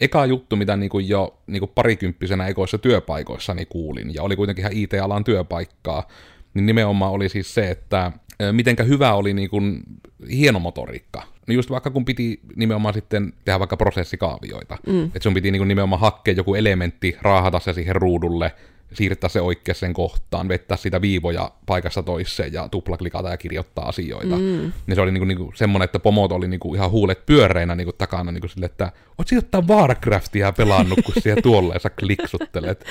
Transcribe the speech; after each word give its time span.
eka 0.00 0.26
juttu, 0.26 0.56
mitä 0.56 0.76
niin 0.76 0.90
kuin 0.90 1.08
jo 1.08 1.38
niin 1.46 1.60
kuin 1.60 1.72
parikymppisenä 1.74 2.46
ekoissa 2.46 2.78
työpaikoissani 2.78 3.66
kuulin, 3.66 4.14
ja 4.14 4.22
oli 4.22 4.36
kuitenkin 4.36 4.62
ihan 4.62 4.72
IT-alan 4.72 5.24
työpaikkaa, 5.24 6.08
niin 6.54 6.66
nimenomaan 6.66 7.12
oli 7.12 7.28
siis 7.28 7.54
se, 7.54 7.70
että 7.70 8.12
mitenkä 8.52 8.84
hyvä 8.84 9.14
oli 9.14 9.34
niin 9.34 9.50
kuin 9.50 9.82
hieno 10.30 10.58
motoriikka. 10.58 11.22
No 11.46 11.54
just 11.54 11.70
vaikka 11.70 11.90
kun 11.90 12.04
piti 12.04 12.40
nimenomaan 12.56 12.94
sitten 12.94 13.32
tehdä 13.44 13.58
vaikka 13.58 13.76
prosessikaavioita, 13.76 14.76
mm. 14.86 15.04
että 15.04 15.22
sun 15.22 15.34
piti 15.34 15.50
niin 15.50 15.60
kuin 15.60 15.68
nimenomaan 15.68 16.00
hakea 16.00 16.34
joku 16.34 16.54
elementti, 16.54 17.16
raahata 17.22 17.60
se 17.60 17.72
siihen 17.72 17.96
ruudulle, 17.96 18.52
siirtää 18.92 19.30
se 19.30 19.40
oikeaan 19.40 19.92
kohtaan, 19.92 20.48
vettää 20.48 20.76
sitä 20.76 21.00
viivoja 21.00 21.52
paikassa 21.66 22.02
toiseen 22.02 22.52
ja 22.52 22.68
tuplaklikata 22.68 23.28
ja 23.28 23.36
kirjoittaa 23.36 23.88
asioita. 23.88 24.36
Mm. 24.36 24.72
Niin 24.86 24.94
se 24.94 25.00
oli 25.00 25.12
niinku, 25.12 25.24
niinku 25.24 25.52
semmoinen, 25.54 25.84
että 25.84 25.98
pomot 25.98 26.32
oli 26.32 26.48
niinku 26.48 26.74
ihan 26.74 26.90
huulet 26.90 27.26
pyöreinä 27.26 27.74
niinku 27.74 27.92
takana 27.92 28.32
niinku 28.32 28.48
sille, 28.48 28.66
että 28.66 28.92
oot 29.18 29.28
ottaa 29.38 29.66
Warcraftia 29.68 30.52
pelannut, 30.52 30.98
kun 31.04 31.22
siellä 31.22 31.42
tuolla 31.42 31.74
ja 31.74 31.80
sä 31.80 31.90
kliksuttelet. 31.90 32.84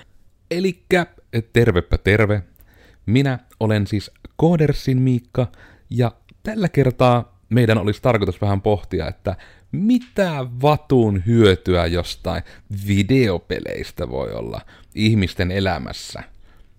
Elikkä 0.50 1.06
tervepä 1.52 1.98
terve. 1.98 2.42
Minä 3.06 3.38
olen 3.60 3.86
siis 3.86 4.10
Koodersin 4.36 4.98
Miikka 4.98 5.46
ja 5.90 6.12
tällä 6.42 6.68
kertaa 6.68 7.38
meidän 7.48 7.78
olisi 7.78 8.02
tarkoitus 8.02 8.40
vähän 8.40 8.62
pohtia, 8.62 9.08
että 9.08 9.36
mitä 9.72 10.46
vatun 10.62 11.22
hyötyä 11.26 11.86
jostain 11.86 12.42
videopeleistä 12.86 14.10
voi 14.10 14.32
olla 14.32 14.60
ihmisten 14.94 15.50
elämässä. 15.50 16.22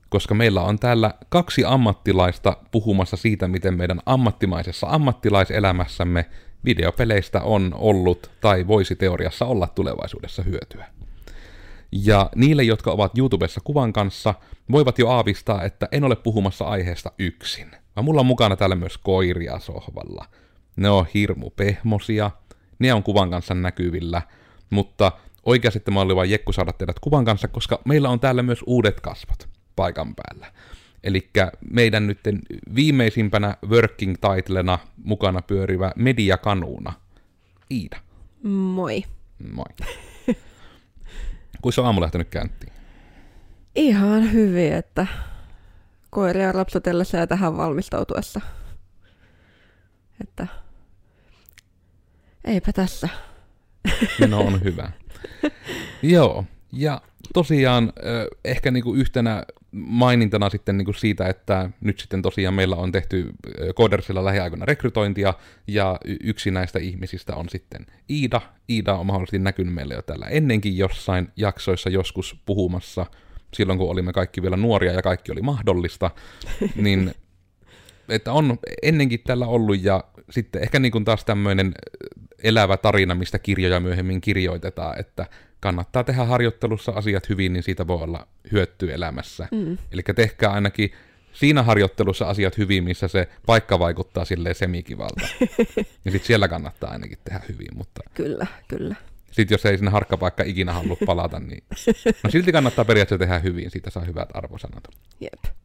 Koska 0.10 0.36
meillä 0.36 0.62
on 0.62 0.80
täällä 0.80 1.14
kaksi 1.30 1.64
ammattilaista 1.66 2.58
puhumassa 2.72 3.18
siitä, 3.18 3.48
miten 3.48 3.78
meidän 3.78 4.00
ammattimaisessa 4.06 4.88
ammattilaiselämässämme 4.90 6.26
videopeleistä 6.66 7.42
on 7.42 7.72
ollut 7.78 8.32
tai 8.42 8.68
voisi 8.68 8.96
teoriassa 8.96 9.46
olla 9.46 9.68
tulevaisuudessa 9.68 10.44
hyötyä. 10.44 10.86
Ja 11.92 12.30
niille, 12.36 12.64
jotka 12.64 12.92
ovat 12.92 13.18
YouTubessa 13.18 13.62
kuvan 13.64 13.94
kanssa, 13.94 14.34
voivat 14.72 15.00
jo 15.00 15.10
aavistaa, 15.10 15.64
että 15.64 15.88
en 15.92 16.04
ole 16.04 16.16
puhumassa 16.16 16.66
aiheesta 16.66 17.12
yksin. 17.20 17.72
Vaan 17.96 18.06
mulla 18.06 18.20
on 18.20 18.26
mukana 18.26 18.56
täällä 18.56 18.76
myös 18.76 18.98
koiria 18.98 19.60
sohvalla. 19.60 20.26
Ne 20.76 20.90
on 20.90 21.06
hirmu 21.14 21.50
pehmosia, 21.50 22.32
ne 22.80 22.94
on 22.94 23.04
kuvan 23.04 23.30
kanssa 23.30 23.54
näkyvillä, 23.54 24.22
mutta 24.70 25.12
oikeasti 25.44 25.80
tämä 25.80 26.02
oli 26.02 26.16
vain 26.16 26.30
Jekku 26.30 26.54
saada 26.54 26.74
teidät 26.74 27.00
kuvan 27.00 27.26
kanssa, 27.26 27.48
koska 27.48 27.82
meillä 27.86 28.10
on 28.10 28.20
täällä 28.20 28.44
myös 28.44 28.64
uudet 28.66 29.02
kasvot 29.02 29.50
paikan 29.76 30.16
päällä. 30.16 30.52
Eli 31.04 31.30
meidän 31.72 32.08
nyt 32.08 32.20
viimeisimpänä 32.76 33.58
working 33.68 34.16
titlena 34.16 34.80
mukana 35.04 35.42
pyörivä 35.42 35.92
mediakanuuna, 35.96 36.94
Iida. 37.72 37.98
Moi. 38.44 39.04
Moi. 39.54 39.66
Kuinka 41.62 41.82
on 41.82 41.86
aamu 41.86 42.02
lähtenyt 42.02 42.30
käyntiin? 42.30 42.74
Ihan 43.76 44.34
hyvin, 44.34 44.74
että 44.74 45.08
koiria 46.10 46.52
rapsutellessa 46.52 47.18
ja 47.18 47.28
tähän 47.28 47.58
valmistautuessa. 47.58 48.42
Että 50.22 50.48
eipä 52.50 52.74
tässä. 52.74 53.10
No 54.28 54.40
on 54.40 54.64
hyvä. 54.64 54.92
Joo, 56.02 56.46
ja 56.74 57.02
tosiaan 57.34 57.94
ehkä 58.46 58.72
niinku 58.72 58.94
yhtenä 58.94 59.44
mainintana 59.72 60.50
sitten 60.50 60.78
niinku 60.78 60.94
siitä, 60.94 61.28
että 61.28 61.70
nyt 61.82 62.00
sitten 62.00 62.22
tosiaan 62.22 62.54
meillä 62.54 62.76
on 62.76 62.92
tehty 62.92 63.34
Codersilla 63.76 64.26
lähiaikoina 64.26 64.66
rekrytointia, 64.66 65.34
ja 65.68 65.98
yksi 66.24 66.52
näistä 66.52 66.80
ihmisistä 66.80 67.36
on 67.36 67.50
sitten 67.50 67.86
Iida. 68.10 68.42
Iida 68.70 68.96
on 68.96 69.06
mahdollisesti 69.06 69.40
näkynyt 69.40 69.74
meille 69.74 69.94
jo 69.94 70.02
täällä 70.02 70.26
ennenkin 70.26 70.78
jossain 70.78 71.28
jaksoissa 71.36 71.90
joskus 71.90 72.36
puhumassa, 72.46 73.06
silloin 73.54 73.80
kun 73.80 73.90
olimme 73.90 74.14
kaikki 74.14 74.42
vielä 74.42 74.58
nuoria 74.58 74.94
ja 74.94 75.02
kaikki 75.02 75.32
oli 75.32 75.42
mahdollista, 75.42 76.12
niin 76.76 77.12
että 78.10 78.32
on 78.34 78.58
ennenkin 78.84 79.20
tällä 79.28 79.48
ollut, 79.48 79.84
ja 79.84 80.04
sitten 80.30 80.64
ehkä 80.64 80.80
niin 80.80 80.92
kuin 80.92 81.06
taas 81.06 81.26
tämmöinen 81.26 81.74
elävä 82.44 82.78
tarina, 82.78 83.16
mistä 83.16 83.40
kirjoja 83.40 83.80
myöhemmin 83.80 84.22
kirjoitetaan, 84.22 85.00
että 85.00 85.26
kannattaa 85.60 86.04
tehdä 86.04 86.24
harjoittelussa 86.24 86.92
asiat 86.92 87.30
hyvin, 87.30 87.54
niin 87.54 87.64
siitä 87.64 87.88
voi 87.88 88.04
olla 88.04 88.28
hyötyä 88.52 88.94
elämässä. 88.94 89.48
Mm. 89.52 89.78
Eli 89.92 90.02
tehkää 90.16 90.52
ainakin 90.52 90.92
siinä 91.34 91.64
harjoittelussa 91.64 92.26
asiat 92.26 92.58
hyvin, 92.58 92.84
missä 92.84 93.08
se 93.08 93.28
paikka 93.46 93.80
vaikuttaa 93.80 94.26
silleen 94.26 94.56
semikivalta. 94.56 95.28
ja 96.06 96.12
sitten 96.12 96.28
siellä 96.28 96.48
kannattaa 96.48 96.92
ainakin 96.92 97.18
tehdä 97.24 97.42
hyvin. 97.50 97.68
Mutta... 97.76 98.02
Kyllä, 98.14 98.48
kyllä. 98.68 98.96
Sitten 99.32 99.56
jos 99.56 99.66
ei 99.66 99.78
sinne 99.78 99.92
harkkapaikka 99.92 100.44
ikinä 100.44 100.74
halua 100.74 100.98
palata, 101.06 101.40
niin 101.40 101.64
no 102.24 102.30
silti 102.30 102.52
kannattaa 102.52 102.86
periaatteessa 102.86 103.26
tehdä 103.26 103.40
hyvin, 103.40 103.72
siitä 103.72 103.90
saa 103.90 104.04
hyvät 104.04 104.30
arvosanat. 104.34 104.84
Jep. 105.20 105.56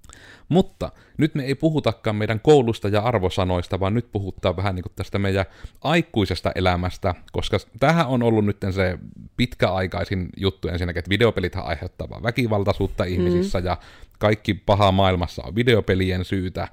Mutta 0.49 0.93
nyt 1.19 1.35
me 1.35 1.45
ei 1.45 1.55
puhutakaan 1.55 2.17
meidän 2.17 2.41
koulusta 2.41 2.89
ja 2.89 3.01
arvosanoista, 3.01 3.81
vaan 3.81 3.95
nyt 3.95 4.13
puhutaan 4.13 4.57
vähän 4.57 4.75
niin 4.75 4.83
kuin 4.83 4.93
tästä 4.97 5.19
meidän 5.19 5.45
aikuisesta 5.81 6.53
elämästä, 6.55 7.15
koska 7.33 7.59
tähän 7.81 8.07
on 8.07 8.23
ollut 8.23 8.45
nyt 8.45 8.57
se 8.71 8.99
pitkäaikaisin 9.37 10.29
juttu 10.37 10.69
ensinnäkin, 10.69 10.99
että 10.99 11.09
videopelit 11.09 11.57
aiheuttaa 11.57 12.11
vaan 12.11 12.23
väkivaltaisuutta 12.23 13.05
ihmisissä 13.05 13.61
mm. 13.61 13.67
ja 13.67 13.77
kaikki 14.19 14.55
paha 14.55 14.93
maailmassa 14.93 15.43
on 15.43 15.55
videopelien 15.55 16.25
syytä. 16.25 16.69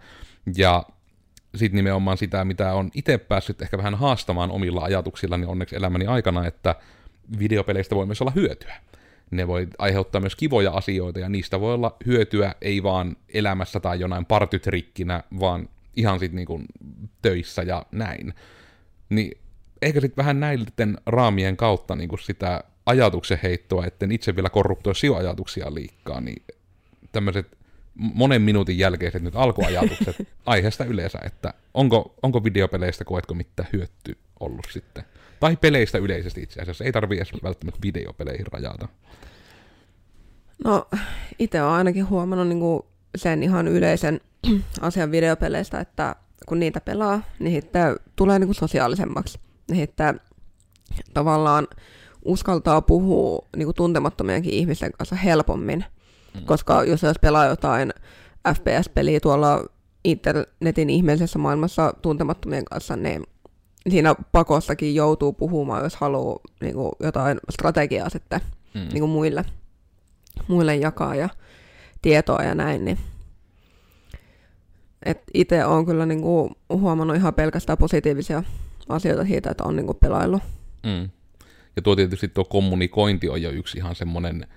Ja 0.55 0.83
sitten 1.55 1.75
nimenomaan 1.75 2.17
sitä, 2.17 2.45
mitä 2.45 2.73
on 2.73 2.91
itse 2.93 3.17
päässyt 3.17 3.61
ehkä 3.61 3.77
vähän 3.77 3.95
haastamaan 3.95 4.51
omilla 4.51 4.81
ajatuksillani 4.81 5.45
onneksi 5.45 5.75
elämäni 5.75 6.05
aikana, 6.05 6.47
että 6.47 6.75
videopeleistä 7.39 7.95
voi 7.95 8.05
myös 8.05 8.21
olla 8.21 8.31
hyötyä 8.35 8.75
ne 9.31 9.47
voi 9.47 9.67
aiheuttaa 9.77 10.21
myös 10.21 10.35
kivoja 10.35 10.71
asioita, 10.71 11.19
ja 11.19 11.29
niistä 11.29 11.59
voi 11.59 11.73
olla 11.73 11.95
hyötyä 12.05 12.55
ei 12.61 12.83
vaan 12.83 13.15
elämässä 13.33 13.79
tai 13.79 13.99
jonain 13.99 14.25
partytrikkinä, 14.25 15.23
vaan 15.39 15.69
ihan 15.95 16.19
sitten 16.19 16.35
niinku 16.35 16.61
töissä 17.21 17.63
ja 17.63 17.85
näin. 17.91 18.33
Niin 19.09 19.37
ehkä 19.81 20.01
sitten 20.01 20.23
vähän 20.23 20.39
näiden 20.39 20.97
raamien 21.05 21.57
kautta 21.57 21.95
niinku 21.95 22.17
sitä 22.17 22.63
ajatuksen 22.85 23.39
heittoa, 23.43 23.85
etten 23.85 24.11
itse 24.11 24.35
vielä 24.35 24.49
korruptoisi 24.49 25.07
ajatuksia 25.15 25.73
liikkaa, 25.73 26.21
niin 26.21 26.43
tämmöiset 27.11 27.57
monen 27.95 28.41
minuutin 28.41 28.77
jälkeiset 28.77 29.23
nyt 29.23 29.35
alkuajatukset 29.35 30.15
aiheesta 30.45 30.85
yleensä, 30.85 31.19
että 31.23 31.53
onko, 31.73 32.15
onko 32.23 32.43
videopeleistä, 32.43 33.05
koetko 33.05 33.33
mitään 33.33 33.69
hyötyä 33.73 34.15
ollut 34.41 34.67
sitten? 34.69 35.03
Tai 35.39 35.57
peleistä 35.57 35.97
yleisesti 35.97 36.41
itse 36.41 36.61
asiassa, 36.61 36.83
ei 36.83 36.91
tarvitse 36.91 37.23
edes 37.31 37.43
välttämättä 37.43 37.79
videopeleihin 37.83 38.47
rajata. 38.51 38.87
No, 40.63 40.87
itse 41.39 41.61
olen 41.61 41.73
ainakin 41.73 42.09
huomannut 42.09 42.47
niin 42.47 42.59
kuin 42.59 42.83
sen 43.15 43.43
ihan 43.43 43.67
yleisen 43.67 44.21
asian 44.81 45.11
videopeleistä, 45.11 45.79
että 45.79 46.15
kun 46.45 46.59
niitä 46.59 46.81
pelaa, 46.81 47.21
niin 47.39 47.61
sitten 47.61 47.95
tulee 48.15 48.39
niin 48.39 48.47
kuin 48.47 48.55
sosiaalisemmaksi. 48.55 49.39
Niin 49.69 49.81
sitten 49.81 50.19
tavallaan 51.13 51.67
uskaltaa 52.25 52.81
puhua 52.81 53.47
niin 53.57 53.65
kuin 53.65 53.75
tuntemattomienkin 53.75 54.53
ihmisten 54.53 54.91
kanssa 54.91 55.15
helpommin. 55.15 55.85
Mm. 56.33 56.45
Koska 56.45 56.83
jos 56.83 57.03
jos 57.03 57.19
pelaa 57.21 57.45
jotain 57.45 57.93
FPS-peliä 58.53 59.19
tuolla 59.19 59.65
internetin 60.03 60.89
ihmeellisessä 60.89 61.39
maailmassa 61.39 61.93
tuntemattomien 62.01 62.65
kanssa, 62.65 62.95
niin 62.95 63.23
siinä 63.89 64.15
pakossakin 64.31 64.95
joutuu 64.95 65.33
puhumaan, 65.33 65.83
jos 65.83 65.95
haluaa 65.95 66.39
niin 66.61 66.73
kuin 66.73 66.91
jotain 66.99 67.39
strategiaa 67.49 68.09
sitten 68.09 68.41
mm. 68.73 68.79
niin 68.79 68.99
kuin 68.99 69.09
muille 69.09 69.45
muille 70.47 70.75
jakaa 70.75 71.15
ja 71.15 71.29
tietoa 72.01 72.43
ja 72.43 72.55
näin, 72.55 72.85
niin 72.85 72.97
itse 75.33 75.65
olen 75.65 75.85
kyllä 75.85 76.05
niinku 76.05 76.51
huomannut 76.69 77.17
ihan 77.17 77.33
pelkästään 77.33 77.77
positiivisia 77.77 78.43
asioita 78.89 79.25
siitä, 79.25 79.51
että 79.51 79.63
on 79.63 79.75
niinku 79.75 79.93
pelaillut. 79.93 80.43
Mm. 80.83 81.09
Ja 81.75 81.81
tuo 81.81 81.95
tietysti 81.95 82.27
tuo 82.27 82.45
kommunikointi 82.45 83.29
on 83.29 83.41
jo 83.41 83.49
yksi 83.49 83.77
ihan 83.77 83.95
semmoinen 83.95 84.47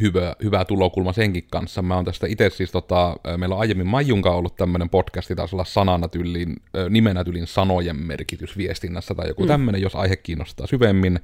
hyvä, 0.00 0.36
hyvä 0.42 0.64
tulokulma 0.64 1.12
senkin 1.12 1.44
kanssa. 1.50 1.82
Mä 1.82 1.94
oon 1.94 2.04
tästä 2.04 2.26
itse 2.26 2.50
siis, 2.50 2.70
tota, 2.70 3.16
meillä 3.36 3.54
on 3.54 3.60
aiemmin 3.60 3.86
Majunka 3.86 4.30
ollut 4.30 4.56
tämmöinen 4.56 4.88
podcasti, 4.88 5.34
taisi 5.34 5.56
olla 5.56 5.64
sanana 5.64 6.08
tyllin, 6.08 6.56
nimenä 6.90 7.24
tyllin 7.24 7.46
sanojen 7.46 7.96
merkitys 7.96 8.56
viestinnässä 8.56 9.14
tai 9.14 9.28
joku 9.28 9.42
mm. 9.42 9.48
tämmöinen, 9.48 9.82
jos 9.82 9.94
aihe 9.94 10.16
kiinnostaa 10.16 10.66
syvemmin. 10.66 11.20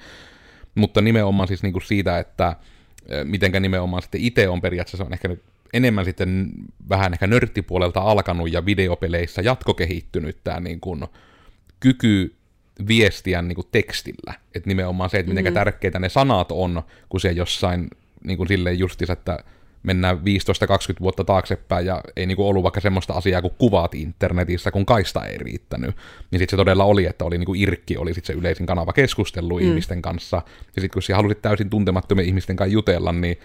Mutta 0.74 1.00
nimenomaan 1.00 1.48
siis 1.48 1.62
niinku 1.62 1.80
siitä, 1.80 2.18
että 2.18 2.56
mitenkä 3.24 3.60
nimenomaan 3.60 4.02
sitten 4.02 4.20
itse 4.20 4.48
on 4.48 4.60
periaatteessa 4.60 5.04
on 5.04 5.12
ehkä 5.12 5.28
nyt 5.28 5.42
enemmän 5.72 6.04
sitten 6.04 6.50
vähän 6.88 7.12
ehkä 7.12 7.26
nörttipuolelta 7.26 8.00
alkanut 8.00 8.52
ja 8.52 8.66
videopeleissä 8.66 9.42
jatkokehittynyt 9.42 10.38
tämä 10.44 10.60
niin 10.60 10.80
kuin 10.80 11.04
kyky 11.80 12.34
viestiä 12.88 13.42
niin 13.42 13.56
kuin 13.56 13.66
tekstillä. 13.72 14.34
Että 14.54 14.68
nimenomaan 14.68 15.10
se, 15.10 15.18
että 15.18 15.30
miten 15.30 15.44
mm-hmm. 15.44 15.54
tärkeitä 15.54 15.98
ne 15.98 16.08
sanat 16.08 16.52
on, 16.52 16.82
kun 17.08 17.20
se 17.20 17.32
jossain 17.32 17.88
niin 18.24 18.36
kuin 18.36 18.48
silleen 18.48 18.78
justiinsa, 18.78 19.12
että 19.12 19.38
mennään 19.82 20.16
15-20 20.16 20.20
vuotta 21.00 21.24
taaksepäin 21.24 21.86
ja 21.86 22.00
ei 22.16 22.26
niinku 22.26 22.48
ollut 22.48 22.62
vaikka 22.62 22.80
semmoista 22.80 23.12
asiaa 23.12 23.42
kuin 23.42 23.54
kuvat 23.58 23.94
internetissä, 23.94 24.70
kun 24.70 24.86
kaista 24.86 25.26
ei 25.26 25.38
riittänyt. 25.38 25.96
Niin 26.30 26.38
sitten 26.38 26.50
se 26.50 26.56
todella 26.56 26.84
oli, 26.84 27.06
että 27.06 27.24
oli 27.24 27.38
niinku 27.38 27.54
Irkki, 27.54 27.96
oli 27.96 28.14
sit 28.14 28.24
se 28.24 28.32
yleisin 28.32 28.66
kanava 28.66 28.92
keskustelu 28.92 29.58
mm. 29.58 29.66
ihmisten 29.66 30.02
kanssa. 30.02 30.36
Ja 30.76 30.82
sitten 30.82 30.90
kun 30.90 31.02
siellä 31.02 31.18
halusit 31.18 31.42
täysin 31.42 31.70
tuntemattomien 31.70 32.28
ihmisten 32.28 32.56
kanssa 32.56 32.72
jutella, 32.72 33.12
niin 33.12 33.38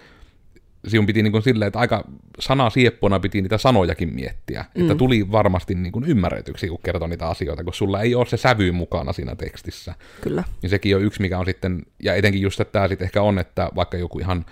sinun 0.88 1.06
piti 1.06 1.22
niin 1.22 1.32
kuin 1.32 1.42
silleen, 1.42 1.66
että 1.66 1.78
aika 1.78 2.04
sana 2.38 2.70
sieppona 2.70 3.20
piti 3.20 3.42
niitä 3.42 3.58
sanojakin 3.58 4.14
miettiä, 4.14 4.64
mm. 4.74 4.82
että 4.82 4.94
tuli 4.94 5.32
varmasti 5.32 5.74
niin 5.74 5.92
kuin 5.92 6.04
ymmärretyksi, 6.04 6.68
kun 6.68 6.78
kertoo 6.82 7.08
niitä 7.08 7.28
asioita, 7.28 7.64
kun 7.64 7.74
sulla 7.74 8.00
ei 8.00 8.14
ole 8.14 8.26
se 8.26 8.36
sävy 8.36 8.72
mukana 8.72 9.12
siinä 9.12 9.36
tekstissä. 9.36 9.94
Kyllä. 10.20 10.44
Niin 10.62 10.70
sekin 10.70 10.96
on 10.96 11.02
yksi, 11.02 11.20
mikä 11.20 11.38
on 11.38 11.44
sitten, 11.44 11.82
ja 12.02 12.14
etenkin 12.14 12.42
just, 12.42 12.60
että 12.60 12.72
tämä 12.72 12.88
sitten 12.88 13.04
ehkä 13.04 13.22
on, 13.22 13.38
että 13.38 13.68
vaikka 13.74 13.96
joku 13.96 14.18
ihan 14.18 14.44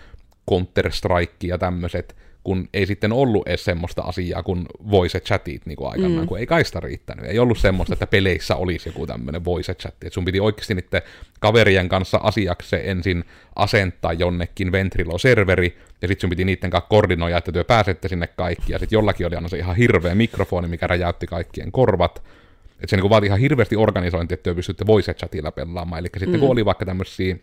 Counter-Strike 0.51 1.47
ja 1.47 1.59
tämmöiset, 1.59 2.17
kun 2.45 2.69
ei 2.75 2.87
sitten 2.87 3.13
ollut 3.13 3.49
edes 3.49 3.65
semmoista 3.65 4.03
asiaa 4.03 4.43
kuin 4.43 4.67
voice 4.91 5.21
chatit 5.21 5.67
niin 5.67 5.77
kuin 5.77 5.91
aikanaan, 5.91 6.21
mm. 6.21 6.27
kun 6.27 6.39
ei 6.39 6.47
kaista 6.47 6.81
riittänyt. 6.81 7.25
Ei 7.25 7.39
ollut 7.39 7.59
semmoista, 7.59 7.95
että 7.95 8.07
peleissä 8.07 8.57
olisi 8.57 8.89
joku 8.89 9.07
tämmöinen 9.07 9.45
voice 9.45 9.75
chatti. 9.75 10.07
Et 10.07 10.13
sun 10.13 10.25
piti 10.25 10.41
oikeasti 10.41 10.75
niiden 10.75 11.03
kaverien 11.41 11.89
kanssa 11.89 12.21
asiaksi 12.23 12.77
ensin 12.85 13.25
asentaa 13.57 14.13
jonnekin 14.13 14.73
Ventrilo-serveri, 14.73 15.79
ja 16.03 16.09
sitten 16.09 16.21
sun 16.21 16.31
piti 16.31 16.45
niiden 16.45 16.71
kanssa 16.71 16.89
koordinoida, 16.89 17.39
että 17.39 17.53
työ 17.53 17.65
pääsette 17.65 18.09
sinne 18.09 18.27
kaikki, 18.27 18.73
ja 18.73 18.79
sitten 18.79 18.97
jollakin 18.97 19.27
oli 19.27 19.35
aina 19.35 19.49
se 19.49 19.59
ihan 19.59 19.77
hirveä 19.77 20.15
mikrofoni, 20.15 20.69
mikä 20.69 20.87
räjäytti 20.87 21.27
kaikkien 21.27 21.73
korvat. 21.73 22.23
Että 22.71 22.87
se 22.87 22.97
niin 22.97 23.11
vaati 23.11 23.27
ihan 23.27 23.39
hirveästi 23.39 23.77
organisointia, 23.77 24.35
että 24.35 24.43
työ 24.43 24.55
pystytte 24.55 24.87
voice 24.87 25.15
chatilla 25.15 25.53
pelaamaan. 25.53 25.99
Eli 25.99 26.09
sitten 26.19 26.35
mm. 26.35 26.41
kun 26.41 26.51
oli 26.51 26.65
vaikka 26.65 26.85
tämmöisiä 26.85 27.37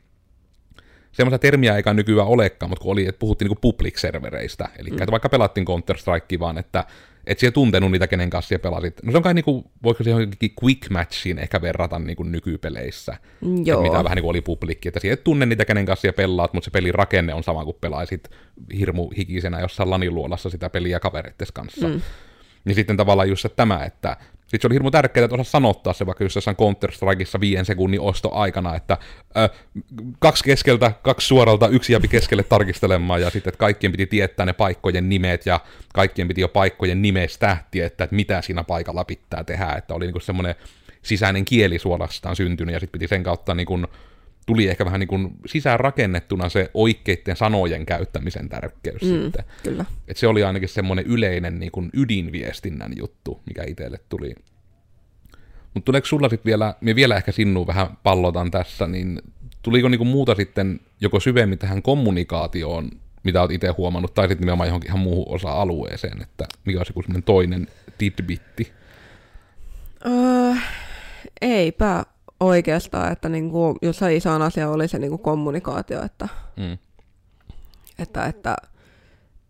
semmoista 1.16 1.40
termiä 1.40 1.76
eikä 1.76 1.94
nykyään 1.94 2.28
olekaan, 2.28 2.70
mutta 2.70 2.84
kun 2.84 2.92
oli, 2.92 3.08
että 3.08 3.20
puhuttiin 3.20 3.50
niin 3.50 3.58
public-servereistä, 3.62 4.70
eli 4.80 4.90
mm. 4.90 4.98
että 4.98 5.12
vaikka 5.12 5.30
pelattiin 5.30 5.66
Counter-Strikea 5.66 6.40
vaan, 6.40 6.58
että 6.58 6.84
et 7.28 7.40
siellä 7.40 7.54
tuntenut 7.54 7.92
niitä, 7.92 8.08
kenen 8.08 8.30
kanssa 8.30 8.48
siellä 8.48 8.62
pelasit. 8.62 9.04
No 9.04 9.12
se 9.12 9.18
on 9.18 9.24
kai 9.24 9.34
niinku, 9.34 9.72
voiko 9.84 10.04
se 10.04 10.10
johonkin 10.10 10.54
quick 10.64 10.90
matchiin 10.90 11.40
ehkä 11.40 11.62
verrata 11.62 12.00
niinku 12.00 12.24
nykypeleissä. 12.24 13.18
Joo. 13.66 13.82
Mitä 13.82 14.04
vähän 14.04 14.16
niinku 14.16 14.30
oli 14.30 14.42
publikki, 14.42 14.88
että 14.88 15.00
siellä 15.00 15.14
et 15.14 15.24
tunne 15.24 15.46
niitä, 15.46 15.66
kenen 15.66 15.86
kanssa 15.86 16.02
siellä 16.02 16.16
pelaat, 16.16 16.54
mutta 16.54 16.66
se 16.66 16.72
pelin 16.72 16.96
rakenne 16.96 17.34
on 17.34 17.44
sama 17.44 17.66
kuin 17.66 17.78
pelaisit 17.82 18.30
hirmu 18.78 19.10
hikisenä 19.18 19.60
jossain 19.60 19.90
laniluolassa 19.90 20.50
sitä 20.50 20.70
peliä 20.70 21.00
kavereittes 21.00 21.52
kanssa. 21.52 21.88
Mm. 21.88 22.02
Niin 22.66 22.76
sitten 22.76 22.98
tavallaan 22.98 23.30
just 23.30 23.46
tämä, 23.56 23.86
että 23.86 24.18
sitten 24.56 24.62
se 24.62 24.68
oli 24.68 24.76
hirmu 24.76 24.92
tärkeää, 24.92 25.26
että 25.26 25.36
osaa 25.36 25.44
sanottaa 25.44 25.94
se 25.94 26.06
vaikka 26.06 26.24
just 26.24 26.36
jossain 26.36 26.58
Counter-Strikeissa 26.58 27.40
viien 27.40 27.66
sekunnin 27.66 28.02
osto 28.02 28.34
aikana, 28.34 28.76
että 28.76 28.98
ö, 29.38 29.50
kaksi 30.20 30.44
keskeltä, 30.44 30.92
kaksi 31.02 31.28
suoralta, 31.28 31.68
yksi 31.68 31.94
jäpi 31.94 32.08
keskelle 32.08 32.44
tarkistelemaan, 32.44 33.22
ja 33.22 33.30
sitten 33.30 33.52
että 33.52 33.60
kaikkien 33.60 33.92
piti 33.92 34.06
tietää 34.06 34.46
ne 34.46 34.54
paikkojen 34.54 35.10
nimet, 35.10 35.46
ja 35.46 35.60
kaikkien 35.94 36.28
piti 36.28 36.42
jo 36.42 36.48
paikkojen 36.48 37.02
nimestä 37.02 37.58
tietää, 37.72 38.06
että 38.06 38.16
mitä 38.16 38.42
siinä 38.42 38.64
paikalla 38.64 39.04
pitää 39.04 39.44
tehdä, 39.44 39.74
että 39.78 39.94
oli 39.94 40.06
niinku 40.06 40.20
semmoinen 40.20 40.56
sisäinen 41.02 41.46
kieli 41.46 41.80
suorastaan 41.80 42.36
syntynyt, 42.36 42.74
ja 42.74 42.80
sitten 42.80 43.00
piti 43.00 43.08
sen 43.08 43.24
kautta 43.24 43.56
niinku 43.56 43.80
tuli 44.46 44.68
ehkä 44.68 44.86
vähän 44.86 45.00
niin 45.00 45.08
kuin 45.08 45.32
sisäänrakennettuna 45.46 46.50
se 46.50 46.72
oikeiden 46.74 47.36
sanojen 47.36 47.86
käyttämisen 47.86 48.50
tärkeys 48.50 49.02
mm, 49.02 49.10
sitten. 49.10 49.46
Kyllä. 49.64 49.86
Et 50.08 50.18
se 50.18 50.28
oli 50.28 50.44
ainakin 50.44 50.70
semmoinen 50.70 51.06
yleinen 51.06 51.60
niin 51.60 51.72
kuin 51.72 51.90
ydinviestinnän 51.94 52.92
juttu, 52.98 53.42
mikä 53.46 53.64
itselle 53.68 54.00
tuli. 54.10 54.36
Mutta 55.74 55.86
tuleeko 55.86 56.08
sulla 56.08 56.30
sitten 56.30 56.50
vielä, 56.50 56.74
me 56.82 56.96
vielä 56.96 57.18
ehkä 57.18 57.32
sinun 57.32 57.68
vähän 57.68 57.98
pallotan 58.04 58.52
tässä, 58.52 58.88
niin 58.88 59.22
tuliko 59.62 59.90
niinku 59.90 60.06
muuta 60.06 60.36
sitten 60.36 60.80
joko 61.02 61.20
syvemmin 61.20 61.60
tähän 61.60 61.82
kommunikaatioon, 61.82 62.90
mitä 63.24 63.42
olet 63.42 63.52
itse 63.52 63.68
huomannut, 63.68 64.14
tai 64.14 64.28
sitten 64.28 64.42
nimenomaan 64.42 64.68
johonkin 64.68 64.90
ihan 64.90 65.00
muuhun 65.00 65.36
osa-alueeseen, 65.36 66.22
että 66.22 66.46
mikä 66.66 66.80
olisi 66.80 66.94
joku 66.96 67.22
toinen 67.26 67.68
tidbitti? 67.98 68.72
Öö, 70.06 70.56
eipä 71.42 72.06
oikeastaan, 72.40 73.12
että 73.12 73.30
niin 73.30 73.52
kuin, 73.52 73.78
jossain 73.82 74.18
iso 74.18 74.32
asia 74.32 74.70
oli 74.70 74.88
se 74.88 75.00
niin 75.00 75.10
kuin 75.10 75.22
kommunikaatio, 75.22 76.04
että, 76.04 76.28
mm. 76.58 76.78
että, 78.00 78.26
että 78.26 78.56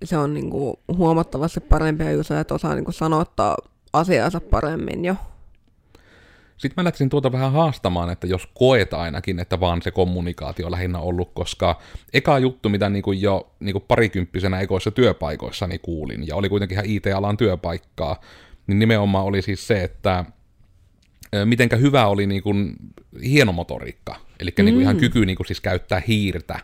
se 0.04 0.18
on 0.18 0.34
niin 0.34 0.50
kuin 0.50 0.76
huomattavasti 0.98 1.60
parempi 1.60 2.04
ja 2.04 2.12
just, 2.12 2.32
että 2.32 2.54
osaa 2.54 2.76
niin 2.76 2.86
kuin 2.86 2.96
sanottaa 2.96 3.58
asiansa 3.94 4.42
paremmin 4.42 5.06
jo. 5.06 5.16
Sitten 6.58 6.74
mä 6.78 6.84
lähtisin 6.84 7.10
tuota 7.10 7.32
vähän 7.32 7.52
haastamaan, 7.52 8.10
että 8.10 8.28
jos 8.28 8.48
koet 8.54 8.94
ainakin, 8.94 9.40
että 9.40 9.60
vaan 9.60 9.82
se 9.82 9.92
kommunikaatio 9.92 10.72
lähinnä 10.72 11.00
ollut, 11.00 11.32
koska 11.34 11.82
eka 12.14 12.40
juttu, 12.40 12.70
mitä 12.70 12.90
niin 12.90 13.04
kuin 13.04 13.22
jo 13.22 13.52
niin 13.60 13.74
kuin 13.74 13.86
parikymppisenä 13.88 14.60
ekoissa 14.60 14.92
työpaikoissani 14.92 15.80
kuulin, 15.80 16.28
ja 16.28 16.36
oli 16.36 16.50
kuitenkin 16.50 16.76
ihan 16.76 16.86
IT-alan 16.86 17.38
työpaikkaa, 17.38 18.22
niin 18.68 18.80
nimenomaan 18.80 19.26
oli 19.26 19.42
siis 19.42 19.68
se, 19.68 19.84
että 19.84 20.26
mitenkä 21.46 21.76
hyvä 21.76 22.08
oli 22.08 22.28
niin 22.28 22.44
kuin 22.44 22.76
hienomotoriikka, 23.24 24.16
eli 24.40 24.54
mm. 24.58 24.66
niin 24.66 24.76
kuin 24.76 24.82
ihan 24.82 24.98
kyky 24.98 25.26
niin 25.26 25.38
kuin 25.38 25.48
siis 25.48 25.62
käyttää 25.62 26.02
hiirtä, 26.08 26.60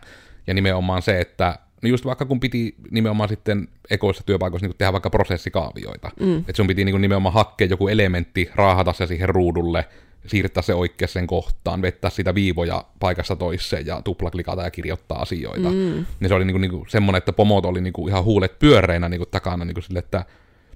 ja 0.46 0.54
nimenomaan 0.54 1.02
se, 1.02 1.20
että 1.20 1.58
no 1.82 1.88
just 1.88 2.04
vaikka 2.04 2.24
kun 2.24 2.40
piti 2.40 2.74
nimenomaan 2.90 3.28
sitten 3.28 3.68
ekoissa 3.90 4.22
työpaikoissa 4.26 4.66
niin 4.66 4.76
tehdä 4.78 4.92
vaikka 4.92 5.10
prosessikaavioita, 5.10 6.10
mm. 6.20 6.38
että 6.38 6.56
sun 6.56 6.66
piti 6.66 6.84
niin 6.84 6.92
kuin 6.92 7.02
nimenomaan 7.02 7.34
hakea 7.34 7.66
joku 7.66 7.88
elementti, 7.88 8.50
raahata 8.54 8.92
se 8.92 9.06
siihen 9.06 9.28
ruudulle, 9.28 9.88
siirtää 10.26 10.62
se 10.62 10.74
oikeaan 10.74 11.26
kohtaan, 11.26 11.82
vettää 11.82 12.10
sitä 12.10 12.34
viivoja 12.34 12.84
paikassa 13.00 13.36
toiseen 13.36 13.86
ja 13.86 14.02
tuplaklikata 14.02 14.62
ja 14.62 14.70
kirjoittaa 14.70 15.22
asioita. 15.22 15.68
Mm. 15.68 16.06
Niin 16.20 16.28
se 16.28 16.34
oli 16.34 16.44
niinku, 16.44 16.58
niinku 16.58 16.84
semmoinen, 16.88 17.18
että 17.18 17.32
pomot 17.32 17.64
oli 17.64 17.80
niinku 17.80 18.08
ihan 18.08 18.24
huulet 18.24 18.58
pyöreinä 18.58 19.08
niinku 19.08 19.26
takana, 19.26 19.64
niinku 19.64 19.80
sille, 19.80 19.98
että, 19.98 20.24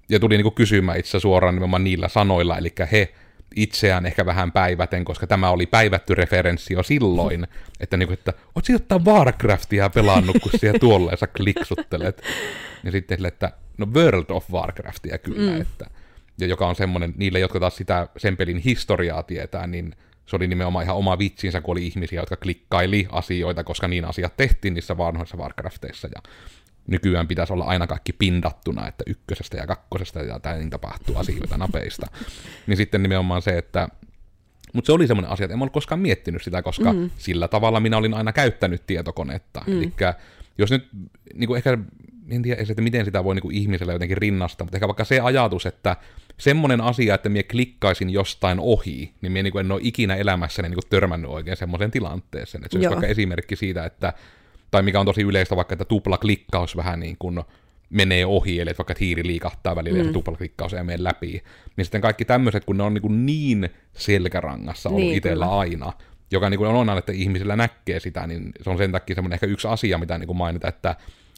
ja 0.09 0.21
tuli 0.21 0.37
niinku 0.37 0.51
kysymään 0.51 0.99
itse 0.99 1.21
suoraan 1.21 1.55
nimenomaan 1.55 1.85
niillä 1.85 2.09
sanoilla, 2.09 2.59
eli 2.59 2.73
he 2.93 3.13
itseään 3.57 4.07
ehkä 4.07 4.27
vähän 4.27 4.53
päiväten, 4.53 5.05
koska 5.05 5.27
tämä 5.27 5.51
oli 5.51 5.67
päivätty 5.67 6.15
referenssi 6.15 6.75
jo 6.75 6.83
silloin, 6.83 7.47
että, 7.81 7.97
niin 7.97 8.07
kuin, 8.07 8.19
että 8.19 8.33
oot 8.55 8.65
ottaa 8.75 9.05
Warcraftia 9.05 9.91
pelannut, 9.91 10.37
kun 10.43 10.53
siellä 10.61 10.79
tuolleensa 10.79 11.27
kliksuttelet. 11.27 12.23
Ja 12.85 12.93
sitten 12.93 13.27
että 13.27 13.53
no 13.79 13.87
World 13.95 14.31
of 14.31 14.51
Warcraftia 14.51 15.19
kyllä, 15.19 15.53
mm. 15.53 15.61
että, 15.61 15.87
ja 16.41 16.47
joka 16.47 16.67
on 16.67 16.77
semmoinen, 16.77 17.15
niille, 17.17 17.39
jotka 17.39 17.61
taas 17.61 17.77
sitä 17.77 18.09
sen 18.17 18.37
pelin 18.37 18.59
historiaa 18.59 19.23
tietää, 19.23 19.67
niin 19.67 19.97
se 20.27 20.37
oli 20.37 20.49
nimenomaan 20.49 20.85
ihan 20.85 20.97
oma 20.97 21.19
vitsinsä, 21.19 21.61
kun 21.61 21.73
oli 21.73 21.87
ihmisiä, 21.87 22.21
jotka 22.21 22.37
klikkaili 22.37 23.07
asioita, 23.11 23.65
koska 23.65 23.89
niin 23.89 24.05
asiat 24.05 24.37
tehtiin 24.37 24.75
niissä 24.75 24.97
vanhoissa 24.97 25.37
Warcrafteissa, 25.37 26.09
ja 26.15 26.23
nykyään 26.87 27.29
pitäisi 27.29 27.53
olla 27.53 27.65
aina 27.65 27.87
kaikki 27.87 28.13
pindattuna, 28.13 28.89
että 28.89 29.05
ykkösestä 29.07 29.57
ja 29.57 29.67
kakkosesta 29.67 30.23
ja 30.23 30.41
täin 30.41 30.71
tapahtuu 30.71 31.17
asioita 31.17 31.59
napeista. 31.59 32.07
niin 32.67 32.77
sitten 32.77 33.03
nimenomaan 33.03 33.43
se, 33.43 33.59
että 33.59 33.89
mutta 34.73 34.87
se 34.87 34.93
oli 34.93 35.07
semmoinen 35.07 35.31
asia, 35.31 35.45
että 35.45 35.55
en 35.55 35.63
ole 35.63 35.71
koskaan 35.71 36.01
miettinyt 36.01 36.43
sitä, 36.43 36.63
koska 36.63 36.93
mm. 36.93 37.11
sillä 37.19 37.49
tavalla 37.49 37.81
minä 37.81 37.97
olin 37.97 38.15
aina 38.15 38.33
käyttänyt 38.33 38.87
tietokonetta. 38.87 39.63
Mm. 39.67 39.73
Eli 39.73 39.93
jos 40.59 40.71
nyt 40.71 40.89
niin 41.35 41.47
kuin 41.47 41.57
ehkä, 41.57 41.79
en 42.29 42.43
tiedä 42.43 42.63
että 42.63 42.83
miten 42.83 43.05
sitä 43.05 43.25
voi 43.25 43.35
niin 43.35 43.43
kuin 43.43 43.55
ihmisellä 43.55 43.93
jotenkin 43.93 44.17
rinnastaa, 44.17 44.65
mutta 44.65 44.77
ehkä 44.77 44.89
vaikka 44.89 45.05
se 45.05 45.21
ajatus, 45.21 45.67
että 45.67 45.97
semmoinen 46.39 46.81
asia, 46.81 47.15
että 47.15 47.29
minä 47.29 47.43
klikkaisin 47.43 48.11
jostain 48.11 48.61
ohi, 48.61 49.15
niin 49.21 49.33
minä 49.33 49.43
niin 49.43 49.59
en 49.59 49.73
ole 49.73 49.81
ikinä 49.85 50.15
elämässäni 50.15 50.69
niin 50.69 50.77
kuin 50.77 50.91
törmännyt 50.91 51.31
oikein 51.31 51.57
semmoiseen 51.57 51.91
tilanteeseen. 51.91 52.65
Että 52.65 52.73
se 52.73 52.79
olisi 52.79 52.91
vaikka 52.91 53.07
esimerkki 53.07 53.57
siitä, 53.57 53.85
että 53.85 54.13
tai 54.71 54.83
mikä 54.83 55.01
on 55.01 55.07
tosi 55.07 55.23
yleistä 55.23 55.57
vaikka, 55.57 55.73
että 55.73 55.85
tupla-klikkaus 55.85 56.77
vähän 56.77 57.01
niin 57.01 57.17
kuin 57.19 57.41
menee 57.91 58.27
ohi, 58.27 58.61
eli 58.61 58.71
että 58.71 58.79
vaikka 58.79 58.95
hiiri 59.01 59.27
liikahtaa 59.27 59.77
välillä 59.77 59.99
mm. 59.99 60.01
ja 60.01 60.05
se 60.05 60.13
tupla-klikkaus 60.13 60.75
ei 60.75 60.83
mene 60.83 61.05
läpi. 61.05 61.43
Niin 61.77 61.85
sitten 61.85 62.01
kaikki 62.01 62.25
tämmöiset, 62.25 62.65
kun 62.65 62.77
ne 62.77 62.83
on 62.83 62.95
niin, 62.95 63.03
kuin 63.03 63.27
niin 63.27 63.71
selkärangassa 63.93 64.89
ollut 64.89 65.01
niin, 65.01 65.17
itsellä 65.17 65.45
kyllä. 65.45 65.59
aina, 65.59 65.93
joka 66.31 66.51
niin 66.51 66.59
kuin 66.59 66.71
on 66.71 66.77
aina, 66.77 66.99
että 66.99 67.13
ihmisillä 67.13 67.57
näkee 67.57 68.01
sitä, 68.01 68.27
niin 68.27 68.53
se 68.63 68.71
on 68.71 68.79
sen 68.79 68.93
takia 68.93 69.15
semmoinen 69.15 69.35
ehkä 69.35 69.47
yksi 69.47 69.69
asia, 69.69 69.99
mitä 69.99 70.19
niin 70.19 70.27
kuin 70.27 70.37
mainita, 70.37 70.69
että 70.69 70.97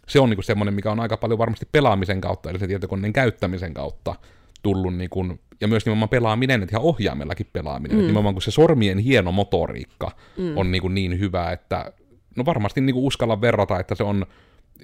se 0.09 0.21
on 0.21 0.31
niin 0.31 0.37
kuin 0.37 0.45
semmoinen, 0.45 0.75
mikä 0.75 0.93
on 0.93 1.01
aika 1.01 1.17
paljon 1.17 1.39
varmasti 1.39 1.69
pelaamisen 1.73 2.21
kautta, 2.21 2.51
eli 2.51 2.59
se 2.59 2.67
tietokoneen 2.67 3.13
käyttämisen 3.13 3.75
kautta 3.75 4.15
tullut, 4.63 4.97
niin 4.97 5.11
kuin, 5.11 5.41
ja 5.61 5.69
myös 5.69 5.87
nimenomaan 5.87 6.09
pelaaminen, 6.09 6.63
että 6.63 6.73
ihan 6.73 6.87
ohjaimellakin 6.87 7.51
pelaaminen, 7.53 7.97
mm. 7.97 8.01
että 8.01 8.07
nimenomaan 8.07 8.35
kun 8.35 8.43
se 8.43 8.51
sormien 8.51 8.99
hieno 8.99 9.33
motoriikka 9.33 10.11
mm. 10.37 10.57
on 10.57 10.71
niin, 10.71 10.83
kuin 10.83 10.95
niin 10.95 11.19
hyvä, 11.19 11.53
että 11.53 11.93
no 12.39 12.45
varmasti 12.45 12.81
niin 12.81 12.95
kuin 12.95 13.05
uskalla 13.05 13.41
verrata, 13.41 13.81
että 13.81 13.95
se 13.95 14.05
on 14.05 14.27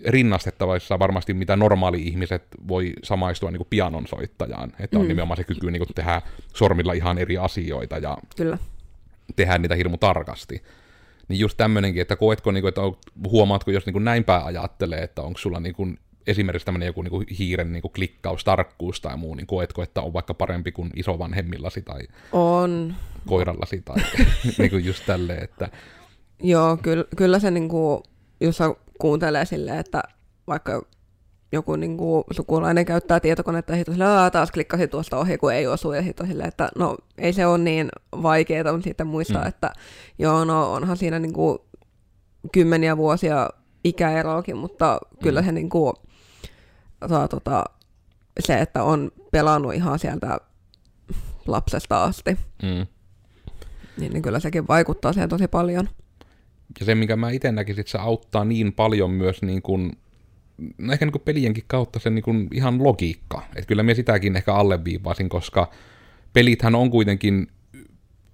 rinnastettavissa 0.06 0.98
varmasti, 0.98 1.34
mitä 1.34 1.56
normaali 1.56 2.02
ihmiset 2.02 2.42
voi 2.68 2.92
samaistua 3.02 3.50
niin 3.50 3.58
kuin 3.58 3.68
pianon 3.70 4.06
soittajaan. 4.06 4.72
Että 4.80 4.98
on 4.98 5.04
mm. 5.04 5.08
nimenomaan 5.08 5.36
se 5.36 5.44
kyky 5.44 5.70
niin 5.70 5.80
kuin 5.80 5.94
tehdä 5.94 6.22
sormilla 6.54 6.92
ihan 6.92 7.18
eri 7.18 7.38
asioita 7.38 7.98
ja 7.98 8.18
Kyllä. 8.36 8.58
tehdä 9.36 9.58
niitä 9.58 9.74
hirmu 9.74 9.96
tarkasti. 9.96 10.62
Niin 11.28 11.40
just 11.40 11.56
tämmöinenkin, 11.56 12.02
että 12.02 12.16
koetko, 12.16 12.50
niin 12.50 12.62
kuin, 12.62 12.68
että 12.68 12.80
huomaatko, 13.28 13.70
jos 13.70 13.86
niin 13.86 13.92
kuin 13.92 14.04
näinpä 14.04 14.44
ajattelee, 14.44 15.02
että 15.02 15.22
onko 15.22 15.38
sulla 15.38 15.60
niin 15.60 15.74
kuin 15.74 15.98
esimerkiksi 16.26 16.66
tämmöinen 16.66 16.86
joku 16.86 17.02
niin 17.02 17.10
kuin 17.10 17.26
hiiren 17.38 17.72
niin 17.72 17.82
kuin 17.82 17.92
klikkaus, 17.92 18.44
tarkkuus 18.44 19.00
tai 19.00 19.16
muu, 19.16 19.34
niin 19.34 19.46
koetko, 19.46 19.82
että 19.82 20.02
on 20.02 20.12
vaikka 20.12 20.34
parempi 20.34 20.72
kuin 20.72 20.90
isovanhemmillasi 20.96 21.82
tai 21.82 22.00
on. 22.32 22.94
koirallasi 23.26 23.82
tai 23.84 23.96
niin 24.58 24.70
kuin 24.70 24.84
just 24.84 25.06
tälleen, 25.06 25.44
että 25.44 25.68
Joo, 26.42 26.76
kyllä, 26.76 27.04
kyllä 27.16 27.38
se 27.38 27.50
niinku, 27.50 28.02
jos 28.40 28.58
kuuntelee 28.98 29.44
silleen, 29.44 29.78
että 29.78 30.02
vaikka 30.46 30.82
joku 31.54 31.76
niin 31.76 31.96
kuin, 31.96 32.24
sukulainen 32.30 32.84
käyttää 32.84 33.20
tietokonetta 33.20 33.72
ja 33.72 33.76
sitten 33.76 33.94
sillä, 33.94 34.30
taas 34.30 34.50
klikkasi 34.50 34.88
tuosta 34.88 35.18
ohi, 35.18 35.38
kun 35.38 35.52
ei 35.52 35.66
osu. 35.66 35.92
Ja 35.92 36.02
sitten 36.02 36.26
sillä, 36.26 36.44
että 36.44 36.68
no 36.78 36.96
ei 37.18 37.32
se 37.32 37.46
ole 37.46 37.58
niin 37.58 37.88
vaikeaa, 38.22 38.72
mutta 38.72 38.84
sitten 38.84 39.06
muistaa, 39.06 39.42
mm. 39.42 39.48
että 39.48 39.72
joo, 40.18 40.44
no 40.44 40.72
onhan 40.72 40.96
siinä 40.96 41.18
niin 41.18 41.32
kuin, 41.32 41.58
kymmeniä 42.52 42.96
vuosia 42.96 43.50
ikäeroakin, 43.84 44.56
mutta 44.56 44.98
kyllä 45.22 45.40
mm. 45.40 45.46
se 45.46 45.52
niin 45.52 45.68
kuin, 45.68 45.94
saa, 47.08 47.28
tota, 47.28 47.64
se, 48.40 48.58
että 48.58 48.82
on 48.82 49.10
pelannut 49.30 49.74
ihan 49.74 49.98
sieltä 49.98 50.38
lapsesta 51.46 52.04
asti, 52.04 52.38
mm. 52.62 52.86
niin, 53.98 54.12
niin 54.12 54.22
kyllä 54.22 54.40
sekin 54.40 54.68
vaikuttaa 54.68 55.12
siihen 55.12 55.28
tosi 55.28 55.48
paljon. 55.48 55.88
Ja 56.80 56.86
se, 56.86 56.94
minkä 56.94 57.16
mä 57.16 57.30
itse 57.30 57.52
näkisin, 57.52 57.80
että 57.80 57.90
se 57.90 57.98
auttaa 57.98 58.44
niin 58.44 58.72
paljon 58.72 59.10
myös 59.10 59.42
niin 59.42 59.62
kuin, 59.62 59.92
no 60.78 60.92
ehkä 60.92 61.04
niin 61.04 61.12
kuin 61.12 61.22
pelienkin 61.22 61.64
kautta 61.66 61.98
se 61.98 62.10
niin 62.10 62.22
kuin 62.22 62.48
ihan 62.52 62.84
logiikka. 62.84 63.42
Että 63.56 63.66
kyllä 63.66 63.82
mä 63.82 63.94
sitäkin 63.94 64.36
ehkä 64.36 64.54
alleviivaisin, 64.54 65.28
koska 65.28 65.70
pelithän 66.32 66.74
on 66.74 66.90
kuitenkin 66.90 67.48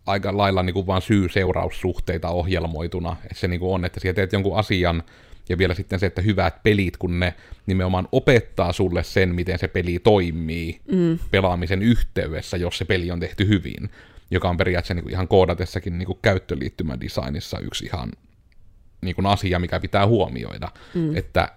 aika 0.07 0.37
lailla 0.37 0.63
niin 0.63 0.75
kuin 0.75 0.87
vaan 0.87 1.03
syy-seuraussuhteita 1.03 2.29
ohjelmoituna. 2.29 3.17
Että 3.23 3.35
se 3.35 3.49
niin 3.49 3.61
kuin 3.61 3.73
on, 3.73 3.85
että 3.85 4.01
siellä 4.01 4.15
teet 4.15 4.33
jonkun 4.33 4.59
asian, 4.59 5.03
ja 5.49 5.59
vielä 5.59 5.75
sitten 5.75 5.99
se, 5.99 6.07
että 6.07 6.23
hyvät 6.23 6.63
pelit, 6.63 6.97
kun 6.97 7.21
ne 7.21 7.35
nimenomaan 7.67 8.09
opettaa 8.13 8.73
sulle 8.73 9.03
sen, 9.03 9.35
miten 9.35 9.59
se 9.59 9.69
peli 9.69 9.99
toimii 9.99 10.81
mm. 10.93 11.19
pelaamisen 11.31 11.83
yhteydessä, 11.83 12.57
jos 12.57 12.79
se 12.79 12.85
peli 12.85 13.11
on 13.11 13.21
tehty 13.21 13.49
hyvin, 13.49 13.91
joka 14.31 14.49
on 14.49 14.57
periaatteessa 14.57 14.95
niin 14.95 15.03
kuin 15.03 15.13
ihan 15.13 15.29
koodatessakin 15.29 15.99
niin 15.99 16.07
kuin 16.07 16.19
käyttöliittymän 16.23 17.01
designissa 17.01 17.59
yksi 17.59 17.85
ihan 17.85 18.13
niin 19.01 19.15
kuin 19.15 19.27
asia, 19.27 19.59
mikä 19.59 19.81
pitää 19.81 20.07
huomioida, 20.07 20.69
mm. 20.95 21.17
että 21.17 21.49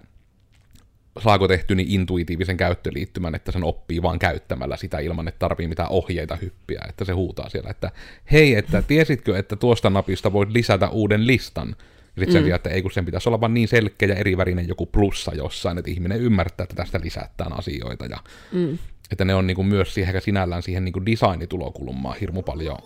saako 1.19 1.47
tehty 1.47 1.75
niin 1.75 1.89
intuitiivisen 1.89 2.57
käyttöliittymän, 2.57 3.35
että 3.35 3.51
sen 3.51 3.63
oppii 3.63 4.01
vaan 4.01 4.19
käyttämällä 4.19 4.77
sitä 4.77 4.99
ilman, 4.99 5.27
että 5.27 5.39
tarvii 5.39 5.67
mitään 5.67 5.89
ohjeita 5.89 6.35
hyppiä, 6.35 6.81
että 6.89 7.05
se 7.05 7.13
huutaa 7.13 7.49
siellä, 7.49 7.69
että 7.69 7.91
hei, 8.31 8.55
että 8.55 8.81
tiesitkö, 8.81 9.37
että 9.37 9.55
tuosta 9.55 9.89
napista 9.89 10.33
voit 10.33 10.51
lisätä 10.51 10.89
uuden 10.89 11.27
listan, 11.27 11.75
ja 12.15 12.19
sitten 12.19 12.41
mm. 12.41 12.45
sen 12.45 12.55
että 12.55 12.69
ei 12.69 12.81
kun 12.81 12.91
sen 12.91 13.05
pitäisi 13.05 13.29
olla 13.29 13.41
vaan 13.41 13.53
niin 13.53 13.67
selkeä 13.67 14.09
ja 14.09 14.15
erivärinen 14.15 14.67
joku 14.67 14.85
plussa 14.85 15.35
jossain, 15.35 15.77
että 15.77 15.91
ihminen 15.91 16.21
ymmärtää, 16.21 16.63
että 16.63 16.75
tästä 16.75 16.99
lisätään 17.03 17.59
asioita. 17.59 18.05
Ja, 18.05 18.17
mm. 18.51 18.77
Että 19.13 19.25
ne 19.25 19.35
on 19.35 19.47
niin 19.47 19.55
kuin 19.55 19.67
myös 19.67 19.93
siihen, 19.93 20.21
sinällään 20.21 20.63
siihen 20.63 20.85
niin 20.85 20.93
kuin 20.93 21.05
designitulokulmaan 21.05 22.17
hirmu 22.21 22.41
paljon 22.41 22.77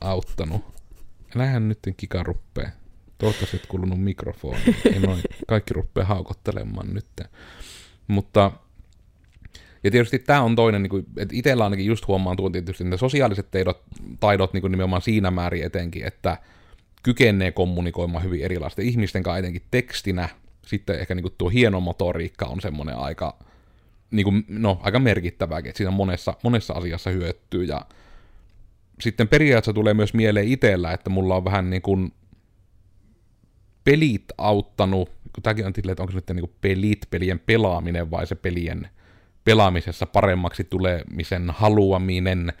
auttanut. 0.00 0.64
Lähän 1.34 1.68
nyt 1.68 1.78
kika 1.96 2.22
ruppee. 2.22 2.72
Toivottavasti 3.18 3.56
et 3.56 3.66
kulunut 3.66 4.00
mikrofoni. 4.00 4.58
Ei 4.92 5.00
noin, 5.00 5.22
kaikki 5.48 5.74
ruppee 5.74 6.04
haukottelemaan 6.04 6.94
nyt. 6.94 7.06
Mutta 8.06 8.52
ja 9.84 9.90
tietysti 9.90 10.18
tämä 10.18 10.42
on 10.42 10.56
toinen, 10.56 10.82
niin 10.82 10.90
kuin, 10.90 11.06
että 11.16 11.36
itsellä 11.36 11.64
ainakin 11.64 11.86
just 11.86 12.08
huomaan 12.08 12.36
tuon 12.36 12.52
tietysti 12.52 12.84
ne 12.84 12.96
sosiaaliset 12.96 13.50
taidot, 13.50 13.82
taidot 14.20 14.52
niin 14.52 14.60
kuin 14.60 14.70
nimenomaan 14.70 15.02
siinä 15.02 15.30
määrin 15.30 15.64
etenkin, 15.64 16.06
että 16.06 16.38
kykenee 17.02 17.52
kommunikoimaan 17.52 18.24
hyvin 18.24 18.42
erilaisten 18.42 18.84
ihmisten 18.84 19.22
kanssa, 19.22 19.38
etenkin 19.38 19.62
tekstinä. 19.70 20.28
Sitten 20.66 21.00
ehkä 21.00 21.14
niin 21.14 21.22
kuin 21.22 21.34
tuo 21.38 21.48
hieno 21.48 21.80
motoriikka 21.80 22.46
on 22.46 22.60
semmoinen 22.60 22.96
aika, 22.96 23.36
niin 24.10 24.24
kuin, 24.24 24.44
no, 24.48 24.80
aika 24.82 24.98
merkittävääkin, 24.98 25.68
että 25.68 25.78
siinä 25.78 25.90
monessa, 25.90 26.34
monessa 26.42 26.74
asiassa 26.74 27.10
hyötyy. 27.10 27.64
Ja 27.64 27.86
sitten 29.00 29.28
periaatteessa 29.28 29.72
tulee 29.72 29.94
myös 29.94 30.14
mieleen 30.14 30.48
itsellä, 30.48 30.92
että 30.92 31.10
mulla 31.10 31.36
on 31.36 31.44
vähän 31.44 31.70
niin 31.70 31.82
kuin 31.82 32.12
pelit 33.84 34.24
auttanut, 34.38 35.08
kun 35.08 35.42
tämäkin 35.42 35.66
on 35.66 35.72
silleen, 35.74 35.92
että 35.92 36.02
onko 36.02 36.12
se 36.12 36.16
nyt 36.18 36.28
niin 36.28 36.40
kuin 36.40 36.56
pelit, 36.60 37.06
pelien 37.10 37.38
pelaaminen 37.38 38.10
vai 38.10 38.26
se 38.26 38.34
pelien 38.34 38.88
pelaamisessa 39.44 40.06
paremmaksi 40.06 40.64
tulemisen 40.64 41.50
haluaminen 41.50 42.52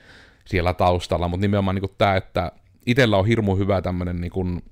siellä 0.44 0.74
taustalla, 0.74 1.28
mutta 1.28 1.40
nimenomaan 1.40 1.74
niin 1.74 1.80
kuin 1.80 1.94
tämä, 1.98 2.16
että 2.16 2.52
itsellä 2.86 3.16
on 3.16 3.26
hirmu 3.26 3.56
hyvä 3.56 3.82
tämmöinen, 3.82 4.20
niin 4.20 4.30
kuin, 4.30 4.62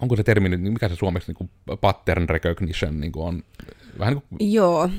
onko 0.00 0.16
se 0.16 0.22
termi 0.22 0.48
nyt, 0.48 0.62
mikä 0.62 0.88
se 0.88 0.96
suomeksi 0.96 1.32
niin 1.32 1.36
kuin 1.36 1.78
pattern 1.80 2.28
recognition 2.28 3.00
niin 3.00 3.12
kuin 3.12 3.26
on? 3.26 3.42
Vähän 3.98 4.14
niin 4.14 4.22
kuin, 4.28 4.52
Joo. 4.52 4.90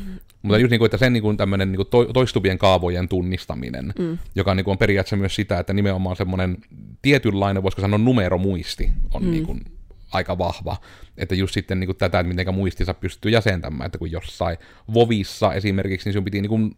Mutta 0.41 0.59
just 0.59 0.71
niin 0.71 0.79
kuin, 0.79 0.85
että 0.85 0.97
sen 0.97 1.13
niin 1.13 1.23
kuin 1.23 1.37
tämmöinen 1.37 1.71
niin 1.71 1.87
kuin 1.91 2.13
toistuvien 2.13 2.57
kaavojen 2.57 3.07
tunnistaminen, 3.07 3.93
mm. 3.99 4.17
joka 4.35 4.55
niin 4.55 4.63
kuin 4.63 4.71
on 4.71 4.77
periaatteessa 4.77 5.15
myös 5.15 5.35
sitä, 5.35 5.59
että 5.59 5.73
nimenomaan 5.73 6.15
semmoinen 6.15 6.57
tietynlainen, 7.01 7.63
voisiko 7.63 7.81
sanoa 7.81 7.97
numeromuisti 7.97 8.91
on 9.13 9.23
mm. 9.23 9.31
niin 9.31 9.45
kuin 9.45 9.61
aika 10.11 10.37
vahva. 10.37 10.77
Että 11.17 11.35
just 11.35 11.53
sitten 11.53 11.79
niin 11.79 11.87
kuin 11.87 11.97
tätä, 11.97 12.19
että 12.19 12.33
miten 12.33 12.55
muistinsa 12.55 12.93
pystyy 12.93 13.31
jäsentämään, 13.31 13.85
että 13.85 13.97
kun 13.97 14.11
jossain 14.11 14.57
Vovissa 14.93 15.53
esimerkiksi, 15.53 16.07
niin 16.09 16.13
sun 16.13 16.23
piti 16.23 16.41
niin 16.41 16.49
kuin 16.49 16.77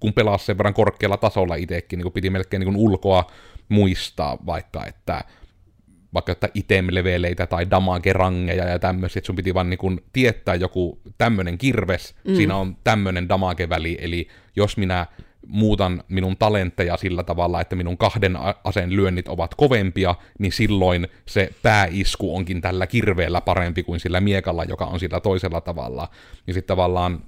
kun 0.00 0.12
pelasi 0.12 0.44
sen 0.44 0.58
verran 0.58 0.74
korkealla 0.74 1.16
tasolla 1.16 1.54
itsekin, 1.54 1.98
niin 1.98 2.12
piti 2.12 2.30
melkein 2.30 2.60
niin 2.60 2.76
ulkoa 2.76 3.30
muistaa 3.68 4.38
vaikka, 4.46 4.86
että 4.86 5.24
vaikka 6.14 6.32
että 6.32 6.48
item-leveleitä 6.54 7.46
tai 7.46 7.70
damage-rangeja 7.70 8.64
ja 8.64 8.78
tämmöisiä, 8.78 9.20
että 9.20 9.26
sun 9.26 9.36
piti 9.36 9.54
vaan 9.54 9.70
niin 9.70 10.00
tietää 10.12 10.54
joku 10.54 11.00
tämmöinen 11.18 11.58
kirves, 11.58 12.14
mm. 12.24 12.34
siinä 12.34 12.56
on 12.56 12.76
tämmöinen 12.84 13.28
damage-väli, 13.28 13.98
eli 14.00 14.28
jos 14.56 14.76
minä 14.76 15.06
muutan 15.46 16.02
minun 16.08 16.36
talentteja 16.36 16.96
sillä 16.96 17.22
tavalla, 17.22 17.60
että 17.60 17.76
minun 17.76 17.98
kahden 17.98 18.38
aseen 18.64 18.96
lyönnit 18.96 19.28
ovat 19.28 19.54
kovempia, 19.54 20.14
niin 20.38 20.52
silloin 20.52 21.08
se 21.26 21.50
pääisku 21.62 22.36
onkin 22.36 22.60
tällä 22.60 22.86
kirveellä 22.86 23.40
parempi 23.40 23.82
kuin 23.82 24.00
sillä 24.00 24.20
miekalla, 24.20 24.64
joka 24.64 24.84
on 24.84 25.00
sillä 25.00 25.20
toisella 25.20 25.60
tavalla. 25.60 26.08
Niin 26.46 26.54
sitten 26.54 26.76
tavallaan 26.76 27.22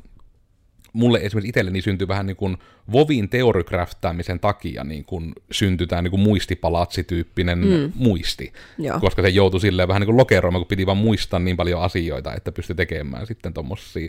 mulle 0.97 1.19
esimerkiksi 1.19 1.49
itselleni 1.49 1.83
syntyi 1.83 2.09
vähän 2.09 2.27
niin 2.27 2.37
kuin 2.37 2.57
Vovin 2.93 3.29
teorikraftaamisen 3.29 4.41
takia 4.41 4.85
niin 4.85 5.05
kuin 5.05 5.33
syntyi 5.51 5.87
tämä 5.87 6.03
niin 6.03 6.11
kuin 6.11 6.21
muistipalatsityyppinen 6.21 7.59
mm. 7.59 7.93
muisti, 7.95 8.53
Joo. 8.79 9.01
koska 9.01 9.23
se 9.23 9.29
joutui 9.29 9.61
silleen 9.61 9.89
vähän 9.89 10.01
niin 10.01 10.07
kuin 10.07 10.17
lokeroimaan, 10.17 10.61
kun 10.61 10.69
piti 10.69 10.87
vaan 10.87 10.97
muistaa 10.97 11.41
niin 11.41 11.57
paljon 11.57 11.83
asioita, 11.83 12.35
että 12.35 12.53
pystyi 12.53 12.77
tekemään 12.77 13.27
sitten 13.27 13.55
tuommoisia 13.55 14.09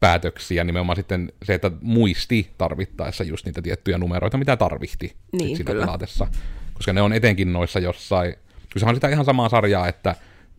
päätöksiä, 0.00 0.64
nimenomaan 0.64 0.96
sitten 0.96 1.32
se, 1.42 1.54
että 1.54 1.70
muisti 1.80 2.50
tarvittaessa 2.58 3.24
just 3.24 3.46
niitä 3.46 3.62
tiettyjä 3.62 3.98
numeroita, 3.98 4.38
mitä 4.38 4.56
tarvihti 4.56 5.16
niin, 5.32 5.56
sitä 5.56 5.72
pelatessa. 5.72 6.26
Koska 6.74 6.92
ne 6.92 7.02
on 7.02 7.12
etenkin 7.12 7.52
noissa 7.52 7.78
jossain, 7.80 8.34
kun 8.72 8.80
se 8.80 8.86
on 8.86 8.94
sitä 8.94 9.08
ihan 9.08 9.24
samaa 9.24 9.48
sarjaa, 9.48 9.88
että 9.88 10.14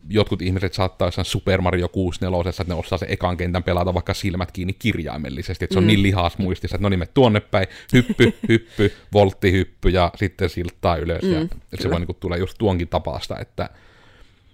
jotkut 0.08 0.42
ihmiset 0.42 0.74
saattaa 0.74 1.08
jossain 1.08 1.24
Super 1.24 1.60
Mario 1.60 1.88
64, 1.88 2.50
että 2.50 2.64
ne 2.66 2.74
osaa 2.74 2.98
se 2.98 3.06
ekan 3.08 3.36
kentän 3.36 3.62
pelata 3.62 3.94
vaikka 3.94 4.14
silmät 4.14 4.52
kiinni 4.52 4.72
kirjaimellisesti, 4.72 5.64
että 5.64 5.74
se 5.74 5.78
on 5.78 5.84
mm. 5.84 5.86
niin 5.86 6.02
lihas 6.02 6.38
muistissa, 6.38 6.76
että 6.76 6.82
no 6.82 6.88
niin, 6.88 6.98
me 6.98 7.06
tuonne 7.06 7.40
päin, 7.40 7.66
hyppy, 7.92 8.34
hyppy, 8.48 8.92
voltti, 9.12 9.52
hyppy 9.52 9.88
ja 9.88 10.10
sitten 10.16 10.50
siltaa 10.50 10.96
ylös. 10.96 11.22
Mm, 11.22 11.32
ja, 11.32 11.40
että 11.40 11.82
se 11.82 11.90
voi 11.90 12.00
niin 12.00 12.16
tulla 12.20 12.36
just 12.36 12.58
tuonkin 12.58 12.88
tapasta, 12.88 13.38
että 13.38 13.70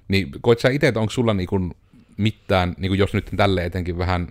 niin 0.09 0.31
koit 0.41 0.59
sä 0.59 0.69
itse, 0.69 0.89
että 0.89 1.01
onko 1.01 1.11
sulla 1.11 1.35
niin 1.35 1.47
kuin 1.47 1.75
mitään, 2.17 2.75
niin 2.79 2.91
kuin 2.91 2.99
jos 2.99 3.15
nyt 3.15 3.31
tälle 3.37 3.65
etenkin 3.65 3.99
vähän 3.99 4.29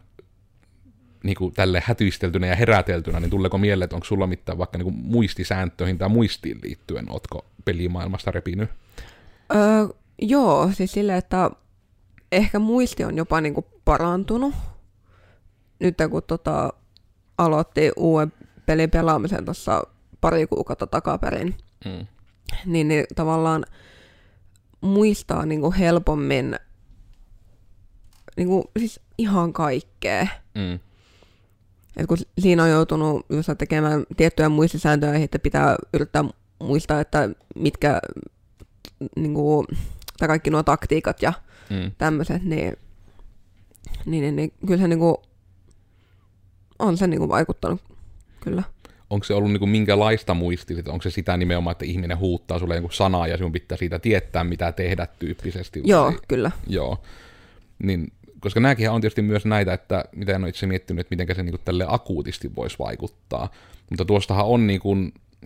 niin 1.23 1.35
kuin 1.35 1.53
tälle 1.53 1.83
hätyisteltynä 1.85 2.47
ja 2.47 2.55
heräteltynä, 2.55 3.19
niin 3.19 3.29
tuleeko 3.29 3.57
mieleen, 3.57 3.83
että 3.83 3.95
onko 3.95 4.05
sulla 4.05 4.27
mitään 4.27 4.57
vaikka 4.57 4.77
niin 4.77 4.83
kuin 4.83 4.95
muistisääntöihin 4.95 5.97
tai 5.97 6.09
muistiin 6.09 6.59
liittyen, 6.63 7.11
ootko 7.11 7.45
pelimaailmasta 7.65 8.31
repinyt? 8.31 8.69
Öö, 9.55 9.87
Joo, 10.21 10.71
siis 10.73 10.91
silleen, 10.91 11.17
että 11.17 11.51
ehkä 12.31 12.59
muisti 12.59 13.03
on 13.03 13.17
jopa 13.17 13.41
niinku 13.41 13.65
parantunut. 13.85 14.53
Nyt 15.79 15.97
kun 16.11 16.23
tota, 16.27 16.73
aloitti 17.37 17.91
uuden 17.97 18.33
pelin 18.65 18.89
pelaamisen 18.89 19.45
tuossa 19.45 19.83
pari 20.21 20.47
kuukautta 20.47 20.87
takaperin, 20.87 21.55
mm. 21.85 22.07
niin, 22.65 22.87
niin 22.87 23.05
tavallaan 23.15 23.65
muistaa 24.81 25.45
niinku 25.45 25.73
helpommin 25.79 26.55
niinku, 28.37 28.71
siis 28.79 28.99
ihan 29.17 29.53
kaikkea. 29.53 30.27
Mm. 30.55 30.79
Et 31.97 32.07
kun 32.07 32.17
siinä 32.39 32.63
on 32.63 32.69
joutunut 32.69 33.25
just 33.29 33.49
tekemään 33.57 34.03
tiettyjä 34.17 34.49
muistisääntöjä, 34.49 35.13
että 35.13 35.39
pitää 35.39 35.75
yrittää 35.93 36.23
muistaa, 36.59 36.99
että 36.99 37.29
mitkä 37.55 38.01
niinku, 39.15 39.65
tai 40.23 40.27
kaikki 40.27 40.49
nuo 40.49 40.63
taktiikat 40.63 41.21
ja 41.21 41.33
mm. 41.69 41.91
tämmöiset, 41.97 42.43
niin, 42.43 42.77
niin, 44.05 44.21
niin, 44.21 44.35
niin 44.35 44.53
kyllä 44.67 44.81
se 44.81 44.87
niinku, 44.87 45.21
on 46.79 46.97
se 46.97 47.07
niinku 47.07 47.29
vaikuttanut, 47.29 47.81
kyllä. 48.39 48.63
Onko 49.09 49.23
se 49.23 49.33
ollut 49.33 49.51
niinku 49.51 49.65
minkälaista 49.65 50.33
muisti, 50.33 50.75
onko 50.87 51.01
se 51.01 51.11
sitä 51.11 51.37
nimenomaan, 51.37 51.71
että 51.71 51.85
ihminen 51.85 52.19
huuttaa 52.19 52.59
sulle 52.59 52.75
joku 52.75 52.89
sanaa 52.89 53.27
ja 53.27 53.37
sinun 53.37 53.51
pitää 53.51 53.77
siitä 53.77 53.99
tietää, 53.99 54.43
mitä 54.43 54.71
tehdä 54.71 55.07
tyyppisesti? 55.19 55.81
Joo, 55.85 56.13
kyllä. 56.27 56.51
Joo. 56.67 57.03
Niin, 57.79 58.11
koska 58.39 58.59
nämäkin 58.59 58.89
on 58.89 59.01
tietysti 59.01 59.21
myös 59.21 59.45
näitä, 59.45 59.73
että 59.73 60.05
mitä 60.15 60.35
en 60.35 60.41
ole 60.41 60.49
itse 60.49 60.67
miettinyt, 60.67 60.99
että 60.99 61.15
miten 61.15 61.35
se 61.35 61.43
niinku 61.43 61.61
tälle 61.65 61.85
akuutisti 61.87 62.55
voisi 62.55 62.79
vaikuttaa. 62.79 63.49
Mutta 63.89 64.05
tuostahan 64.05 64.45
on 64.45 64.67
niinku 64.67 64.95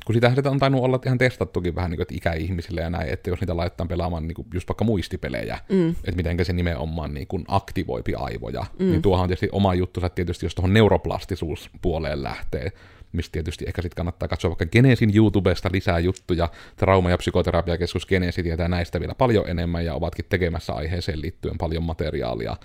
kun 0.05 0.15
sitä 0.15 0.31
on 0.45 0.59
tainnut 0.59 0.83
olla 0.83 0.99
ihan 1.05 1.17
testattukin 1.17 1.75
vähän 1.75 1.91
niin 1.91 1.97
kuin, 1.97 2.03
että 2.03 2.15
ikäihmisille 2.15 2.81
ja 2.81 2.89
näin, 2.89 3.09
että 3.09 3.29
jos 3.29 3.39
niitä 3.39 3.57
laittaa 3.57 3.85
pelaamaan 3.85 4.27
niin 4.27 4.35
kuin 4.35 4.47
just 4.53 4.69
vaikka 4.69 4.85
muistipelejä, 4.85 5.59
mm. 5.69 5.89
että 5.89 6.15
miten 6.15 6.45
se 6.45 6.53
nimenomaan 6.53 7.13
niin 7.13 7.27
kuin 7.27 7.45
aktivoipi 7.47 8.15
aivoja, 8.15 8.65
mm. 8.79 8.85
niin 8.85 9.01
tuohan 9.01 9.23
on 9.23 9.29
tietysti 9.29 9.49
oma 9.51 9.73
juttunsa 9.73 10.09
tietysti, 10.09 10.45
jos 10.45 10.55
tuohon 10.55 10.73
neuroplastisuuspuoleen 10.73 12.23
lähtee, 12.23 12.71
mistä 13.11 13.31
tietysti 13.31 13.65
ehkä 13.67 13.81
sitten 13.81 13.95
kannattaa 13.95 14.27
katsoa 14.27 14.49
vaikka 14.49 14.65
Genesin 14.65 15.15
YouTubesta 15.15 15.69
lisää 15.71 15.99
juttuja. 15.99 16.49
Trauma- 16.75 17.09
ja 17.09 17.17
psykoterapiakeskus 17.17 18.05
Genesi 18.05 18.43
tietää 18.43 18.67
näistä 18.67 18.99
vielä 18.99 19.15
paljon 19.15 19.49
enemmän 19.49 19.85
ja 19.85 19.93
ovatkin 19.93 20.25
tekemässä 20.29 20.73
aiheeseen 20.73 21.21
liittyen 21.21 21.57
paljon 21.57 21.83
materiaalia. 21.83 22.57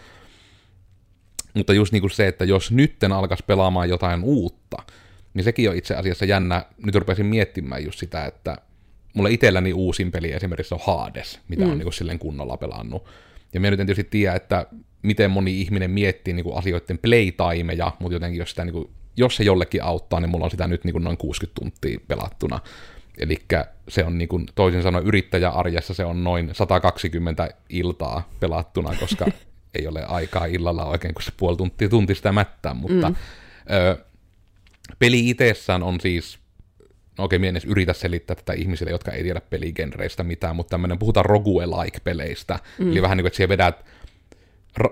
Mutta 1.55 1.73
just 1.73 1.93
niin 1.93 2.01
kuin 2.01 2.11
se, 2.11 2.29
että 2.29 2.45
jos 2.45 2.73
nytten 2.73 3.12
alkaisi 3.12 3.45
pelaamaan 3.47 3.89
jotain 3.89 4.25
uutta, 4.25 4.77
niin 5.35 5.45
sekin 5.45 5.71
on 5.71 5.77
itse 5.77 5.95
asiassa 5.95 6.25
jännä. 6.25 6.65
Nyt 6.87 6.95
rupesin 6.95 7.27
miettimään 7.27 7.85
just 7.85 7.99
sitä, 7.99 8.25
että 8.25 8.57
mulla 9.15 9.29
itselläni 9.29 9.73
uusin 9.73 10.11
peli 10.11 10.33
esimerkiksi 10.33 10.75
on 10.75 10.81
Hades, 10.87 11.41
mitä 11.49 11.65
mm. 11.65 11.71
on 11.71 11.79
niin 11.79 11.93
silleen 11.93 12.19
kunnolla 12.19 12.57
pelannut. 12.57 13.05
Ja 13.53 13.61
mä 13.61 13.71
nyt 13.71 13.81
en 13.81 13.87
tietysti 13.87 14.11
tiedä, 14.11 14.35
että 14.35 14.67
miten 15.03 15.31
moni 15.31 15.61
ihminen 15.61 15.91
miettii 15.91 16.35
niin 16.35 16.45
kuin 16.45 16.57
asioiden 16.57 16.99
playtimeja, 16.99 17.93
mutta 17.99 18.15
jotenkin 18.15 18.39
jos, 18.39 18.51
sitä, 18.51 18.65
niin 18.65 18.73
kuin, 18.73 18.91
jos 19.17 19.37
se 19.37 19.45
jollekin 19.45 19.83
auttaa, 19.83 20.21
niin 20.21 20.31
mulla 20.31 20.45
on 20.45 20.51
sitä 20.51 20.67
nyt 20.67 20.85
niin 20.85 20.93
kuin 20.93 21.05
noin 21.05 21.17
60 21.17 21.61
tuntia 21.61 22.01
pelattuna. 22.09 22.61
Eli 23.19 23.37
se 23.89 24.05
on 24.05 24.19
niin 24.19 24.29
kuin, 24.29 24.47
toisin 24.55 24.83
sanoen 24.83 25.07
yrittäjäarjessa 25.07 25.95
se 25.95 26.05
on 26.05 26.25
noin 26.25 26.51
120 26.53 27.51
iltaa 27.69 28.29
pelattuna, 28.41 28.97
koska 29.01 29.27
ei 29.79 29.87
ole 29.87 30.05
aikaa 30.05 30.45
illalla 30.45 30.85
oikein, 30.85 31.15
kun 31.15 31.23
se 31.23 31.33
puoli 31.37 31.57
tuntia 31.57 31.89
tunti 31.89 32.15
sitä 32.15 32.33
mättää, 32.33 32.75
mutta 32.75 33.09
mm. 33.09 33.17
ö, 33.71 34.05
peli 34.99 35.31
itsessään 35.31 35.83
on 35.83 36.01
siis, 36.01 36.39
no 37.19 37.25
okei, 37.25 37.37
okay, 37.37 37.49
edes 37.49 37.65
yritä 37.65 37.93
selittää 37.93 38.37
tätä 38.37 38.53
ihmisille, 38.53 38.91
jotka 38.91 39.11
ei 39.12 39.23
tiedä 39.23 39.41
peligenreistä 39.41 40.23
mitään, 40.23 40.57
mutta 40.57 40.71
tämmöinen, 40.71 40.99
puhutaan 40.99 41.27
roguelike-peleistä, 41.27 42.59
mm. 42.79 42.93
eli 42.93 43.03
vähän 43.03 43.17
niin 43.17 43.23
kuin, 43.23 43.29
että 43.29 43.37
siellä 43.37 43.53
vedät 43.53 43.85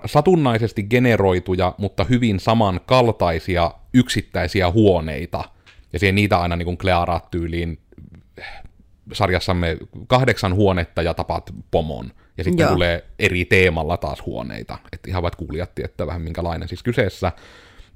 satunnaisesti 0.05 0.83
generoituja, 0.83 1.75
mutta 1.77 2.03
hyvin 2.03 2.39
samankaltaisia 2.39 3.71
yksittäisiä 3.93 4.71
huoneita, 4.71 5.43
ja 5.93 5.99
siihen 5.99 6.15
niitä 6.15 6.37
aina 6.37 6.55
niin 6.55 6.65
kuin 6.65 6.77
klearaat 6.77 7.31
tyyliin 7.31 7.79
sarjassamme 9.13 9.77
kahdeksan 10.07 10.55
huonetta 10.55 11.01
ja 11.01 11.13
tapat 11.13 11.53
pomon. 11.71 12.11
Ja 12.37 12.43
sitten 12.43 12.63
Joo. 12.63 12.73
tulee 12.73 13.03
eri 13.19 13.45
teemalla 13.45 13.97
taas 13.97 14.25
huoneita. 14.25 14.77
Että 14.93 15.09
ihan 15.09 15.23
vaikka 15.23 15.37
kuulijat 15.37 15.75
tietää 15.75 16.07
vähän 16.07 16.21
minkälainen 16.21 16.67
siis 16.67 16.83
kyseessä. 16.83 17.31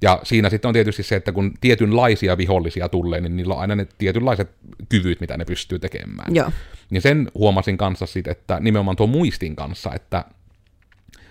Ja 0.02 0.20
siinä 0.24 0.50
sitten 0.50 0.70
on 0.70 0.74
tietysti 0.74 1.04
se, 1.04 1.16
että 1.16 1.32
kun 1.32 1.54
tietynlaisia 1.62 2.38
vihollisia 2.38 2.90
tulee, 2.90 3.22
niin 3.22 3.36
niillä 3.36 3.54
on 3.54 3.60
aina 3.60 3.75
ne 3.75 3.88
tietynlaiset 3.98 4.50
kyvyt, 4.90 5.22
mitä 5.22 5.38
ne 5.38 5.46
pystyy 5.46 5.80
tekemään. 5.80 6.36
Joo. 6.36 6.52
Niin 6.90 7.02
sen 7.02 7.32
huomasin 7.36 7.78
kanssa 7.78 8.06
sitten, 8.06 8.32
että 8.32 8.60
nimenomaan 8.60 8.98
tuo 8.98 9.08
muistin 9.08 9.56
kanssa, 9.56 9.94
että 9.94 10.25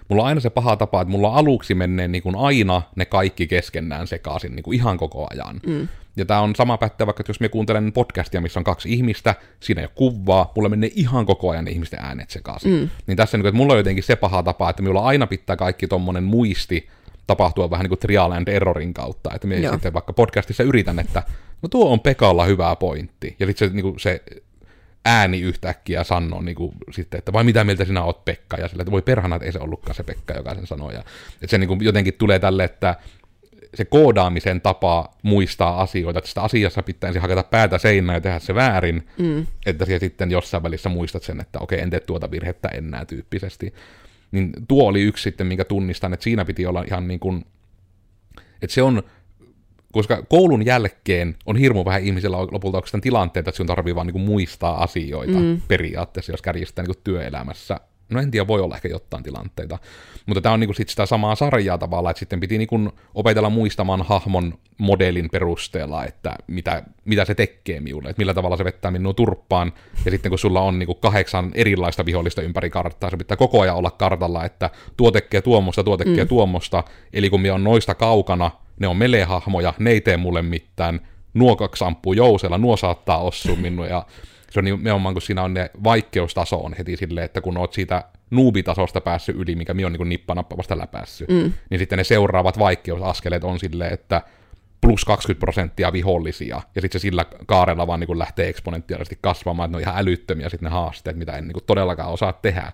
mulla 0.09 0.23
on 0.23 0.29
aina 0.29 0.41
se 0.41 0.51
paha 0.51 0.77
tapa, 0.77 1.01
että 1.01 1.13
mulla 1.13 1.35
aluksi 1.35 1.75
menee 1.75 2.09
niin 2.09 2.23
kuin 2.23 2.37
aina 2.37 2.83
ne 2.97 3.05
kaikki 3.05 3.47
keskenään 3.47 4.07
sekaisin 4.07 4.57
niin 4.57 4.63
kuin 4.63 4.75
ihan 4.75 4.97
koko 4.97 5.27
ajan. 5.31 5.61
Mm. 5.67 5.89
Ja 6.17 6.25
tämä 6.25 6.41
on 6.41 6.57
sama 6.57 6.79
pätevä, 6.79 7.07
vaikka 7.07 7.25
jos 7.29 7.41
me 7.41 7.49
kuuntelen 7.49 7.93
podcastia, 7.93 8.41
missä 8.41 8.61
on 8.61 8.65
kaksi 8.65 8.93
ihmistä, 8.93 9.35
siinä 9.61 9.81
ei 9.81 9.85
ole 9.85 9.93
kuvaa, 9.95 10.53
mulla 10.57 10.69
menee 10.69 10.91
ihan 10.95 11.27
koko 11.27 11.51
ajan 11.51 11.69
ihmisten 11.69 12.01
äänet 12.01 12.31
sekaisin. 12.31 12.73
Mm. 12.73 12.89
Niin 13.07 13.17
tässä, 13.17 13.39
niin 13.39 13.47
että 13.47 13.57
mulla 13.57 13.73
on 13.73 13.79
jotenkin 13.79 14.05
se 14.05 14.17
paha 14.17 14.43
tapa, 14.43 14.71
että 14.71 14.83
minulla 14.83 15.03
aina 15.03 15.27
pitää 15.27 15.57
kaikki 15.57 15.87
tommonen 15.87 16.25
muisti 16.25 16.89
tapahtua 17.27 17.71
vähän 17.71 17.85
niin 17.85 17.89
kuin 17.89 17.99
trial 17.99 18.33
and 18.33 18.49
errorin 18.49 18.95
kautta. 18.95 19.31
Että 19.35 19.47
me 19.47 19.57
sitten 19.73 19.93
vaikka 19.93 20.13
podcastissa 20.13 20.63
yritän, 20.63 20.99
että 20.99 21.23
no 21.63 21.69
tuo 21.69 21.93
on 21.93 22.01
Pekalla 22.01 22.45
hyvä 22.45 22.77
pointti. 22.77 23.37
Ja 23.39 23.47
sitten 23.47 23.69
se, 23.69 23.75
niin 23.75 23.83
kuin 23.83 24.01
se 24.01 24.23
ääni 25.05 25.41
yhtäkkiä 25.41 26.05
sanoo 26.05 26.43
niin 26.43 26.55
kuin, 26.55 26.73
sitten, 26.91 27.19
että 27.19 27.33
vai 27.33 27.45
mitä 27.45 27.65
mieltä 27.65 27.85
sinä 27.85 28.05
oot 28.05 28.25
Pekka, 28.25 28.57
ja 28.57 28.69
sille, 28.69 28.83
että 28.83 28.93
voi 28.93 29.03
perhana, 29.03 29.37
että 29.37 29.47
ei 29.47 29.53
se 29.53 29.59
ollutkaan 29.59 29.95
se 29.95 30.03
Pekka, 30.03 30.35
joka 30.35 30.55
sen 30.55 30.67
sanoi. 30.67 30.95
Ja, 30.95 31.01
että 31.01 31.47
se 31.47 31.59
niin 31.59 31.69
kuin, 31.69 31.85
jotenkin 31.85 32.15
tulee 32.15 32.39
tälle, 32.39 32.65
että 32.65 32.97
se 33.75 33.85
koodaamisen 33.85 34.61
tapa 34.61 35.15
muistaa 35.23 35.83
asioita, 35.83 36.19
että 36.19 36.29
sitä 36.29 36.43
asiassa 36.43 36.83
pitää 36.83 37.09
ensin 37.09 37.23
hakata 37.23 37.43
päätä 37.43 37.79
seinään 37.79 38.17
ja 38.17 38.21
tehdä 38.21 38.39
se 38.39 38.55
väärin, 38.55 39.09
mm. 39.19 39.47
että 39.67 39.85
siellä 39.85 40.01
sitten 40.01 40.31
jossain 40.31 40.63
välissä 40.63 40.89
muistat 40.89 41.23
sen, 41.23 41.41
että 41.41 41.59
okei, 41.59 41.81
en 41.81 41.91
tee 41.91 42.01
tuota 42.01 42.31
virhettä 42.31 42.69
enää 42.69 43.05
tyyppisesti. 43.05 43.75
Niin 44.33 44.53
tuo 44.69 44.89
oli 44.89 45.03
yksi 45.03 45.23
sitten, 45.23 45.47
minkä 45.47 45.65
tunnistan, 45.65 46.13
että 46.13 46.25
siinä 46.25 46.45
piti 46.45 46.67
olla 46.67 46.85
ihan 46.87 47.09
niin 47.09 47.21
kuin, 47.21 47.45
että 48.63 48.75
se 48.75 48.83
on, 48.83 49.03
koska 49.93 50.23
koulun 50.23 50.67
jälkeen 50.67 51.37
on 51.47 51.57
hirmu 51.57 51.85
vähän 51.85 52.03
ihmisillä 52.03 52.37
lopulta 52.39 52.79
oikeastaan 52.79 53.01
tilanteita, 53.01 53.51
että 53.51 53.57
sinun 53.57 53.67
tarvii 53.67 53.95
vaan 53.95 54.07
niin 54.07 54.13
kuin 54.13 54.25
muistaa 54.25 54.83
asioita 54.83 55.39
mm. 55.39 55.61
periaatteessa, 55.69 56.33
jos 56.33 56.43
kärjistää 56.43 56.85
niin 56.85 56.95
työelämässä 57.05 57.81
No 58.11 58.21
en 58.21 58.31
tiedä, 58.31 58.47
voi 58.47 58.61
olla 58.61 58.75
ehkä 58.75 58.89
jotain 58.89 59.23
tilanteita. 59.23 59.79
Mutta 60.27 60.41
tämä 60.41 60.53
on 60.53 60.61
niinku 60.61 60.75
sit 60.75 60.89
sitä 60.89 61.07
samaa 61.07 61.35
sarjaa 61.35 61.79
tavallaan, 61.79 62.11
että 62.11 62.19
sitten 62.19 62.41
piti 62.41 62.59
niinku 62.59 62.93
opetella 63.15 63.51
muistamaan 63.51 64.03
hahmon 64.03 64.55
modelin 64.79 65.29
perusteella, 65.31 66.05
että 66.05 66.37
mitä, 66.47 66.83
mitä 67.05 67.25
se 67.25 67.35
tekee 67.35 67.81
minulle, 67.81 68.11
että 68.11 68.21
millä 68.21 68.35
tavalla 68.35 68.57
se 68.57 68.65
vettää 68.65 68.91
minua 68.91 69.15
turppaan. 69.15 69.73
Ja 70.05 70.11
sitten 70.11 70.31
kun 70.31 70.39
sulla 70.39 70.61
on 70.61 70.79
niinku 70.79 70.95
kahdeksan 70.95 71.51
erilaista 71.55 72.07
vihollista 72.07 72.43
ympäri 72.43 72.71
karttaa, 72.71 73.11
se 73.11 73.17
pitää 73.17 73.37
koko 73.37 73.61
ajan 73.61 73.77
olla 73.77 73.91
kartalla, 73.91 74.45
että 74.45 74.71
tuo 74.97 75.11
tekee 75.11 75.43
tuommoista, 75.43 75.85
tuo 75.85 75.97
tekee 75.97 76.25
mm. 76.25 76.29
tuommoista. 76.29 76.85
Eli 77.13 77.31
kun 77.31 77.41
minä 77.41 77.55
on 77.55 77.65
noista 77.65 77.95
kaukana, 77.95 78.51
ne 78.81 78.89
on 78.89 78.97
melehahmoja, 78.97 79.75
ne 79.79 79.91
ei 79.91 80.01
tee 80.01 80.17
mulle 80.17 80.43
mitään, 80.43 81.01
nuo 81.35 81.57
kaksi 81.57 81.85
ampuu 81.85 82.13
jousella, 82.13 82.59
nuo 82.59 82.77
saattaa 82.77 83.19
osua 83.19 83.57
minua 83.57 83.87
ja 83.87 84.07
se 84.55 84.61
on 84.61 84.65
nimenomaan, 84.65 85.15
kun 85.15 85.23
siinä 85.23 85.43
on 85.43 85.55
ne 85.55 85.71
vaikeustaso 85.85 86.57
on 86.57 86.75
heti 86.79 86.97
silleen, 86.97 87.25
että 87.25 87.41
kun 87.41 87.57
oot 87.57 87.73
siitä 87.73 88.05
nuubitasosta 88.31 89.01
päässyt 89.01 89.37
yli, 89.37 89.55
mikä 89.55 89.75
mi 89.75 89.85
on 89.85 89.93
niin 89.93 90.09
nippanappa 90.09 90.57
vasta 90.57 90.79
läpässyt, 90.79 91.29
mm. 91.29 91.53
niin 91.71 91.79
sitten 91.79 91.99
ne 91.99 92.05
seuraavat 92.05 92.59
vaikeusaskeleet 92.59 93.45
on 93.45 93.59
silleen, 93.59 93.93
että 93.93 94.23
plus 94.81 95.05
20 95.05 95.41
prosenttia 95.41 95.93
vihollisia, 95.93 96.61
ja 96.75 96.81
sitten 96.81 97.01
se 97.01 97.03
sillä 97.03 97.25
kaarella 97.47 97.87
vaan 97.87 98.01
niin 98.01 98.19
lähtee 98.19 98.49
eksponentiaalisesti 98.49 99.19
kasvamaan, 99.21 99.67
että 99.67 99.73
ne 99.73 99.77
on 99.77 99.83
ihan 99.83 100.03
älyttömiä 100.03 100.49
sitten 100.49 100.65
ne 100.65 100.71
haasteet, 100.71 101.17
mitä 101.17 101.33
en 101.33 101.49
niin 101.49 101.65
todellakaan 101.67 102.13
osaa 102.13 102.33
tehdä. 102.33 102.73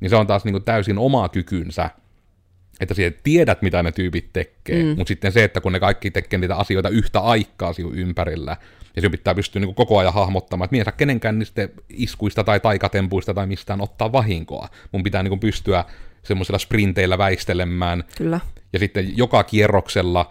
Niin 0.00 0.10
se 0.10 0.16
on 0.16 0.26
taas 0.26 0.44
niin 0.44 0.64
täysin 0.64 0.98
oma 0.98 1.28
kykynsä, 1.28 1.90
että 2.80 2.94
siellä 2.94 3.18
tiedät, 3.22 3.62
mitä 3.62 3.82
ne 3.82 3.92
tyypit 3.92 4.32
tekee, 4.32 4.82
mm. 4.82 4.88
mutta 4.88 5.08
sitten 5.08 5.32
se, 5.32 5.44
että 5.44 5.60
kun 5.60 5.72
ne 5.72 5.80
kaikki 5.80 6.10
tekee 6.10 6.38
niitä 6.38 6.56
asioita 6.56 6.88
yhtä 6.88 7.20
aikaa 7.20 7.72
sinun 7.72 7.94
ympärillä, 7.94 8.56
ja 8.96 9.00
sinun 9.02 9.10
pitää 9.10 9.34
pystyä 9.34 9.60
niin 9.60 9.74
koko 9.74 9.98
ajan 9.98 10.12
hahmottamaan, 10.12 10.64
että 10.64 10.74
minä 10.74 10.84
saa 10.84 10.92
kenenkään 10.92 11.38
niistä 11.38 11.68
iskuista 11.88 12.44
tai 12.44 12.60
taikatempuista 12.60 13.34
tai 13.34 13.46
mistään 13.46 13.80
ottaa 13.80 14.12
vahinkoa. 14.12 14.68
Mun 14.92 15.02
pitää 15.02 15.22
niin 15.22 15.40
pystyä 15.40 15.84
semmoisilla 16.22 16.58
sprinteillä 16.58 17.18
väistelemään. 17.18 18.04
Kyllä. 18.18 18.40
Ja 18.72 18.78
sitten 18.78 19.16
joka 19.16 19.44
kierroksella 19.44 20.30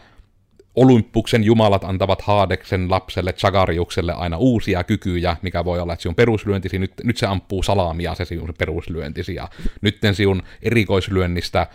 Olympuksen 0.75 1.43
jumalat 1.43 1.83
antavat 1.83 2.21
Haadeksen 2.21 2.91
lapselle 2.91 3.33
Chagariukselle 3.33 4.13
aina 4.13 4.37
uusia 4.37 4.83
kykyjä, 4.83 5.37
mikä 5.41 5.65
voi 5.65 5.79
olla, 5.79 5.93
että 5.93 6.03
sinun 6.03 6.15
peruslyöntisi, 6.15 6.79
nyt, 6.79 6.93
nyt 7.03 7.17
se 7.17 7.25
ampuu 7.25 7.63
salaamia 7.63 8.15
se 8.15 8.25
sinun 8.25 8.53
peruslyöntisi, 8.57 9.35
ja 9.35 9.47
nyt 9.81 9.99
sinun 10.13 10.43
erikoislyönnistä 10.61 11.67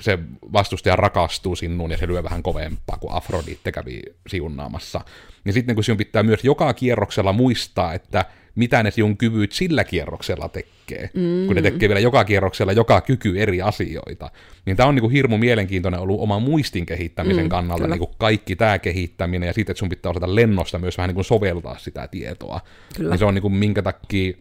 se 0.00 0.18
vastustaja 0.52 0.96
rakastuu 0.96 1.56
sinuun 1.56 1.90
ja 1.90 1.96
se 1.96 2.08
lyö 2.08 2.22
vähän 2.22 2.42
kovempaa, 2.42 2.96
kuin 2.96 3.12
Afrodite 3.12 3.72
kävi 3.72 4.02
siunnaamassa. 4.26 5.00
Ja 5.44 5.52
sitten 5.52 5.74
kun 5.74 5.84
sinun 5.84 5.98
pitää 5.98 6.22
myös 6.22 6.44
joka 6.44 6.74
kierroksella 6.74 7.32
muistaa, 7.32 7.94
että 7.94 8.24
mitä 8.54 8.82
ne 8.82 8.90
sinun 8.90 9.16
kyvyt 9.16 9.52
sillä 9.52 9.84
kierroksella 9.84 10.48
tekee, 10.48 11.10
mm. 11.14 11.46
kun 11.46 11.56
ne 11.56 11.62
tekee 11.62 11.88
vielä 11.88 12.00
joka 12.00 12.24
kierroksella 12.24 12.72
joka 12.72 13.00
kyky 13.00 13.40
eri 13.42 13.62
asioita. 13.62 14.30
Niin 14.66 14.76
tämä 14.76 14.88
on 14.88 14.94
niin 14.94 15.00
kuin 15.00 15.12
hirmu 15.12 15.38
mielenkiintoinen 15.38 16.00
ollut 16.00 16.20
oman 16.20 16.42
muistin 16.42 16.86
kehittämisen 16.86 17.44
mm, 17.44 17.48
kannalta, 17.48 17.86
niin 17.86 17.98
kuin 17.98 18.10
kaikki 18.18 18.56
tämä 18.56 18.78
kehittäminen, 18.78 19.46
ja 19.46 19.52
sitten, 19.52 19.72
että 19.72 19.78
sun 19.78 19.88
pitää 19.88 20.10
osata 20.10 20.34
lennosta 20.34 20.78
myös 20.78 20.98
vähän 20.98 21.08
niin 21.08 21.14
kuin 21.14 21.24
soveltaa 21.24 21.78
sitä 21.78 22.08
tietoa. 22.08 22.60
Kyllä. 22.96 23.10
Niin 23.10 23.18
se 23.18 23.24
on 23.24 23.34
niin 23.34 23.42
kuin 23.42 23.54
minkä 23.54 23.82
takia, 23.82 24.32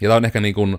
ja 0.00 0.08
tämä 0.08 0.16
on 0.16 0.24
ehkä 0.24 0.40
niin 0.40 0.54
kuin, 0.54 0.78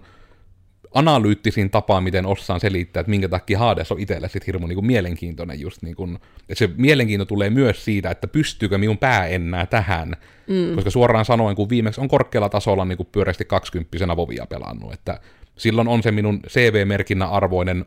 analyyttisin 0.93 1.69
tapa, 1.69 2.01
miten 2.01 2.25
osaan 2.25 2.59
selittää, 2.59 3.01
että 3.01 3.09
minkä 3.09 3.29
takia 3.29 3.59
Hades 3.59 3.91
on 3.91 3.99
itselle 3.99 4.29
sitten 4.29 4.45
hirmu 4.45 4.67
niin 4.67 4.75
kuin 4.75 4.85
mielenkiintoinen 4.85 5.59
just 5.59 5.81
niin 5.81 5.95
kuin, 5.95 6.15
että 6.39 6.55
se 6.55 6.69
mielenkiinto 6.77 7.25
tulee 7.25 7.49
myös 7.49 7.85
siitä, 7.85 8.11
että 8.11 8.27
pystyykö 8.27 8.77
minun 8.77 8.97
pää 8.97 9.27
enää 9.27 9.65
tähän, 9.65 10.15
mm. 10.47 10.75
koska 10.75 10.89
suoraan 10.89 11.25
sanoen, 11.25 11.55
kun 11.55 11.69
viimeksi 11.69 12.01
on 12.01 12.07
korkealla 12.07 12.49
tasolla 12.49 12.85
niin 12.85 12.97
kuin 12.97 13.09
pyöreästi 13.11 13.45
20 13.45 14.15
vovia 14.15 14.45
pelannut, 14.45 14.93
että 14.93 15.19
silloin 15.57 15.87
on 15.87 16.03
se 16.03 16.11
minun 16.11 16.39
CV-merkinnän 16.47 17.29
arvoinen 17.29 17.85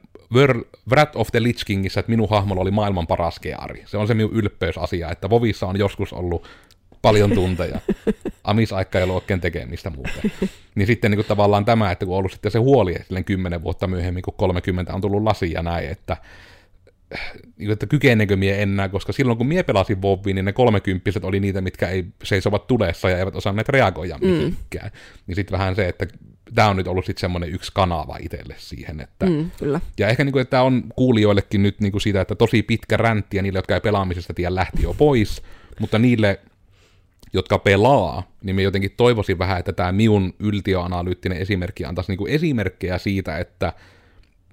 Wrath 0.90 1.16
of 1.16 1.28
the 1.32 1.42
Lich 1.42 1.64
Kingissä, 1.64 2.00
että 2.00 2.10
minun 2.10 2.30
hahmolla 2.30 2.62
oli 2.62 2.70
maailman 2.70 3.06
paras 3.06 3.38
keari. 3.38 3.82
Se 3.86 3.96
on 3.96 4.06
se 4.06 4.14
minun 4.14 4.32
ylpeysasia, 4.32 5.10
että 5.10 5.30
Vovissa 5.30 5.66
on 5.66 5.78
joskus 5.78 6.12
ollut 6.12 6.48
paljon 7.02 7.30
tunteja. 7.30 7.80
Amisaikka 8.44 8.98
ei 8.98 9.04
ollut 9.04 9.16
oikein 9.16 9.40
tekemistä 9.40 9.90
muuta. 9.90 10.10
Niin 10.74 10.86
sitten 10.86 11.10
niin 11.10 11.16
kuin 11.16 11.26
tavallaan 11.26 11.64
tämä, 11.64 11.90
että 11.90 12.04
kun 12.06 12.14
on 12.14 12.18
ollut 12.18 12.32
sitten 12.32 12.52
se 12.52 12.58
huoli 12.58 12.94
silleen 13.06 13.24
kymmenen 13.24 13.62
vuotta 13.62 13.86
myöhemmin, 13.86 14.22
kun 14.22 14.34
30 14.36 14.94
on 14.94 15.00
tullut 15.00 15.22
lasi 15.22 15.52
ja 15.52 15.62
näin, 15.62 15.88
että 15.88 16.16
niin 17.56 17.70
että 17.70 17.86
kykeneekö 17.86 18.36
mie 18.36 18.62
enää, 18.62 18.88
koska 18.88 19.12
silloin 19.12 19.38
kun 19.38 19.46
mie 19.46 19.62
pelasin 19.62 20.02
Vovviin, 20.02 20.34
niin 20.34 20.44
ne 20.44 20.52
kolmekymppiset 20.52 21.24
oli 21.24 21.40
niitä, 21.40 21.60
mitkä 21.60 21.88
ei 21.88 22.04
seisovat 22.24 22.66
tulessa 22.66 23.10
ja 23.10 23.18
eivät 23.18 23.36
osanneet 23.36 23.68
reagoida 23.68 24.18
mihinkään. 24.18 24.90
Mm. 24.90 24.98
Niin 25.26 25.34
sitten 25.36 25.58
vähän 25.58 25.76
se, 25.76 25.88
että 25.88 26.06
tämä 26.54 26.68
on 26.68 26.76
nyt 26.76 26.86
ollut 26.86 27.04
sitten 27.04 27.20
semmoinen 27.20 27.50
yksi 27.50 27.70
kanava 27.74 28.16
itselle 28.20 28.54
siihen. 28.58 29.00
Että, 29.00 29.26
Mm, 29.26 29.50
kyllä. 29.58 29.80
ja 29.98 30.08
ehkä 30.08 30.24
niin 30.24 30.32
kuin, 30.32 30.40
että 30.40 30.50
tämä 30.50 30.62
on 30.62 30.82
kuulijoillekin 30.96 31.62
nyt 31.62 31.80
niin 31.80 31.92
kuin 31.92 32.02
siitä, 32.02 32.20
että 32.20 32.34
tosi 32.34 32.62
pitkä 32.62 32.96
räntti 32.96 33.36
ja 33.36 33.42
niille, 33.42 33.58
jotka 33.58 33.74
ei 33.74 33.80
pelaamisesta 33.80 34.34
tiedä, 34.34 34.54
lähti 34.54 34.82
jo 34.82 34.94
pois, 34.94 35.42
mutta 35.80 35.98
niille, 35.98 36.40
jotka 37.32 37.58
pelaa, 37.58 38.22
niin 38.42 38.56
me 38.56 38.62
jotenkin 38.62 38.90
toivoisin 38.96 39.38
vähän, 39.38 39.58
että 39.58 39.72
tämä 39.72 39.92
Miun 39.92 40.34
yltiöanalyyttinen 40.38 41.38
esimerkki 41.38 41.84
antaisi 41.84 42.12
niin 42.12 42.18
kuin 42.18 42.32
esimerkkejä 42.32 42.98
siitä, 42.98 43.38
että 43.38 43.72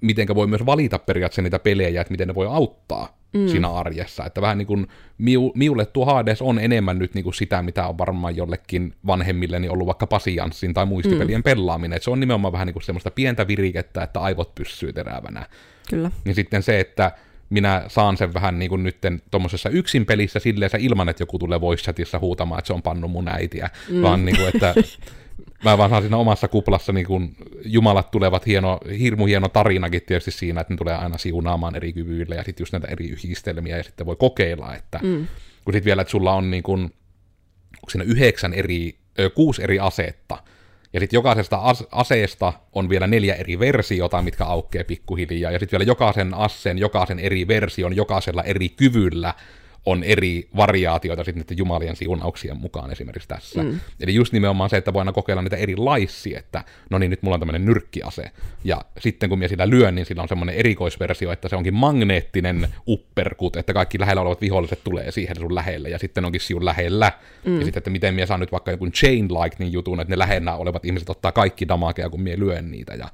mitenkä 0.02 0.34
voi 0.34 0.46
myös 0.46 0.66
valita 0.66 0.98
periaatteessa 0.98 1.42
niitä 1.42 1.58
pelejä, 1.58 2.00
että 2.00 2.10
miten 2.10 2.28
ne 2.28 2.34
voi 2.34 2.46
auttaa 2.46 3.18
mm. 3.32 3.48
siinä 3.48 3.72
arjessa. 3.72 4.24
Että 4.24 4.40
vähän 4.40 4.58
niin 4.58 4.66
kuin 4.66 4.86
Miu, 5.18 5.52
Miulle 5.54 5.86
tuo 5.86 6.04
Hades 6.04 6.42
on 6.42 6.58
enemmän 6.58 6.98
nyt 6.98 7.14
niin 7.14 7.24
kuin 7.24 7.34
sitä, 7.34 7.62
mitä 7.62 7.86
on 7.86 7.98
varmaan 7.98 8.36
jollekin 8.36 8.94
vanhemmilleni 9.06 9.68
ollut 9.68 9.86
vaikka 9.86 10.06
pasianssin 10.06 10.74
tai 10.74 10.86
muistipelien 10.86 11.40
mm. 11.40 11.44
pelaaminen. 11.44 11.96
Että 11.96 12.04
se 12.04 12.10
on 12.10 12.20
nimenomaan 12.20 12.52
vähän 12.52 12.66
niin 12.66 12.74
kuin 12.74 12.82
semmoista 12.82 13.10
pientä 13.10 13.48
virikettä, 13.48 14.02
että 14.02 14.20
aivot 14.20 14.54
pyssyy 14.54 14.92
terävänä. 14.92 15.46
Kyllä. 15.90 16.10
Niin 16.24 16.34
sitten 16.34 16.62
se, 16.62 16.80
että 16.80 17.12
minä 17.50 17.84
saan 17.88 18.16
sen 18.16 18.34
vähän 18.34 18.58
niin 18.58 18.68
kuin 18.68 18.82
nytten 18.82 19.22
tuommoisessa 19.30 19.68
yksin 19.68 20.06
pelissä 20.06 20.38
silleen 20.38 20.70
ilman, 20.78 21.08
että 21.08 21.22
joku 21.22 21.38
tulee 21.38 21.60
voice 21.60 21.82
chatissa 21.82 22.18
huutamaan, 22.18 22.58
että 22.58 22.66
se 22.66 22.72
on 22.72 22.82
pannu 22.82 23.08
mun 23.08 23.28
äitiä, 23.28 23.70
mm. 23.88 24.02
vaan 24.02 24.24
niin 24.24 24.36
kuin, 24.36 24.48
että 24.54 24.74
mä 25.64 25.78
vaan 25.78 25.90
saan 25.90 26.02
siinä 26.02 26.16
omassa 26.16 26.48
kuplassa 26.48 26.92
niin 26.92 27.06
kuin 27.06 27.36
jumalat 27.64 28.10
tulevat 28.10 28.46
hieno, 28.46 28.80
hirmu 28.98 29.26
hieno 29.26 29.48
tarinakin 29.48 30.02
tietysti 30.02 30.30
siinä, 30.30 30.60
että 30.60 30.74
ne 30.74 30.78
tulee 30.78 30.94
aina 30.94 31.18
siunaamaan 31.18 31.76
eri 31.76 31.92
kyvyillä 31.92 32.34
ja 32.34 32.44
sitten 32.44 32.62
just 32.62 32.72
näitä 32.72 32.88
eri 32.88 33.08
yhdistelmiä 33.08 33.76
ja 33.76 33.82
sitten 33.82 34.06
voi 34.06 34.16
kokeilla, 34.16 34.74
että 34.74 35.00
mm. 35.02 35.26
kun 35.64 35.74
sitten 35.74 35.84
vielä, 35.84 36.02
että 36.02 36.10
sulla 36.10 36.34
on 36.34 36.50
niin 36.50 36.62
onko 36.66 37.90
siinä 37.90 38.04
yhdeksän 38.04 38.54
eri, 38.54 38.98
ö, 39.18 39.30
kuusi 39.30 39.62
eri 39.62 39.78
asetta, 39.78 40.38
ja 40.92 41.00
sitten 41.00 41.18
jokaisesta 41.18 41.56
as- 41.56 41.86
aseesta 41.90 42.52
on 42.72 42.88
vielä 42.88 43.06
neljä 43.06 43.34
eri 43.34 43.58
versiota, 43.58 44.22
mitkä 44.22 44.44
aukeaa 44.44 44.84
pikkuhiljaa. 44.84 45.52
Ja 45.52 45.58
sitten 45.58 45.78
vielä 45.78 45.88
jokaisen 45.90 46.34
asseen, 46.34 46.78
jokaisen 46.78 47.18
eri 47.18 47.48
version, 47.48 47.96
jokaisella 47.96 48.42
eri 48.42 48.68
kyvyllä 48.68 49.34
on 49.86 50.04
eri 50.04 50.48
variaatioita 50.56 51.24
sitten 51.24 51.42
niiden 51.42 51.58
jumalien 51.58 51.96
siunauksien 51.96 52.56
mukaan 52.56 52.90
esimerkiksi 52.90 53.28
tässä. 53.28 53.62
Mm. 53.62 53.80
Eli 54.00 54.14
just 54.14 54.32
nimenomaan 54.32 54.70
se, 54.70 54.76
että 54.76 54.92
voidaan 54.92 55.14
kokeilla 55.14 55.42
niitä 55.42 55.56
erilaisia, 55.56 56.38
että 56.38 56.64
no 56.90 56.98
niin, 56.98 57.10
nyt 57.10 57.22
mulla 57.22 57.34
on 57.34 57.40
tämmöinen 57.40 57.64
nyrkkiase. 57.64 58.30
Ja 58.64 58.84
sitten 58.98 59.28
kun 59.28 59.38
minä 59.38 59.48
sillä 59.48 59.70
lyön, 59.70 59.94
niin 59.94 60.06
sillä 60.06 60.22
on 60.22 60.28
semmoinen 60.28 60.54
erikoisversio, 60.54 61.32
että 61.32 61.48
se 61.48 61.56
onkin 61.56 61.74
magneettinen 61.74 62.68
upperkut, 62.86 63.56
että 63.56 63.72
kaikki 63.72 64.00
lähellä 64.00 64.22
olevat 64.22 64.40
viholliset 64.40 64.84
tulee 64.84 65.10
siihen 65.10 65.36
sun 65.36 65.54
lähelle, 65.54 65.88
ja 65.88 65.98
sitten 65.98 66.24
onkin 66.24 66.40
siun 66.40 66.64
lähellä. 66.64 67.12
Mm. 67.44 67.58
Ja 67.58 67.64
sitten, 67.64 67.80
että 67.80 67.90
miten 67.90 68.14
minä 68.14 68.26
saan 68.26 68.40
nyt 68.40 68.52
vaikka 68.52 68.70
joku 68.70 68.86
chain 68.86 69.28
lightning 69.34 69.72
jutun, 69.72 70.00
että 70.00 70.12
ne 70.12 70.18
lähellä 70.18 70.56
olevat 70.56 70.84
ihmiset 70.84 71.10
ottaa 71.10 71.32
kaikki 71.32 71.68
damakea, 71.68 72.10
kun 72.10 72.22
minä 72.22 72.38
lyön 72.38 72.70
niitä, 72.70 72.94
ja 72.94 73.08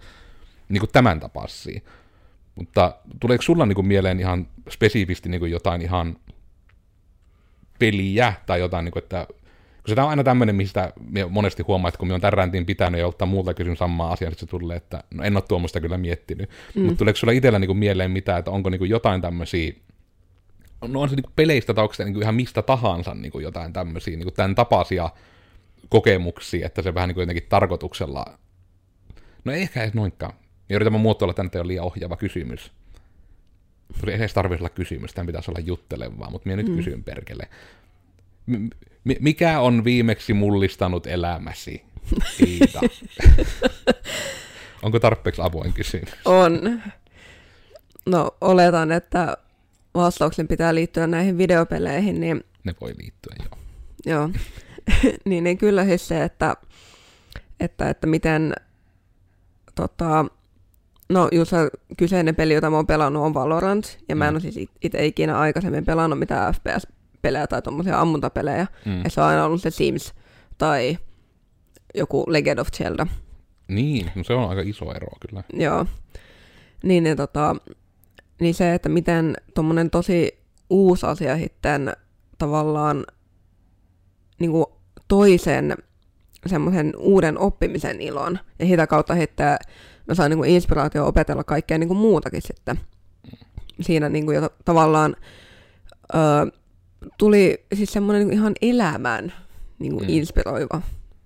niin 0.69 0.81
kuin 0.81 0.91
tämän 0.93 1.21
tapaisia. 1.21 1.81
Mutta 2.55 2.95
tuleeko 3.21 3.43
sulla 3.43 3.67
niin 3.67 3.75
kuin 3.75 3.87
mieleen 3.87 4.21
ihan 4.21 4.49
spesifisti 4.71 5.29
niin 5.29 5.41
kuin 5.41 5.53
jotain 5.53 5.83
ihan 5.83 6.17
peliä 7.79 8.33
tai 8.47 8.61
jotain, 8.61 8.85
niin 8.85 8.93
kuin, 8.93 9.03
että 9.03 9.27
kun 9.87 9.95
se 9.95 10.01
on 10.01 10.09
aina 10.09 10.25
tämmöinen, 10.25 10.57
mistä 10.57 10.93
monesti 11.31 11.63
huomaa, 11.63 11.89
että 11.89 11.99
kun 11.99 12.09
me 12.09 12.15
on 12.15 12.21
tämän 12.21 12.33
räntin 12.33 12.67
pitänyt 12.67 13.01
ja 13.01 13.07
ottaa 13.07 13.27
muulta 13.27 13.55
kysyn 13.55 13.77
samaa 13.77 14.13
asiaa, 14.13 14.31
niin 14.31 14.39
se 14.39 14.47
tulee, 14.47 14.77
että 14.77 15.05
no 15.15 15.25
en 15.25 15.37
ole 15.37 15.45
tuommoista 15.49 15.81
kyllä 15.81 15.99
miettinyt. 15.99 16.51
Mm. 16.75 16.83
Mutta 16.83 16.99
tuleeko 16.99 17.17
sulla 17.17 17.33
itsellä 17.33 17.59
niin 17.59 17.69
kuin 17.69 17.79
mieleen 17.79 18.11
mitään, 18.11 18.39
että 18.39 18.51
onko 18.51 18.71
niin 18.71 18.79
kuin 18.79 18.91
jotain 18.91 19.21
tämmöisiä, 19.21 19.73
no 20.89 21.01
on 21.01 21.09
se 21.09 21.17
niin 21.17 21.23
kuin 21.23 21.33
peleistä 21.37 21.75
tai 21.75 21.83
onko 21.83 21.95
se 21.95 22.05
niin 22.05 22.15
kuin 22.15 22.23
ihan 22.23 22.35
mistä 22.35 22.63
tahansa 22.63 23.15
niin 23.15 23.33
kuin 23.33 23.43
jotain 23.43 23.73
tämmöisiä, 23.73 24.17
niin 24.17 24.25
kuin 24.27 24.35
tämän 24.35 24.55
tapaisia 24.55 25.11
kokemuksia, 25.89 26.67
että 26.67 26.83
se 26.83 26.95
vähän 26.95 27.09
niin 27.09 27.15
kuin 27.15 27.23
jotenkin 27.23 27.47
tarkoituksella, 27.49 28.25
no 29.45 29.53
ei 29.53 29.63
ehkä 29.63 29.83
edes 29.83 29.95
noinkaan. 29.95 30.33
Ja 30.69 30.77
yritän 30.77 31.01
muotoilla, 31.01 31.31
että 31.31 31.49
tämä 31.49 31.61
on 31.61 31.69
liian 31.69 31.85
ohjaava 31.85 32.17
kysymys. 32.17 32.73
Tuli 34.01 34.13
edes 34.13 34.35
tarvitsisi 34.35 34.63
olla 34.63 34.75
kysymys, 34.75 35.13
tämän 35.13 35.27
pitäisi 35.27 35.51
olla 35.51 35.61
juttelevaa, 35.61 36.31
mutta 36.31 36.47
minä 36.49 36.57
nyt 36.57 36.69
mm. 36.69 36.77
kysyn 36.77 37.05
perkele. 37.05 37.49
M- 38.47 38.69
mikä 39.21 39.61
on 39.61 39.85
viimeksi 39.85 40.33
mullistanut 40.33 41.07
elämäsi, 41.07 41.83
Iita? 42.47 42.81
Onko 44.83 45.01
tarpeeksi 45.01 45.43
avoin 45.43 45.73
kysymys? 45.73 46.09
On. 46.25 46.83
No, 48.07 48.31
oletan, 48.41 48.93
että 48.93 49.37
vastauksen 49.95 50.49
pitää 50.49 50.75
liittyä 50.75 51.07
näihin 51.07 51.39
videopeleihin, 51.39 52.21
niin... 52.21 52.45
Ne 52.65 52.75
voi 52.81 52.95
liittyä, 52.99 53.35
joo. 53.39 53.59
Joo. 54.07 54.31
niin, 55.25 55.45
niin 55.45 55.59
kyllä 55.59 55.85
siis 55.85 56.09
se, 56.09 56.25
että, 56.25 56.57
että, 57.61 57.91
että 57.91 58.07
miten 58.07 58.53
tota, 59.75 60.25
No 61.09 61.29
just 61.33 61.53
kyseinen 61.97 62.37
peli, 62.37 62.55
jota 62.55 62.71
mä 62.71 62.77
oon 62.77 62.87
pelannut, 62.87 63.23
on 63.23 63.35
Valorant, 63.35 63.99
ja 64.09 64.17
mä 64.17 64.29
en 64.29 64.35
mm. 64.35 64.35
ole 64.35 64.41
siis 64.41 64.69
itse 64.83 65.07
ikinä 65.07 65.39
aikaisemmin 65.39 65.85
pelannut 65.85 66.19
mitään 66.19 66.55
FPS-pelejä 66.55 67.47
tai 67.47 67.63
tommosia 67.63 68.01
ammuntapelejä, 68.01 68.67
mm. 68.85 69.05
ja 69.05 69.11
se 69.11 69.21
on 69.21 69.27
aina 69.27 69.45
ollut 69.45 69.63
se 69.63 69.71
Sims 69.71 70.15
tai 70.59 70.99
joku 71.95 72.25
Legend 72.29 72.59
of 72.59 72.69
Zelda. 72.77 73.07
Niin, 73.69 74.11
no 74.15 74.25
se 74.25 74.33
on 74.33 74.49
aika 74.49 74.63
iso 74.63 74.93
ero 74.93 75.09
kyllä. 75.29 75.43
Joo. 75.53 75.87
Niin, 76.83 77.05
niin, 77.05 77.17
tota, 77.17 77.57
niin 78.41 78.55
se, 78.55 78.75
että 78.75 78.89
miten 78.89 79.37
tuommoinen 79.55 79.91
tosi 79.91 80.39
uusi 80.71 81.07
asia 81.07 81.39
sitten 81.39 81.93
tavallaan 82.39 83.05
niin 84.39 84.51
kuin 84.51 84.67
toisen 85.09 85.75
semmoisen 86.47 86.93
uuden 86.99 87.39
oppimisen 87.39 88.01
ilon, 88.01 88.39
ja 88.59 88.67
sitä 88.67 88.87
kautta 88.87 89.15
sitten 89.15 89.59
mä 90.09 90.15
sain 90.15 90.31
niin 90.31 90.39
kuin 90.39 90.51
inspiraatio 90.51 91.07
opetella 91.07 91.45
kaikkea 91.45 91.79
niin 91.79 91.89
kuin 91.89 91.99
muutakin 91.99 92.43
sitten. 92.43 92.81
Siinä 93.81 94.09
niin 94.09 94.25
kuin 94.25 94.35
jo 94.35 94.51
tavallaan 94.65 95.17
ö, 96.15 96.19
tuli 97.19 97.65
siis 97.75 97.93
semmoinen 97.93 98.27
niin 98.27 98.39
ihan 98.39 98.53
elämään 98.63 99.33
niin 99.79 99.93
kuin 99.93 100.05
mm. 100.05 100.09
inspiroiva 100.09 100.83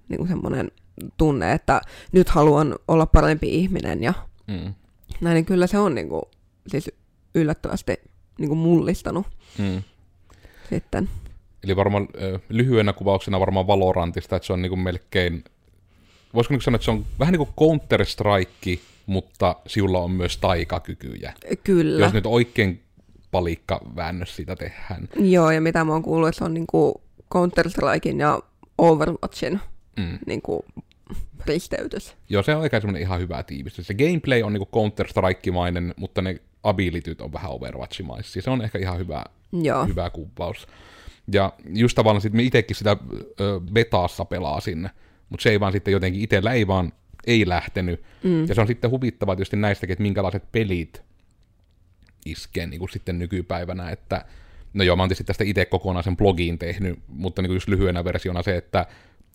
niin 0.08 0.18
kuin 0.18 0.28
semmoinen 0.28 0.70
tunne, 1.16 1.52
että 1.52 1.80
nyt 2.12 2.28
haluan 2.28 2.76
olla 2.88 3.06
parempi 3.06 3.54
ihminen 3.54 4.02
ja 4.02 4.12
mm. 4.46 4.74
näin, 5.20 5.34
niin 5.34 5.44
kyllä 5.44 5.66
se 5.66 5.78
on 5.78 5.94
niin 5.94 6.08
kuin, 6.08 6.22
siis 6.66 6.90
yllättävästi 7.34 7.96
niin 8.38 8.48
kuin 8.48 8.58
mullistanut 8.58 9.26
mm. 9.58 9.82
sitten. 10.70 11.08
Eli 11.64 11.76
varmaan 11.76 12.08
lyhyenä 12.48 12.92
kuvauksena 12.92 13.40
varmaan 13.40 13.66
Valorantista, 13.66 14.36
että 14.36 14.46
se 14.46 14.52
on 14.52 14.62
niin 14.62 14.70
kuin 14.70 14.80
melkein 14.80 15.44
voisiko 16.34 16.54
nyt 16.54 16.62
sanoa, 16.62 16.76
että 16.76 16.84
se 16.84 16.90
on 16.90 17.06
vähän 17.18 17.32
niin 17.32 17.46
kuin 17.46 17.80
Counter-Strike, 17.80 18.78
mutta 19.06 19.56
sinulla 19.66 19.98
on 19.98 20.10
myös 20.10 20.36
taikakykyjä. 20.38 21.32
Kyllä. 21.64 22.04
Jos 22.04 22.12
nyt 22.12 22.26
oikein 22.26 22.82
palikka 23.30 23.80
väännös 23.96 24.36
siitä 24.36 24.56
tehdään. 24.56 25.08
Joo, 25.16 25.50
ja 25.50 25.60
mitä 25.60 25.84
mä 25.84 25.92
oon 25.92 26.02
kuullut, 26.02 26.28
että 26.28 26.38
se 26.38 26.44
on 26.44 26.54
niin 26.54 26.66
kuin 26.66 26.94
Counter-Strikein 27.34 28.18
ja 28.18 28.40
Overwatchin 28.78 29.60
mm. 29.96 30.18
niin 30.26 30.42
kuin 30.42 30.62
risteytys. 31.46 32.14
Joo, 32.28 32.42
se 32.42 32.54
on 32.54 32.60
oikein 32.60 32.82
semmoinen 32.82 33.02
ihan 33.02 33.20
hyvä 33.20 33.42
tiivistys. 33.42 33.86
Se 33.86 33.94
gameplay 33.94 34.42
on 34.42 34.52
niin 34.52 34.66
kuin 34.66 34.82
Counter-Strike-mainen, 34.82 35.94
mutta 35.96 36.22
ne 36.22 36.40
abilityt 36.62 37.20
on 37.20 37.32
vähän 37.32 37.50
Overwatch-maisia. 37.50 38.42
Se 38.42 38.50
on 38.50 38.62
ehkä 38.62 38.78
ihan 38.78 38.98
hyvä, 38.98 39.24
Joo. 39.52 39.86
hyvä 39.86 40.10
kuvaus. 40.10 40.68
Ja 41.32 41.52
just 41.74 41.94
tavallaan 41.94 42.20
sitten 42.20 42.36
me 42.36 42.42
itsekin 42.42 42.76
sitä 42.76 42.96
ö, 43.40 43.60
betaassa 43.72 44.24
pelasin, 44.24 44.90
mutta 45.30 45.42
se 45.42 45.50
ei 45.50 45.60
vaan 45.60 45.72
sitten 45.72 45.92
jotenkin 45.92 46.22
itsellä 46.22 46.52
ei 46.52 46.66
vaan 46.66 46.92
ei 47.26 47.48
lähtenyt. 47.48 48.02
Mm. 48.22 48.48
Ja 48.48 48.54
se 48.54 48.60
on 48.60 48.66
sitten 48.66 48.90
huvittavaa 48.90 49.36
tietysti 49.36 49.56
näistäkin, 49.56 49.92
että 49.92 50.02
minkälaiset 50.02 50.52
pelit 50.52 51.02
iskee 52.26 52.66
niin 52.66 52.78
kuin 52.78 52.90
sitten 52.90 53.18
nykypäivänä, 53.18 53.90
että 53.90 54.24
no 54.74 54.84
joo, 54.84 54.96
mä 54.96 55.02
oon 55.02 55.08
tietysti 55.08 55.24
tästä 55.24 55.44
itse 55.44 55.64
kokonaan 55.64 56.04
sen 56.04 56.16
blogiin 56.16 56.58
tehnyt, 56.58 56.98
mutta 57.08 57.42
niin 57.42 57.48
kuin 57.48 57.56
just 57.56 57.68
lyhyenä 57.68 58.04
versiona 58.04 58.42
se, 58.42 58.56
että 58.56 58.86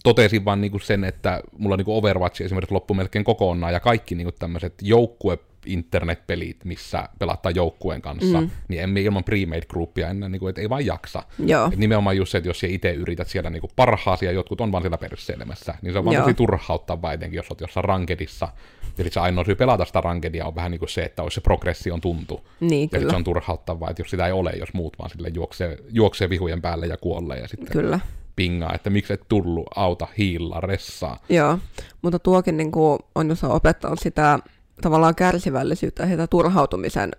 totesin 0.04 0.46
vaan 0.46 0.62
niin 0.62 0.72
kuin 0.72 0.82
sen, 0.82 1.04
että 1.04 1.42
mulla 1.58 1.78
niin 1.78 1.86
kuin 1.86 1.98
Overwatch 1.98 2.42
esimerkiksi 2.42 2.74
loppu 2.74 2.94
melkein 2.94 3.26
kokonaan, 3.26 3.74
ja 3.74 3.80
kaikki 3.80 4.16
niin 4.16 4.26
kuin 4.26 4.36
tämmöiset 4.40 4.74
joukkue 4.82 5.38
internetpelit, 5.66 6.66
missä 6.66 7.10
pelataan 7.20 7.56
joukkueen 7.56 8.02
kanssa, 8.02 8.42
mm. 8.42 8.50
niin 8.68 8.82
emme 8.84 9.02
ilman 9.02 9.24
pre-made 9.24 9.66
groupia 9.70 10.10
ennen, 10.10 10.32
niin 10.32 10.40
kuin, 10.40 10.50
että 10.50 10.62
ei 10.62 10.70
vaan 10.70 10.86
jaksa. 10.86 11.24
Joo. 11.46 11.70
Et 11.74 11.80
nimenomaan 11.80 12.18
just 12.18 12.32
se, 12.32 12.38
että 12.38 12.50
jos 12.50 12.60
sä 12.60 12.68
itse 12.68 12.94
yrität 12.94 13.28
siellä 13.28 13.50
niin 13.50 13.64
parhaasi 13.76 14.26
ja 14.26 14.32
jotkut 14.32 14.62
on 14.62 14.72
vaan 14.72 14.84
siellä 14.84 14.98
persseilemässä, 14.98 15.76
niin 15.82 15.94
se 15.94 16.00
on 16.00 16.06
vaan 16.06 16.18
tosi 16.18 16.34
turhauttavaa 16.34 17.14
etenkin, 17.14 17.38
jos 17.38 17.50
olet 17.50 17.62
jossain 17.62 17.84
rankedissa. 17.84 18.48
Sitten 18.86 19.12
se 19.12 19.20
ainoa 19.20 19.44
syy 19.44 19.56
pelata 19.56 19.86
sitä 19.86 20.02
rankedia 20.02 20.46
on 20.46 20.56
vähän 20.56 20.72
niin 20.72 20.80
kuin 20.80 20.90
se, 20.90 21.04
että 21.04 21.24
olisi 21.24 21.36
se 21.36 21.42
progression 21.42 22.02
tuntu. 22.02 22.48
Niin, 22.60 22.90
ja 22.92 23.10
se 23.10 23.16
on 23.16 23.24
turhauttavaa, 23.24 23.90
että 23.90 24.02
jos 24.02 24.10
sitä 24.10 24.26
ei 24.26 24.32
ole, 24.32 24.52
jos 24.52 24.74
muut 24.74 25.00
vaan 25.00 25.10
sille 25.10 25.32
juoksee, 25.34 25.78
juoksee 25.90 26.30
vihujen 26.30 26.62
päälle 26.62 26.88
ja 26.88 26.98
kuolee 26.98 27.40
ja 27.40 27.48
sitten 27.48 27.72
kyllä. 27.72 28.00
pingaa, 28.36 28.74
että 28.74 28.90
miksi 28.90 29.14
et 29.14 29.22
tullut 29.30 29.68
auta 29.76 30.08
hiilla 30.18 30.62
ressaa. 30.62 31.20
Joo, 31.30 31.60
mutta 32.02 32.20
tuokin 32.20 32.58
niin 32.58 32.72
kuin 32.72 33.00
on 33.16 33.30
jos 33.30 33.44
opettanut 33.44 34.00
sitä 34.00 34.40
tavallaan 34.82 35.16
kärsivällisyyttä 35.16 36.04
ja 36.04 36.10
sitä 36.10 36.28
turhautumisen 36.28 37.12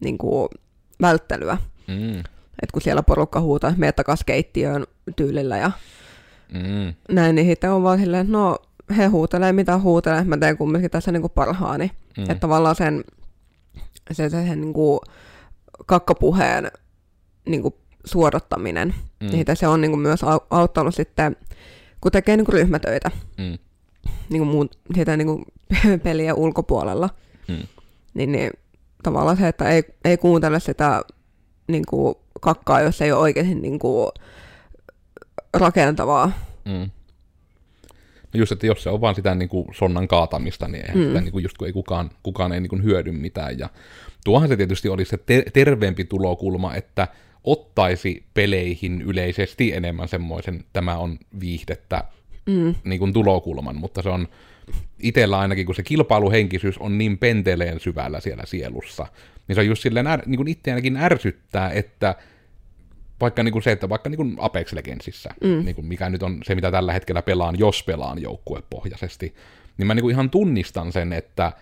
niin 0.00 0.18
kuin, 0.18 0.48
välttelyä. 1.00 1.58
Mm. 1.88 2.18
Et 2.62 2.72
kun 2.72 2.82
siellä 2.82 3.02
porukka 3.02 3.40
huutaa, 3.40 3.70
että 3.70 3.80
mene 3.80 3.92
takas 3.92 4.20
keittiöön 4.26 4.84
tyylillä 5.16 5.56
ja 5.58 5.70
Mm. 6.52 6.94
näin, 7.14 7.34
niin 7.34 7.46
sitten 7.46 7.70
on 7.72 7.82
vaan 7.82 7.98
silleen, 7.98 8.20
että 8.20 8.32
no 8.32 8.58
he 8.96 9.06
huutelee 9.06 9.52
mitä 9.52 9.78
huutelee, 9.78 10.24
mä 10.24 10.36
teen 10.36 10.56
kumminkin 10.56 10.90
tässä 10.90 11.12
niinku 11.12 11.28
parhaani. 11.28 11.90
Mm. 12.16 12.22
Että 12.22 12.34
tavallaan 12.34 12.76
sen, 12.76 13.04
se, 14.12 14.28
se, 14.28 14.46
sen 14.46 14.60
niinku 14.60 15.00
kakkapuheen 15.86 16.70
niinku 17.48 17.78
suodattaminen, 18.04 18.94
Mm. 19.20 19.26
niin 19.30 19.44
se 19.54 19.68
on 19.68 19.80
niinku 19.80 19.96
myös 19.96 20.22
au- 20.22 20.46
auttanut 20.50 20.94
sitten, 20.94 21.36
kun 22.00 22.12
tekee 22.12 22.36
niinku 22.36 22.52
ryhmätöitä 22.52 23.10
Mm. 23.38 23.58
Niinku 24.30 24.44
muun, 24.44 24.70
siitä 24.94 25.16
niinku 25.16 25.44
pelien 26.02 26.34
ulkopuolella, 26.34 27.10
Mm. 27.48 27.66
niin, 28.14 28.32
niin 28.32 28.50
tavallaan 29.02 29.36
se, 29.36 29.48
että 29.48 29.68
ei, 29.68 29.82
ei 30.04 30.16
kuuntele 30.16 30.60
sitä 30.60 31.02
niinku 31.68 32.20
kakkaa, 32.40 32.80
jos 32.80 33.02
ei 33.02 33.12
ole 33.12 33.20
oikeasti 33.20 33.54
niinku 33.54 34.10
rakentavaa. 35.54 36.32
Mm. 36.64 36.90
No 38.34 38.38
just, 38.38 38.52
että 38.52 38.66
jos 38.66 38.82
se 38.82 38.90
on 38.90 39.00
vaan 39.00 39.14
sitä 39.14 39.34
niin 39.34 39.48
kuin 39.48 39.66
sonnan 39.74 40.08
kaatamista, 40.08 40.68
niin 40.68 40.84
eihän 40.84 40.98
mm. 40.98 41.04
Sitä 41.08 41.20
niin 41.20 41.32
kuin 41.32 41.42
just 41.42 41.58
kun 41.58 41.66
ei 41.66 41.72
kukaan, 41.72 42.10
kukaan 42.22 42.52
ei 42.52 42.60
niin 42.60 42.68
kuin 42.70 42.82
hyödy 42.84 43.12
mitään. 43.12 43.58
Ja 43.58 43.68
tuohan 44.24 44.48
se 44.48 44.56
tietysti 44.56 44.88
olisi 44.88 45.10
se 45.10 45.16
te- 45.16 45.44
terveempi 45.52 46.04
tulokulma, 46.04 46.74
että 46.74 47.08
ottaisi 47.44 48.24
peleihin 48.34 49.02
yleisesti 49.02 49.72
enemmän 49.72 50.08
semmoisen, 50.08 50.64
tämä 50.72 50.96
on 50.98 51.18
viihdettä, 51.40 52.04
Mm. 52.50 52.74
niin 52.84 52.98
kuin 52.98 53.12
tulokulman, 53.12 53.76
mutta 53.76 54.02
se 54.02 54.08
on 54.08 54.28
itsellä 54.98 55.38
ainakin, 55.38 55.66
kun 55.66 55.74
se 55.74 55.82
kilpailuhenkisyys 55.82 56.78
on 56.78 56.98
niin 56.98 57.18
penteleen 57.18 57.80
syvällä 57.80 58.20
siellä 58.20 58.42
sielussa, 58.46 59.06
niin 59.48 59.54
se 59.54 59.60
on 59.60 59.66
just 59.66 59.82
silleen, 59.82 60.06
niin 60.26 60.36
kuin 60.36 60.48
itseäänkin 60.48 60.96
ärsyttää, 60.96 61.70
että 61.70 62.14
vaikka 63.20 63.42
niin 63.42 63.52
kuin 63.52 63.62
se, 63.62 63.72
että 63.72 63.88
vaikka 63.88 64.10
niin 64.10 64.16
kuin 64.16 64.36
Apex 64.38 64.72
Legendsissä, 64.72 65.30
mm. 65.44 65.64
niin 65.64 65.74
kuin 65.74 65.86
mikä 65.86 66.10
nyt 66.10 66.22
on 66.22 66.40
se, 66.44 66.54
mitä 66.54 66.70
tällä 66.70 66.92
hetkellä 66.92 67.22
pelaan, 67.22 67.58
jos 67.58 67.82
pelaan 67.82 68.22
joukkuepohjaisesti, 68.22 69.34
niin 69.78 69.86
mä 69.86 69.94
niin 69.94 70.02
kuin 70.02 70.12
ihan 70.12 70.30
tunnistan 70.30 70.92
sen, 70.92 71.12
että 71.12 71.52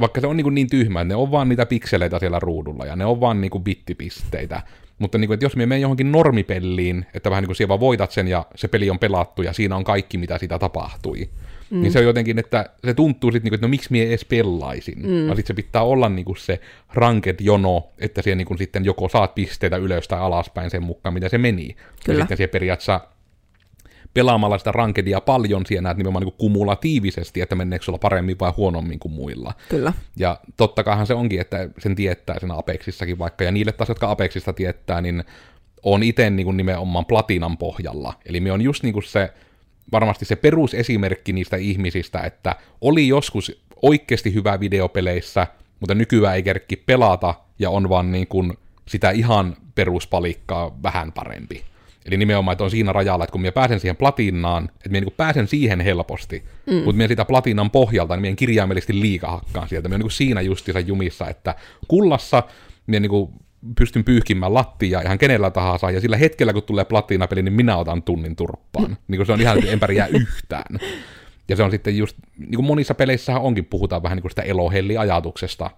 vaikka 0.00 0.20
se 0.20 0.26
on 0.26 0.36
niin, 0.36 0.44
kuin 0.44 0.54
niin 0.54 0.70
tyhmä, 0.70 1.00
että 1.00 1.08
ne 1.08 1.16
on 1.16 1.30
vaan 1.30 1.48
niitä 1.48 1.66
pikseleitä 1.66 2.18
siellä 2.18 2.38
ruudulla, 2.38 2.86
ja 2.86 2.96
ne 2.96 3.04
on 3.04 3.20
vaan 3.20 3.40
niin 3.40 3.50
kuin 3.50 3.64
bittipisteitä, 3.64 4.62
mutta 4.98 5.18
niin 5.18 5.28
kuin, 5.28 5.34
että 5.34 5.44
jos 5.44 5.56
me 5.56 5.66
menen 5.66 5.82
johonkin 5.82 6.12
normipelliin, 6.12 7.06
että 7.14 7.30
vähän 7.30 7.42
niin 7.42 7.48
kuin 7.48 7.56
siellä 7.56 7.68
vaan 7.68 7.80
voitat 7.80 8.10
sen 8.10 8.28
ja 8.28 8.46
se 8.54 8.68
peli 8.68 8.90
on 8.90 8.98
pelattu 8.98 9.42
ja 9.42 9.52
siinä 9.52 9.76
on 9.76 9.84
kaikki, 9.84 10.18
mitä 10.18 10.38
siitä 10.38 10.58
tapahtui, 10.58 11.28
mm. 11.70 11.80
niin 11.80 11.92
se 11.92 11.98
on 11.98 12.04
jotenkin, 12.04 12.38
että 12.38 12.70
se 12.84 12.94
tuntuu 12.94 13.32
sitten, 13.32 13.44
niin 13.44 13.50
kuin, 13.50 13.56
että 13.56 13.66
no 13.66 13.70
miksi 13.70 13.92
mie 13.92 14.08
edes 14.08 14.24
pelaisin, 14.24 14.98
mm. 14.98 15.26
vaan 15.26 15.36
sitten 15.36 15.56
se 15.56 15.62
pitää 15.62 15.82
olla 15.82 16.08
niin 16.08 16.24
kuin 16.24 16.36
se 16.36 16.60
ranked 16.94 17.36
jono, 17.40 17.88
että 17.98 18.22
siellä 18.22 18.36
niin 18.36 18.46
kuin 18.46 18.58
sitten 18.58 18.84
joko 18.84 19.08
saat 19.08 19.34
pisteitä 19.34 19.76
ylös 19.76 20.08
tai 20.08 20.20
alaspäin 20.20 20.70
sen 20.70 20.82
mukaan, 20.82 21.14
mitä 21.14 21.28
se 21.28 21.38
meni. 21.38 21.76
Kyllä. 22.04 22.18
Ja 22.18 22.22
sitten 22.22 22.36
siellä 22.36 22.52
periaatteessa 22.52 23.00
pelaamalla 24.14 24.58
sitä 24.58 24.72
rankedia 24.72 25.20
paljon, 25.20 25.66
siellä 25.66 25.82
näet 25.82 25.96
nimenomaan 25.96 26.24
niin 26.24 26.34
kumulatiivisesti, 26.38 27.40
että 27.40 27.54
menneekö 27.54 27.84
sulla 27.84 27.98
paremmin 27.98 28.38
vai 28.40 28.52
huonommin 28.56 28.98
kuin 28.98 29.12
muilla. 29.12 29.54
Kyllä. 29.68 29.92
Ja 30.16 30.40
totta 30.56 30.84
kaihan 30.84 31.06
se 31.06 31.14
onkin, 31.14 31.40
että 31.40 31.68
sen 31.78 31.94
tietää 31.94 32.38
sen 32.38 32.50
Apexissakin 32.50 33.18
vaikka, 33.18 33.44
ja 33.44 33.52
niille 33.52 33.72
taas, 33.72 33.88
jotka 33.88 34.10
Apexista 34.10 34.52
tietää, 34.52 35.00
niin 35.00 35.24
on 35.82 36.02
itse 36.02 36.30
niin 36.30 36.56
nimenomaan 36.56 37.06
platinan 37.06 37.56
pohjalla. 37.56 38.14
Eli 38.26 38.40
me 38.40 38.52
on 38.52 38.62
just 38.62 38.82
niin 38.82 38.92
kuin 38.92 39.02
se, 39.02 39.32
varmasti 39.92 40.24
se 40.24 40.36
perusesimerkki 40.36 41.32
niistä 41.32 41.56
ihmisistä, 41.56 42.20
että 42.20 42.56
oli 42.80 43.08
joskus 43.08 43.62
oikeasti 43.82 44.34
hyvä 44.34 44.60
videopeleissä, 44.60 45.46
mutta 45.80 45.94
nykyään 45.94 46.36
ei 46.36 46.42
kerkki 46.42 46.76
pelata, 46.76 47.34
ja 47.58 47.70
on 47.70 47.88
vaan 47.88 48.12
niin 48.12 48.26
kuin 48.26 48.52
sitä 48.88 49.10
ihan 49.10 49.56
peruspalikkaa 49.74 50.82
vähän 50.82 51.12
parempi. 51.12 51.64
Eli 52.08 52.16
nimenomaan, 52.16 52.52
että 52.52 52.64
on 52.64 52.70
siinä 52.70 52.92
rajalla, 52.92 53.24
että 53.24 53.32
kun 53.32 53.40
minä 53.40 53.52
pääsen 53.52 53.80
siihen 53.80 53.96
platinaan, 53.96 54.64
että 54.64 54.88
minä 54.88 55.00
niin 55.00 55.14
pääsen 55.16 55.48
siihen 55.48 55.80
helposti, 55.80 56.44
mm. 56.66 56.74
mutta 56.74 56.92
minä 56.92 57.08
sitä 57.08 57.24
platinan 57.24 57.70
pohjalta, 57.70 58.16
niin 58.16 58.20
minä 58.20 58.36
kirjaimellisesti 58.36 59.00
liikahakkaan 59.00 59.68
sieltä. 59.68 59.88
Minä 59.88 59.96
olen 59.96 60.04
niin 60.04 60.10
siinä 60.10 60.40
justiinsa 60.40 60.80
jumissa, 60.80 61.28
että 61.28 61.54
kullassa 61.88 62.42
minä 62.86 63.00
niin 63.00 63.28
pystyn 63.78 64.04
pyyhkimään 64.04 64.54
lattia 64.54 65.00
ihan 65.00 65.18
kenellä 65.18 65.50
tahansa, 65.50 65.90
ja 65.90 66.00
sillä 66.00 66.16
hetkellä, 66.16 66.52
kun 66.52 66.62
tulee 66.62 66.84
platinapeli, 66.84 67.42
niin 67.42 67.52
minä 67.52 67.76
otan 67.76 68.02
tunnin 68.02 68.36
turppaan. 68.36 68.96
Niin 69.08 69.18
kuin 69.18 69.26
se 69.26 69.32
on 69.32 69.40
ihan, 69.40 69.66
en 69.66 69.80
pärjää 69.80 70.06
yhtään. 70.06 70.78
Ja 71.48 71.56
se 71.56 71.62
on 71.62 71.70
sitten 71.70 71.96
just, 71.96 72.16
niin 72.38 72.56
kuin 72.56 72.66
monissa 72.66 72.94
peleissä 72.94 73.38
onkin, 73.38 73.64
puhutaan 73.64 74.02
vähän 74.02 74.16
niin 74.16 74.22
kuin 74.22 74.30
sitä 74.30 74.42
elohelli-ajatuksesta, 74.42 75.70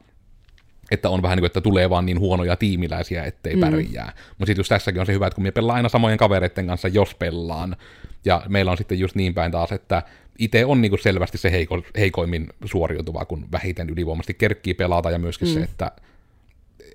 että 0.90 1.10
on 1.10 1.22
vähän 1.22 1.36
niin 1.36 1.42
kuin, 1.42 1.46
että 1.46 1.60
tulee 1.60 1.90
vaan 1.90 2.06
niin 2.06 2.20
huonoja 2.20 2.56
tiimiläisiä, 2.56 3.24
ettei 3.24 3.54
mm. 3.54 3.60
pärjää. 3.60 4.12
Mutta 4.28 4.46
sitten 4.46 4.60
just 4.60 4.68
tässäkin 4.68 5.00
on 5.00 5.06
se 5.06 5.12
hyvä, 5.12 5.26
että 5.26 5.34
kun 5.34 5.44
me 5.44 5.50
pelaa 5.50 5.76
aina 5.76 5.88
samojen 5.88 6.18
kavereiden 6.18 6.66
kanssa, 6.66 6.88
jos 6.88 7.14
pellaan, 7.14 7.76
ja 8.24 8.42
meillä 8.48 8.70
on 8.70 8.76
sitten 8.76 8.98
just 8.98 9.14
niin 9.14 9.34
päin 9.34 9.52
taas, 9.52 9.72
että 9.72 10.02
itse 10.38 10.64
on 10.64 10.80
niin 10.80 10.90
kuin 10.90 11.00
selvästi 11.00 11.38
se 11.38 11.52
heiko, 11.52 11.82
heikoimmin 11.98 12.48
suoriutuva, 12.64 13.24
kun 13.24 13.46
vähiten 13.52 13.90
ylivoimasti 13.90 14.34
kerkkii 14.34 14.74
pelata, 14.74 15.10
ja 15.10 15.18
myöskin 15.18 15.48
mm. 15.48 15.54
se, 15.54 15.60
että 15.60 15.92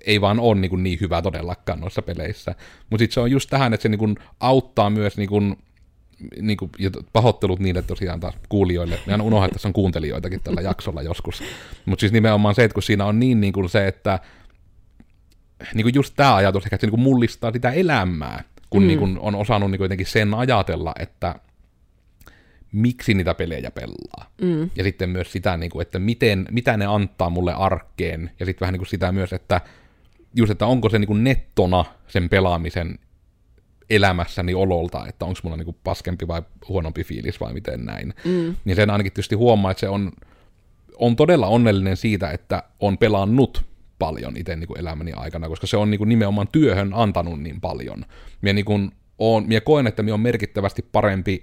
ei 0.06 0.20
vaan 0.20 0.40
ole 0.40 0.60
niin, 0.60 0.82
niin 0.82 1.00
hyvä 1.00 1.22
todellakaan 1.22 1.80
noissa 1.80 2.02
peleissä. 2.02 2.54
Mutta 2.90 3.02
sitten 3.02 3.14
se 3.14 3.20
on 3.20 3.30
just 3.30 3.50
tähän, 3.50 3.74
että 3.74 3.82
se 3.82 3.88
niin 3.88 3.98
kuin 3.98 4.16
auttaa 4.40 4.90
myös 4.90 5.16
niin 5.16 5.28
kuin, 5.28 5.56
niin 6.40 6.56
kuin, 6.56 6.70
ja 6.78 6.90
pahoittelut 7.12 7.60
niille 7.60 7.82
tosiaan 7.82 8.20
taas 8.20 8.34
kuulijoille. 8.48 8.98
Me 9.06 9.14
unohdan, 9.14 9.44
että 9.44 9.54
tässä 9.54 9.68
on 9.68 9.72
kuuntelijoitakin 9.72 10.40
tällä 10.44 10.60
jaksolla 10.60 11.02
joskus. 11.02 11.42
Mutta 11.86 12.00
siis 12.00 12.12
nimenomaan 12.12 12.54
se, 12.54 12.64
että 12.64 12.74
kun 12.74 12.82
siinä 12.82 13.04
on 13.04 13.20
niin, 13.20 13.40
niin 13.40 13.52
kuin 13.52 13.68
se, 13.68 13.86
että 13.86 14.18
niin 15.74 15.84
kuin 15.84 15.94
just 15.94 16.14
tämä 16.16 16.34
ajatus, 16.34 16.64
että 16.64 16.76
se 16.80 16.86
niin 16.86 16.90
kuin 16.90 17.00
mullistaa 17.00 17.52
sitä 17.52 17.70
elämää, 17.70 18.44
kun 18.70 18.82
mm. 18.82 18.86
niin 18.86 18.98
kuin 18.98 19.18
on 19.18 19.34
osannut 19.34 19.70
niin 19.70 19.78
kuin 19.78 19.84
jotenkin 19.84 20.06
sen 20.06 20.34
ajatella, 20.34 20.92
että 20.98 21.34
miksi 22.72 23.14
niitä 23.14 23.34
pelejä 23.34 23.70
pelaa. 23.70 24.30
Mm. 24.42 24.70
Ja 24.76 24.84
sitten 24.84 25.10
myös 25.10 25.32
sitä, 25.32 25.56
niin 25.56 25.70
kuin, 25.70 25.82
että 25.82 25.98
miten, 25.98 26.46
mitä 26.50 26.76
ne 26.76 26.86
antaa 26.86 27.30
mulle 27.30 27.54
arkeen, 27.54 28.30
ja 28.40 28.46
sitten 28.46 28.60
vähän 28.60 28.72
niin 28.72 28.80
kuin 28.80 28.88
sitä 28.88 29.12
myös, 29.12 29.32
että 29.32 29.60
just, 30.34 30.50
että 30.50 30.66
onko 30.66 30.88
se 30.88 30.98
niin 30.98 31.06
kuin 31.06 31.24
nettona 31.24 31.84
sen 32.08 32.28
pelaamisen 32.28 32.98
elämässäni 33.90 34.54
ololta, 34.54 35.06
että 35.06 35.24
onko 35.24 35.40
mulla 35.42 35.56
niinku 35.56 35.76
paskempi 35.84 36.28
vai 36.28 36.42
huonompi 36.68 37.04
fiilis 37.04 37.40
vai 37.40 37.52
miten 37.52 37.84
näin. 37.84 38.14
Mm. 38.24 38.54
Niin 38.64 38.76
sen 38.76 38.90
ainakin 38.90 39.12
tietysti 39.12 39.34
huomaa, 39.34 39.70
että 39.70 39.80
se 39.80 39.88
on, 39.88 40.12
on 40.96 41.16
todella 41.16 41.46
onnellinen 41.46 41.96
siitä, 41.96 42.30
että 42.30 42.62
on 42.80 42.98
pelannut 42.98 43.64
paljon 43.98 44.36
itse 44.36 44.56
niinku 44.56 44.74
elämäni 44.74 45.12
aikana, 45.12 45.48
koska 45.48 45.66
se 45.66 45.76
on 45.76 45.90
niinku 45.90 46.04
nimenomaan 46.04 46.48
työhön 46.52 46.94
antanut 46.94 47.40
niin 47.40 47.60
paljon. 47.60 48.04
Mie, 48.40 48.52
niinku 48.52 48.80
on, 49.18 49.44
mie 49.46 49.60
koen, 49.60 49.86
että 49.86 50.02
mie 50.02 50.14
on 50.14 50.20
merkittävästi 50.20 50.82
parempi 50.92 51.42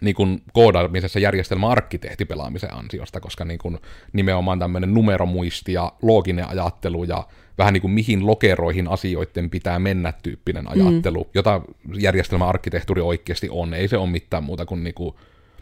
niin 0.00 0.14
kuin 0.14 0.42
koodaamisessa 0.52 1.18
järjestelmäarkkitehti 1.18 2.24
pelaamisen 2.24 2.74
ansiosta, 2.74 3.20
koska 3.20 3.44
niin 3.44 3.58
kuin 3.58 3.78
nimenomaan 4.12 4.58
tämmöinen 4.58 4.94
numeromuisti 4.94 5.72
ja 5.72 5.92
looginen 6.02 6.48
ajattelu 6.48 7.04
ja 7.04 7.26
vähän 7.58 7.72
niin 7.72 7.80
kuin 7.80 7.90
mihin 7.90 8.26
lokeroihin 8.26 8.88
asioiden 8.88 9.50
pitää 9.50 9.78
mennä 9.78 10.12
tyyppinen 10.22 10.70
ajattelu, 10.70 11.24
mm. 11.24 11.30
jota 11.34 11.60
järjestelmäarkkitehtuuri 11.98 13.02
oikeasti 13.02 13.48
on. 13.50 13.74
Ei 13.74 13.88
se 13.88 13.96
ole 13.96 14.10
mitään 14.10 14.44
muuta 14.44 14.66
kuin, 14.66 14.84
niin 14.84 14.94
kuin 14.94 15.14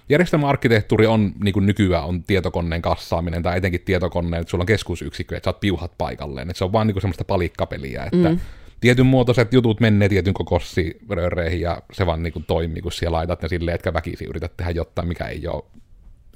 järjestelmäarkkitehtuuri 0.09 1.07
on 1.07 1.33
niin 1.45 1.53
kuin 1.53 1.67
nykyään 1.67 2.05
on 2.05 2.23
tietokoneen 2.23 2.83
kassaaminen 2.83 3.43
tai 3.43 3.59
etenkin 3.59 3.81
tietokoneen, 3.81 4.41
että 4.41 4.51
sulla 4.51 4.63
on 4.63 4.67
keskusyksikkö, 4.67 5.37
että 5.37 5.45
saat 5.45 5.61
piuhat 5.61 5.93
paikalleen. 5.99 6.51
Että 6.51 6.59
se 6.59 6.65
on 6.65 6.73
vaan 6.73 6.87
niin 6.87 6.95
kuin 6.95 7.03
semmoista 7.03 7.25
palikkapeliä, 7.25 8.05
että 8.05 8.29
mm 8.29 8.41
tietyn 8.85 9.07
muotoiset 9.07 9.53
jutut 9.53 9.81
menee 9.81 10.09
tietyn 10.09 10.35
kokossi 10.35 10.99
rööreihin 11.11 11.61
ja 11.61 11.83
se 11.93 12.07
vaan 12.07 12.23
niin 12.23 12.33
kuin 12.33 12.45
toimii, 12.45 12.83
kun 12.83 12.93
siellä 12.93 13.17
laitat 13.17 13.43
ne 13.43 13.49
silleen, 13.49 13.75
etkä 13.75 13.93
väkisin 13.93 14.29
yrität 14.29 14.57
tehdä 14.57 14.71
jotain, 14.71 15.09
mikä 15.09 15.25
ei 15.25 15.47
ole 15.47 15.65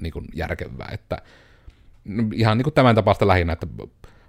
niin 0.01 0.13
kuin 0.13 0.25
järkevää. 0.33 0.89
Että, 0.93 1.17
no, 2.05 2.23
ihan 2.33 2.57
niin 2.57 2.63
kuin 2.63 2.73
tämän 2.73 2.95
tapasta 2.95 3.27
lähinnä, 3.27 3.53
että 3.53 3.67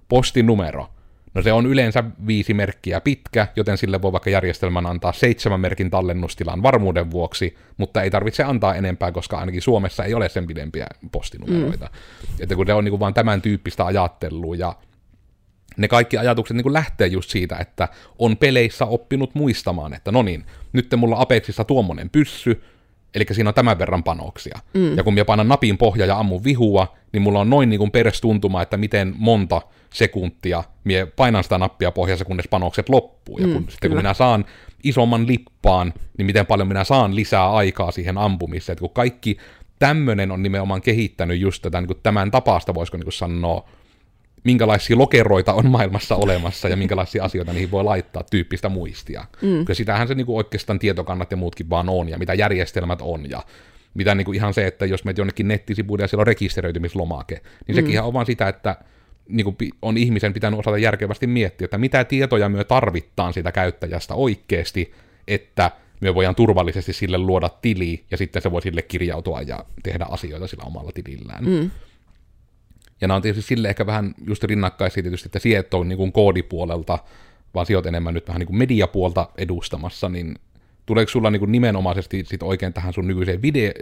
postinumero, 0.09 0.88
no 1.35 1.43
se 1.43 1.53
on 1.53 1.66
yleensä 1.66 2.05
viisi 2.27 2.55
merkkiä 2.55 3.01
pitkä, 3.01 3.47
joten 3.57 3.79
sille 3.79 4.03
voi 4.03 4.12
vaikka 4.12 4.31
järjestelmän 4.31 4.87
antaa 4.87 5.12
seitsemän 5.12 5.61
merkin 5.61 5.90
tallennustilan 5.90 6.62
varmuuden 6.62 7.11
vuoksi, 7.11 7.57
mutta 7.77 8.03
ei 8.03 8.11
tarvitse 8.11 8.45
antaa 8.45 8.75
enempää, 8.75 9.12
koska 9.12 9.38
ainakin 9.38 9.62
Suomessa 9.62 10.05
ei 10.05 10.14
ole 10.14 10.29
sen 10.29 10.47
pidempiä 10.47 10.87
postinumeroita. 11.12 11.85
Mm. 11.85 12.35
Että 12.40 12.55
kun 12.55 12.66
se 12.66 12.75
on 12.75 12.85
niin 12.85 12.93
kuin 12.93 13.01
vaan 13.01 13.14
tämän 13.14 13.43
tyyppistä 13.43 13.87
ajattelua 13.87 14.57
ja 14.57 14.77
ne 15.77 15.88
kaikki 15.88 16.19
ajatukset 16.19 16.57
niin 16.57 16.62
kuin 16.62 16.73
lähtee 16.73 17.07
just 17.07 17.31
siitä, 17.31 17.57
että 17.57 17.88
on 18.19 18.37
peleissä 18.37 18.85
oppinut 18.85 19.35
muistamaan, 19.35 19.95
että 19.95 20.12
no 20.12 20.23
niin, 20.23 20.45
nyt 20.73 20.95
mulla 20.97 21.21
Apexissa 21.21 21.64
tuommoinen 21.64 22.11
pyssy, 22.11 22.62
eli 23.14 23.25
siinä 23.31 23.51
on 23.51 23.55
tämän 23.55 23.79
verran 23.79 24.03
panoksia. 24.03 24.59
Mm. 24.75 24.96
Ja 24.96 25.03
kun 25.03 25.14
mä 25.14 25.25
painan 25.25 25.49
napin 25.49 25.79
pohja 25.79 26.07
ja 26.07 26.18
ammun 26.18 26.44
vihua, 26.44 26.96
niin 27.12 27.23
mulla 27.23 27.40
on 27.40 27.51
noin 27.51 27.70
niin 27.70 27.79
kuin 27.79 27.90
perestuntuma, 27.90 28.62
että 28.62 28.77
miten 28.77 29.14
monta 29.18 29.62
sekuntia 29.92 30.64
mie 30.85 31.07
painan 31.07 31.42
sitä 31.42 31.59
nappia 31.59 31.92
pohjassa, 31.92 32.25
kunnes 32.25 32.49
panokset 32.49 32.88
loppuu. 32.88 33.38
Ja 33.38 33.46
kun, 33.46 33.62
mm, 33.62 33.68
sitten 33.68 33.90
kun 33.90 33.99
minä 33.99 34.14
saan 34.14 34.44
isomman 34.85 35.27
lippaan, 35.27 35.94
niin 36.18 36.27
miten 36.27 36.46
paljon 36.46 36.68
minä 36.68 36.85
saan 36.85 37.16
lisää 37.16 37.53
aikaa 37.53 37.90
siihen 37.90 38.18
ampumiseen. 38.18 38.73
Että 38.75 38.81
kun 38.81 38.90
kaikki 38.90 39.37
tämmöinen 39.79 40.31
on 40.31 40.42
nimenomaan 40.42 40.83
kehittänyt 40.83 41.40
just 41.40 41.62
tätä 41.62 41.81
niin 41.81 41.87
kuin 41.87 42.01
tämän 42.03 42.31
tapasta, 42.31 42.75
voisiko 42.75 42.96
niin 42.96 43.05
kuin 43.05 43.12
sanoa, 43.12 43.68
minkälaisia 44.44 44.98
lokeroita 44.98 45.53
on 45.53 45.70
maailmassa 45.70 46.16
olemassa 46.16 46.68
ja 46.68 46.76
minkälaisia 46.76 47.24
asioita 47.24 47.53
niihin 47.53 47.70
voi 47.70 47.85
laittaa, 47.85 48.22
tyyppistä 48.31 48.68
muistia. 48.68 49.24
Mm. 49.42 49.48
Kyllä 49.48 49.74
sitähän 49.74 50.09
se 50.09 50.14
niinku 50.14 50.37
oikeastaan 50.37 50.79
tietokannat 50.79 51.31
ja 51.31 51.37
muutkin 51.37 51.70
vaan 51.70 51.88
on, 51.88 52.09
ja 52.09 52.18
mitä 52.18 52.35
järjestelmät 52.35 52.98
on, 53.03 53.31
ja 53.31 53.42
mitä 53.94 54.14
niinku 54.14 54.33
ihan 54.33 54.55
se, 54.55 54.66
että 54.66 54.87
jos 54.87 55.05
menet 55.05 55.18
jonnekin 55.18 55.48
nettisivuille 55.48 56.05
ja 56.05 56.09
siellä 56.09 56.20
on 56.20 56.26
rekisteröitymislomake, 56.26 57.35
niin 57.35 57.76
mm. 57.76 57.87
sekin 57.87 58.03
on 58.03 58.12
vaan 58.12 58.26
sitä, 58.26 58.48
että 58.48 58.76
niinku 59.29 59.57
on 59.83 59.96
ihmisen 59.96 60.33
pitänyt 60.33 60.61
osata 60.61 60.79
järkevästi 60.79 61.26
miettiä, 61.26 61.64
että 61.64 61.79
mitä 61.79 62.05
tietoja 62.05 62.48
me 62.48 62.64
tarvittaan 62.64 63.33
siitä 63.33 63.53
käyttäjästä 63.53 64.14
oikeasti, 64.14 64.94
että 65.29 65.70
me 66.00 66.14
voidaan 66.14 66.35
turvallisesti 66.35 66.92
sille 66.92 67.18
luoda 67.18 67.48
tili, 67.48 68.05
ja 68.11 68.16
sitten 68.16 68.42
se 68.42 68.50
voi 68.50 68.62
sille 68.62 68.83
kirjautua 68.83 69.42
ja 69.42 69.64
tehdä 69.83 70.07
asioita 70.11 70.46
sillä 70.46 70.64
omalla 70.64 70.90
tilillään. 70.94 71.44
Mm. 71.44 71.70
Ja 73.01 73.09
nämä 73.09 73.17
on 73.17 73.23
tietysti 73.23 73.49
sille 73.49 73.69
ehkä 73.69 73.87
vähän 73.87 74.15
just 74.27 74.45
rinnakkaisia 74.45 75.03
tietysti, 75.03 75.29
että 75.29 75.39
sieltä 75.39 75.77
on 75.77 75.89
niin 75.89 76.13
koodipuolelta, 76.13 76.99
vaan 77.55 77.67
sijoit 77.67 77.87
enemmän 77.87 78.15
nyt 78.15 78.29
vähän 78.29 78.41
niin 78.41 78.47
kuin 78.47 78.59
mediapuolta 78.59 79.29
edustamassa, 79.39 80.09
niin 80.09 80.39
tuleeko 80.87 81.11
sulla 81.11 81.31
niin 81.31 81.41
kuin 81.41 81.53
nimenomaisesti 81.53 82.25
sit 82.25 82.43
oikein 82.43 82.73
tähän 82.73 82.93
sun 82.93 83.07
nykyiseen 83.07 83.43
video, 83.43 83.73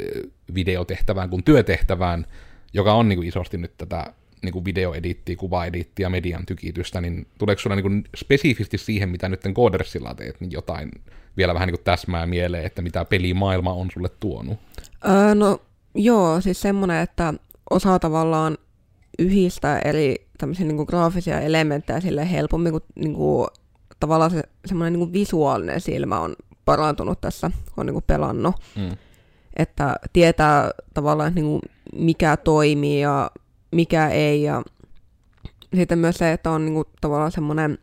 videotehtävään 0.54 1.30
kuin 1.30 1.44
työtehtävään, 1.44 2.26
joka 2.72 2.92
on 2.92 3.08
niin 3.08 3.16
kuin 3.16 3.28
isosti 3.28 3.58
nyt 3.58 3.72
tätä 3.78 4.12
niin 4.42 4.52
kuin 4.52 4.64
videoedittiä, 4.64 5.36
kuvaedittiä, 5.36 6.08
median 6.08 6.46
tykitystä, 6.46 7.00
niin 7.00 7.26
tuleeko 7.38 7.62
sulla 7.62 7.76
niin 7.76 7.82
kuin 7.82 8.04
spesifisti 8.16 8.78
siihen, 8.78 9.08
mitä 9.08 9.28
nyt 9.28 9.42
Codersilla 9.54 10.14
teet, 10.14 10.40
niin 10.40 10.52
jotain 10.52 10.90
vielä 11.36 11.54
vähän 11.54 11.66
niin 11.66 11.76
kuin 11.76 11.84
täsmää 11.84 12.26
mieleen, 12.26 12.64
että 12.64 12.82
mitä 12.82 13.04
pelimaailma 13.04 13.72
on 13.72 13.90
sulle 13.90 14.08
tuonut? 14.20 14.58
Öö, 15.08 15.34
no 15.34 15.60
joo, 15.94 16.40
siis 16.40 16.60
semmoinen, 16.60 17.02
että 17.02 17.34
osaa 17.70 17.98
tavallaan 17.98 18.58
yhdistää 19.18 19.78
eri 19.78 20.28
tämmöisiä 20.38 20.66
niin 20.66 20.76
kuin 20.76 20.86
graafisia 20.86 21.40
elementtejä 21.40 22.00
sille 22.00 22.30
helpommin, 22.30 22.72
kun 22.72 22.80
niin 22.94 23.14
kuin, 23.14 23.48
tavallaan 24.00 24.30
se 24.30 24.42
semmoinen 24.66 24.92
niin 24.92 25.00
kuin 25.00 25.12
visuaalinen 25.12 25.80
silmä 25.80 26.20
on 26.20 26.36
parantunut 26.64 27.20
tässä, 27.20 27.50
kun 27.50 27.82
on 27.82 27.86
niin 27.86 27.94
kuin 27.94 28.04
pelannut. 28.06 28.54
Mm. 28.76 28.96
Että 29.56 29.96
tietää 30.12 30.70
tavallaan, 30.94 31.28
että 31.28 31.40
niin 31.40 31.50
kuin, 31.50 31.62
mikä 31.94 32.36
toimii 32.36 33.00
ja 33.00 33.30
mikä 33.70 34.08
ei. 34.08 34.42
Ja 34.42 34.62
sitten 35.76 35.98
myös 35.98 36.16
se, 36.16 36.32
että 36.32 36.50
on 36.50 36.64
niin 36.64 36.74
kuin, 36.74 36.84
tavallaan 37.00 37.32
semmoinen, 37.32 37.78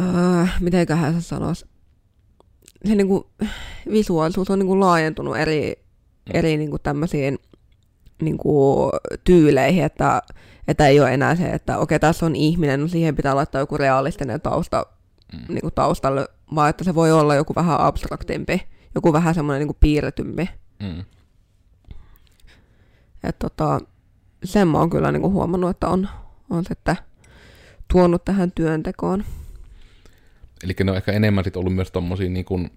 öö, 0.00 0.46
mitenköhän 0.60 1.14
se 1.14 1.20
sanoisi, 1.20 1.66
se 2.84 2.94
niin 2.94 3.08
kuin, 3.08 3.24
visuaalisuus 3.90 4.50
on 4.50 4.58
niin 4.58 4.66
kuin, 4.66 4.80
laajentunut 4.80 5.36
eri, 5.36 5.74
mm. 6.26 6.38
eri 6.38 6.56
niin 6.56 6.70
kuin, 6.70 6.82
tämmöisiin 6.82 7.38
niin 8.22 8.38
kuin, 8.38 8.90
tyyleihin, 9.24 9.84
että, 9.84 10.22
että 10.68 10.86
ei 10.86 11.00
ole 11.00 11.14
enää 11.14 11.36
se, 11.36 11.46
että 11.46 11.78
okei, 11.78 11.98
tässä 11.98 12.26
on 12.26 12.36
ihminen, 12.36 12.80
no 12.80 12.88
siihen 12.88 13.16
pitää 13.16 13.36
laittaa 13.36 13.60
joku 13.60 13.76
realistinen 13.76 14.40
tausta 14.40 14.86
mm. 15.32 15.54
niin 15.54 15.60
kuin 15.60 15.74
taustalle, 15.74 16.28
vaan 16.54 16.70
että 16.70 16.84
se 16.84 16.94
voi 16.94 17.12
olla 17.12 17.34
joku 17.34 17.54
vähän 17.54 17.80
abstraktimpi, 17.80 18.62
joku 18.94 19.12
vähän 19.12 19.34
semmoinen 19.34 19.60
niin 19.60 19.68
kuin 19.68 19.78
piirretympi. 19.80 20.50
Mm. 20.82 21.04
Että 23.24 23.48
tota, 23.48 23.80
sen 24.44 24.68
mä 24.68 24.78
oon 24.78 24.90
kyllä 24.90 25.12
niin 25.12 25.22
kuin 25.22 25.32
huomannut, 25.32 25.70
että 25.70 25.88
on, 25.88 26.08
on 26.50 26.64
sitten 26.64 26.96
tuonut 27.92 28.24
tähän 28.24 28.52
työntekoon. 28.52 29.24
Eli 30.64 30.74
ne 30.84 30.90
on 30.90 30.96
ehkä 30.96 31.12
enemmän 31.12 31.44
sit 31.44 31.56
ollut 31.56 31.74
myös 31.74 31.90
tommosia 31.90 32.30
niin 32.30 32.44
kuin 32.44 32.70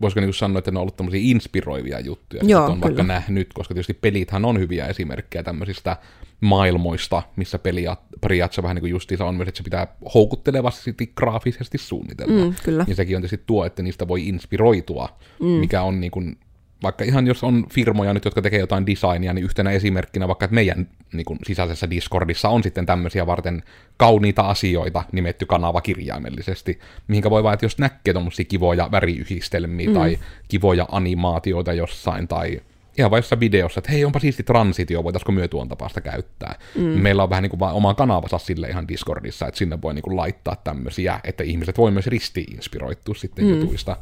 voisiko 0.00 0.20
niin 0.20 0.34
sanoa, 0.34 0.58
että 0.58 0.70
ne 0.70 0.78
on 0.78 0.80
ollut 0.80 0.96
tämmöisiä 0.96 1.20
inspiroivia 1.22 2.00
juttuja, 2.00 2.42
Joo, 2.46 2.64
on 2.64 2.72
kyllä. 2.72 2.80
vaikka 2.80 3.02
nähnyt, 3.02 3.52
koska 3.54 3.74
tietysti 3.74 3.94
pelithän 3.94 4.44
on 4.44 4.58
hyviä 4.58 4.86
esimerkkejä 4.86 5.42
tämmöisistä 5.42 5.96
maailmoista, 6.40 7.22
missä 7.36 7.58
peliä 7.58 7.96
periaatteessa 8.20 8.62
vähän 8.62 8.74
niin 8.74 8.80
kuin 8.80 8.90
justiinsa 8.90 9.24
on 9.24 9.34
myös, 9.34 9.48
että 9.48 9.58
se 9.58 9.64
pitää 9.64 9.86
houkuttelevasti 10.14 10.94
graafisesti 11.16 11.78
suunnitella. 11.78 12.44
Mm, 12.44 12.54
kyllä. 12.64 12.84
Ja 12.88 12.94
sekin 12.94 13.16
on 13.16 13.22
tietysti 13.22 13.44
tuo, 13.46 13.64
että 13.64 13.82
niistä 13.82 14.08
voi 14.08 14.28
inspiroitua, 14.28 15.08
mm. 15.40 15.46
mikä 15.46 15.82
on 15.82 16.00
niin 16.00 16.10
kuin 16.10 16.36
vaikka 16.82 17.04
ihan 17.04 17.26
jos 17.26 17.44
on 17.44 17.66
firmoja 17.70 18.14
nyt, 18.14 18.24
jotka 18.24 18.42
tekee 18.42 18.60
jotain 18.60 18.86
designia, 18.86 19.32
niin 19.32 19.44
yhtenä 19.44 19.70
esimerkkinä 19.70 20.28
vaikka, 20.28 20.44
että 20.44 20.54
meidän 20.54 20.88
niin 21.12 21.24
kuin 21.24 21.38
sisäisessä 21.46 21.90
Discordissa 21.90 22.48
on 22.48 22.62
sitten 22.62 22.86
tämmöisiä 22.86 23.26
varten 23.26 23.62
kauniita 23.96 24.42
asioita 24.42 25.04
nimetty 25.12 25.46
kanava 25.46 25.80
kirjaimellisesti, 25.80 26.78
mihinkä 27.08 27.30
voi 27.30 27.42
vaan, 27.42 27.54
että 27.54 27.66
jos 27.66 27.78
näkee 27.78 28.14
tuommoisia 28.14 28.44
kivoja 28.44 28.88
väriyhdistelmiä 28.90 29.88
mm. 29.88 29.94
tai 29.94 30.18
kivoja 30.48 30.86
animaatioita 30.90 31.72
jossain 31.72 32.28
tai 32.28 32.60
ihan 32.98 33.10
vain 33.10 33.18
jossain 33.18 33.40
videossa, 33.40 33.78
että 33.78 33.92
hei, 33.92 34.04
onpa 34.04 34.18
siisti 34.18 34.42
transitio, 34.42 35.04
voitaisiko 35.04 35.32
myö 35.32 35.48
tuon 35.48 35.68
tapaista 35.68 36.00
käyttää. 36.00 36.58
Mm. 36.74 36.82
Meillä 36.82 37.22
on 37.22 37.30
vähän 37.30 37.42
niin 37.42 37.50
kuin 37.50 37.60
vaan 37.60 37.74
oma 37.74 37.94
kanavansa 37.94 38.38
sille 38.38 38.68
ihan 38.68 38.88
Discordissa, 38.88 39.46
että 39.48 39.58
sinne 39.58 39.82
voi 39.82 39.94
niin 39.94 40.02
kuin 40.02 40.16
laittaa 40.16 40.56
tämmöisiä, 40.56 41.20
että 41.24 41.44
ihmiset 41.44 41.78
voi 41.78 41.90
myös 41.90 42.06
risti-inspiroittua 42.06 43.14
sitten 43.14 43.44
mm. 43.44 43.50
jutuista 43.50 43.96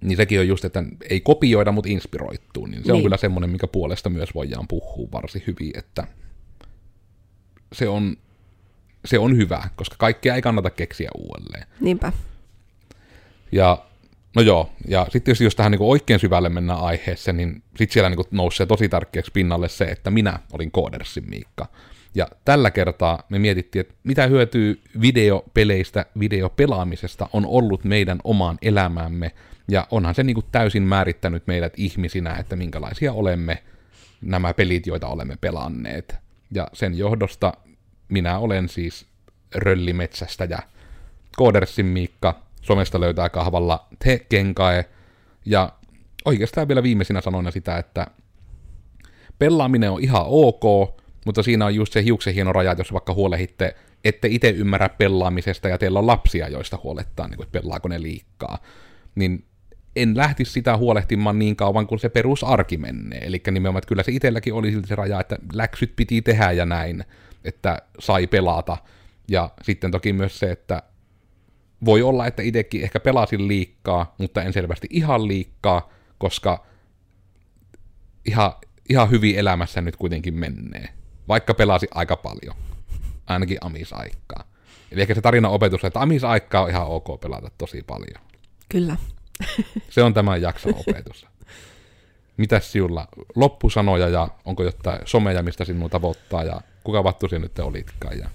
niin 0.00 0.16
sekin 0.16 0.40
on 0.40 0.48
just, 0.48 0.64
että 0.64 0.84
ei 1.10 1.20
kopioida, 1.20 1.72
mutta 1.72 1.90
inspiroittuu, 1.90 2.66
niin 2.66 2.82
se 2.82 2.86
niin. 2.86 2.96
on 2.96 3.02
kyllä 3.02 3.16
semmoinen, 3.16 3.50
mikä 3.50 3.66
puolesta 3.66 4.10
myös 4.10 4.34
voidaan 4.34 4.68
puhua 4.68 5.08
varsin 5.12 5.42
hyvin, 5.46 5.78
että 5.78 6.06
se 7.72 7.88
on, 7.88 8.16
se 9.04 9.18
on 9.18 9.36
hyvä, 9.36 9.68
koska 9.76 9.96
kaikkea 9.98 10.34
ei 10.34 10.42
kannata 10.42 10.70
keksiä 10.70 11.10
uudelleen. 11.18 11.66
Niinpä. 11.80 12.12
Ja 13.52 13.84
no 14.36 14.42
joo, 14.42 14.70
ja 14.88 15.06
sitten 15.10 15.36
jos 15.40 15.56
tähän 15.56 15.72
niin 15.72 15.82
oikein 15.82 16.20
syvälle 16.20 16.48
mennään 16.48 16.80
aiheeseen, 16.80 17.36
niin 17.36 17.62
sitten 17.76 17.92
siellä 17.92 18.10
niin 18.10 18.26
nousee 18.30 18.66
tosi 18.66 18.88
tärkeäksi 18.88 19.32
pinnalle 19.32 19.68
se, 19.68 19.84
että 19.84 20.10
minä 20.10 20.38
olin 20.52 20.70
Koodersin 20.70 21.30
Miikka. 21.30 21.66
Ja 22.14 22.28
tällä 22.44 22.70
kertaa 22.70 23.22
me 23.28 23.38
mietittiin, 23.38 23.80
että 23.80 23.94
mitä 24.04 24.26
hyötyä 24.26 24.74
videopeleistä, 25.00 26.06
videopelaamisesta 26.18 27.28
on 27.32 27.46
ollut 27.46 27.84
meidän 27.84 28.20
omaan 28.24 28.58
elämäämme, 28.62 29.32
ja 29.70 29.86
onhan 29.90 30.14
se 30.14 30.22
niin 30.22 30.34
kuin 30.34 30.46
täysin 30.52 30.82
määrittänyt 30.82 31.46
meidät 31.46 31.72
ihmisinä, 31.76 32.34
että 32.34 32.56
minkälaisia 32.56 33.12
olemme 33.12 33.62
nämä 34.20 34.54
pelit, 34.54 34.86
joita 34.86 35.08
olemme 35.08 35.36
pelanneet. 35.40 36.16
Ja 36.54 36.68
sen 36.72 36.98
johdosta 36.98 37.52
minä 38.08 38.38
olen 38.38 38.68
siis 38.68 39.06
Röllimetsästä 39.54 40.44
ja 40.44 40.58
Koodersin 41.36 41.86
Miikka, 41.86 42.42
somesta 42.62 43.00
löytää 43.00 43.28
kahvalla 43.28 43.86
Te 44.04 44.18
Kenkae, 44.18 44.84
ja 45.46 45.72
oikeastaan 46.24 46.68
vielä 46.68 46.82
viimeisinä 46.82 47.20
sanoina 47.20 47.50
sitä, 47.50 47.78
että 47.78 48.06
pelaaminen 49.38 49.90
on 49.90 50.02
ihan 50.02 50.24
ok, 50.26 50.62
mutta 51.26 51.42
siinä 51.42 51.66
on 51.66 51.74
just 51.74 51.92
se 51.92 52.04
hiuksen 52.04 52.34
hieno 52.34 52.52
raja, 52.52 52.74
jos 52.78 52.92
vaikka 52.92 53.14
huolehitte, 53.14 53.76
ette 54.04 54.28
itse 54.30 54.50
ymmärrä 54.50 54.88
pelaamisesta 54.88 55.68
ja 55.68 55.78
teillä 55.78 55.98
on 55.98 56.06
lapsia, 56.06 56.48
joista 56.48 56.78
huolettaa, 56.82 57.28
niin 57.28 57.36
kuin, 57.36 57.46
että 57.46 57.60
pelaako 57.60 57.88
ne 57.88 58.02
liikkaa. 58.02 58.58
Niin 59.14 59.44
en 59.96 60.16
lähtisi 60.16 60.52
sitä 60.52 60.76
huolehtimaan 60.76 61.38
niin 61.38 61.56
kauan 61.56 61.86
kuin 61.86 61.98
se 61.98 62.08
perusarki 62.08 62.76
menee. 62.76 63.26
Eli 63.26 63.42
nimenomaan, 63.50 63.78
että 63.78 63.88
kyllä 63.88 64.02
se 64.02 64.12
itselläkin 64.12 64.54
oli 64.54 64.70
silti 64.70 64.88
se 64.88 64.94
raja, 64.94 65.20
että 65.20 65.36
läksyt 65.52 65.96
piti 65.96 66.22
tehdä 66.22 66.52
ja 66.52 66.66
näin, 66.66 67.04
että 67.44 67.82
sai 67.98 68.26
pelata. 68.26 68.76
Ja 69.28 69.50
sitten 69.62 69.90
toki 69.90 70.12
myös 70.12 70.38
se, 70.38 70.50
että 70.50 70.82
voi 71.84 72.02
olla, 72.02 72.26
että 72.26 72.42
itsekin 72.42 72.82
ehkä 72.82 73.00
pelasin 73.00 73.48
liikkaa, 73.48 74.14
mutta 74.18 74.42
en 74.42 74.52
selvästi 74.52 74.86
ihan 74.90 75.28
liikkaa, 75.28 75.88
koska 76.18 76.66
ihan, 78.26 78.52
ihan 78.88 79.10
hyvin 79.10 79.38
elämässä 79.38 79.80
nyt 79.80 79.96
kuitenkin 79.96 80.34
menee. 80.34 80.88
Vaikka 81.28 81.54
pelasi 81.54 81.88
aika 81.90 82.16
paljon. 82.16 82.56
Ainakin 83.26 83.58
amisaikaa. 83.60 84.44
Eli 84.92 85.00
ehkä 85.00 85.14
se 85.14 85.20
tarina 85.20 85.48
opetus, 85.48 85.84
että 85.84 86.00
amisaikaa 86.00 86.62
on 86.62 86.70
ihan 86.70 86.86
ok 86.86 87.20
pelata 87.20 87.50
tosi 87.58 87.82
paljon. 87.82 88.24
Kyllä. 88.68 88.96
Se 89.90 90.02
on 90.02 90.14
tämän 90.14 90.42
jakson 90.42 90.74
opetus. 90.74 91.26
Mitäs 92.36 92.72
sinulla? 92.72 93.08
Loppusanoja 93.36 94.08
ja 94.08 94.28
onko 94.44 94.62
jotain 94.62 95.00
someja, 95.04 95.42
mistä 95.42 95.64
sinua 95.64 95.88
tavoittaa 95.88 96.44
ja 96.44 96.60
kuka 96.84 97.04
vattu 97.04 97.28
sinä 97.28 97.38
nyt 97.38 97.58
olitkaan? 97.58 98.18
Ja... 98.18 98.28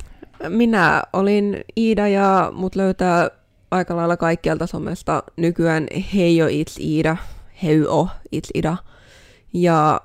Minä 0.50 1.04
olin 1.13 1.62
Iida 1.78 2.08
ja 2.08 2.52
mut 2.56 2.76
löytää 2.76 3.30
aika 3.72 3.96
lailla 3.96 4.18
kaikkialta 4.18 4.68
somesta 4.68 5.24
nykyään 5.38 5.88
Heijo 6.13 6.48
It's 6.48 6.80
Iida, 6.80 7.18
Heyo 7.63 8.08
It's 8.36 8.50
Ida. 8.54 8.78
Ja 9.54 10.02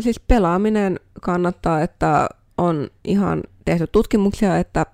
siis 0.00 0.20
pelaaminen 0.20 1.00
kannattaa, 1.20 1.82
että 1.82 2.28
on 2.58 2.90
ihan 3.04 3.42
tehty 3.64 3.86
tutkimuksia, 3.86 4.58
että, 4.58 4.86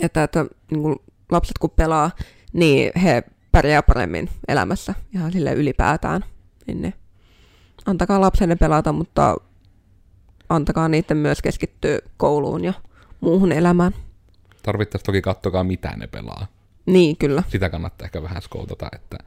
että, 0.00 0.22
että 0.22 0.46
niin 0.70 0.82
kuin 0.82 0.96
lapset 1.30 1.58
kun 1.58 1.70
pelaa, 1.70 2.10
niin 2.52 2.92
he 3.02 3.22
pärjää 3.52 3.82
paremmin 3.82 4.30
elämässä 4.48 4.94
ihan 5.14 5.32
sille 5.32 5.52
ylipäätään. 5.52 6.24
Niin 6.66 6.82
ne. 6.82 6.92
Antakaa 7.86 8.20
lapsenne 8.20 8.56
pelata, 8.56 8.92
mutta 8.92 9.36
antakaa 10.48 10.88
niiden 10.88 11.16
myös 11.16 11.42
keskittyä 11.42 11.98
kouluun 12.16 12.64
ja 12.64 12.72
muuhun 13.20 13.52
elämään. 13.52 13.92
Tarvittaisiin 14.62 15.06
toki 15.06 15.22
katsokaa, 15.22 15.64
mitä 15.64 15.96
ne 15.96 16.06
pelaa. 16.06 16.46
Niin, 16.86 17.16
kyllä. 17.16 17.42
Sitä 17.48 17.70
kannattaa 17.70 18.04
ehkä 18.04 18.22
vähän 18.22 18.42
skoutata, 18.42 18.88
että 18.92 19.18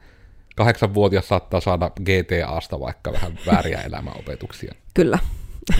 kahdeksanvuotias 0.56 1.28
saattaa 1.28 1.60
saada 1.60 1.90
GTAsta 1.90 2.80
vaikka 2.80 3.12
vähän 3.12 3.38
vääriä 3.46 3.80
elämäopetuksia. 3.80 4.74
Kyllä. 4.94 5.18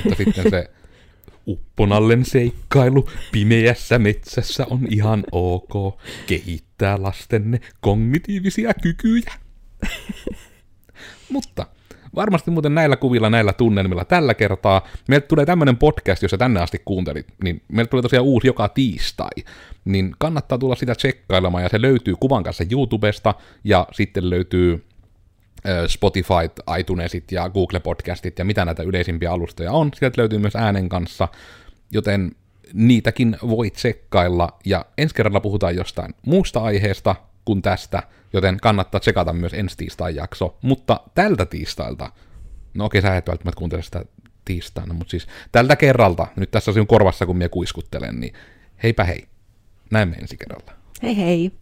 Mutta 0.05 0.17
sitten 0.25 0.51
se 0.51 0.71
upponallen 1.47 2.25
seikkailu 2.25 3.09
pimeässä 3.33 3.99
metsässä 3.99 4.67
on 4.71 4.87
ihan 4.91 5.25
ok. 5.33 6.01
Kehittää 6.27 7.03
lastenne 7.03 7.61
kognitiivisia 7.81 8.75
kykyjä. 8.75 9.33
Mutta 11.33 11.67
varmasti 12.15 12.51
muuten 12.51 12.75
näillä 12.75 12.97
kuvilla, 12.97 13.31
näillä 13.31 13.53
tunnelmilla 13.53 14.05
tällä 14.05 14.35
kertaa. 14.35 14.89
Meiltä 15.09 15.27
tulee 15.27 15.47
tämmöinen 15.47 15.77
podcast, 15.77 16.23
jos 16.23 16.31
sä 16.31 16.39
tänne 16.39 16.61
asti 16.61 16.83
kuuntelit, 16.85 17.27
niin 17.43 17.63
meiltä 17.69 17.91
tulee 17.91 18.03
tosiaan 18.03 18.27
uusi 18.27 18.47
joka 18.47 18.69
tiistai. 18.69 19.31
Niin 19.85 20.15
kannattaa 20.19 20.59
tulla 20.59 20.77
sitä 20.77 20.95
tsekkailemaan, 20.95 21.63
ja 21.63 21.69
se 21.69 21.83
löytyy 21.83 22.15
kuvan 22.21 22.43
kanssa 22.43 22.65
YouTubesta, 22.71 23.35
ja 23.65 23.87
sitten 23.93 24.31
löytyy 24.31 24.85
Spotify, 25.87 26.51
iTunesit 26.79 27.33
ja 27.33 27.49
Google 27.49 27.81
Podcastit 27.81 28.39
ja 28.39 28.45
mitä 28.45 28.65
näitä 28.65 28.83
yleisimpiä 28.83 29.33
alustoja 29.33 29.73
on. 29.73 29.91
Sieltä 29.95 30.21
löytyy 30.21 30.39
myös 30.39 30.57
äänen 30.57 30.89
kanssa, 30.89 31.29
joten 31.93 32.33
niitäkin 32.73 33.37
voi 33.49 33.71
tsekkailla. 33.71 34.59
Ja 34.65 34.85
ensi 34.99 35.15
kerralla 35.15 35.41
puhutaan 35.41 35.77
jostain 35.77 36.15
muusta 36.27 36.61
aiheesta 36.61 37.17
kuin 37.45 37.63
tästä, 37.63 38.03
joten 38.33 38.57
kannattaa 38.63 39.01
tsekata 39.01 39.33
myös 39.33 39.55
ensi 39.55 39.77
tiistain 39.77 40.17
jakso. 40.17 40.59
Mutta 40.63 41.01
tältä 41.15 41.47
tiistailta, 41.47 42.13
no 42.75 42.85
okei 42.85 43.03
sä 43.03 43.17
et 43.17 43.29
välttämättä 43.29 43.59
kuuntele 43.59 43.83
sitä 43.83 44.05
tiistaina, 44.45 44.95
mutta 44.95 45.11
siis 45.11 45.27
tältä 45.53 45.77
kerralta, 45.77 46.27
nyt 46.37 46.51
tässä 46.51 46.71
on 46.71 46.87
korvassa 46.87 47.27
kun 47.27 47.37
minä 47.37 47.49
kuiskuttelen, 47.49 48.21
niin 48.21 48.35
heipä 48.83 49.05
hei. 49.05 49.27
Näemme 49.91 50.17
ensi 50.17 50.37
kerralla. 50.37 50.73
Hei 51.03 51.17
hei. 51.17 51.53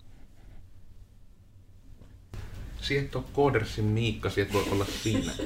Sieltä 2.84 3.18
on 3.18 3.24
Koodersin 3.32 3.84
Miikka, 3.84 4.30
sieltä 4.30 4.52
voi 4.52 4.64
olla 4.70 4.86
siinä. 5.02 5.32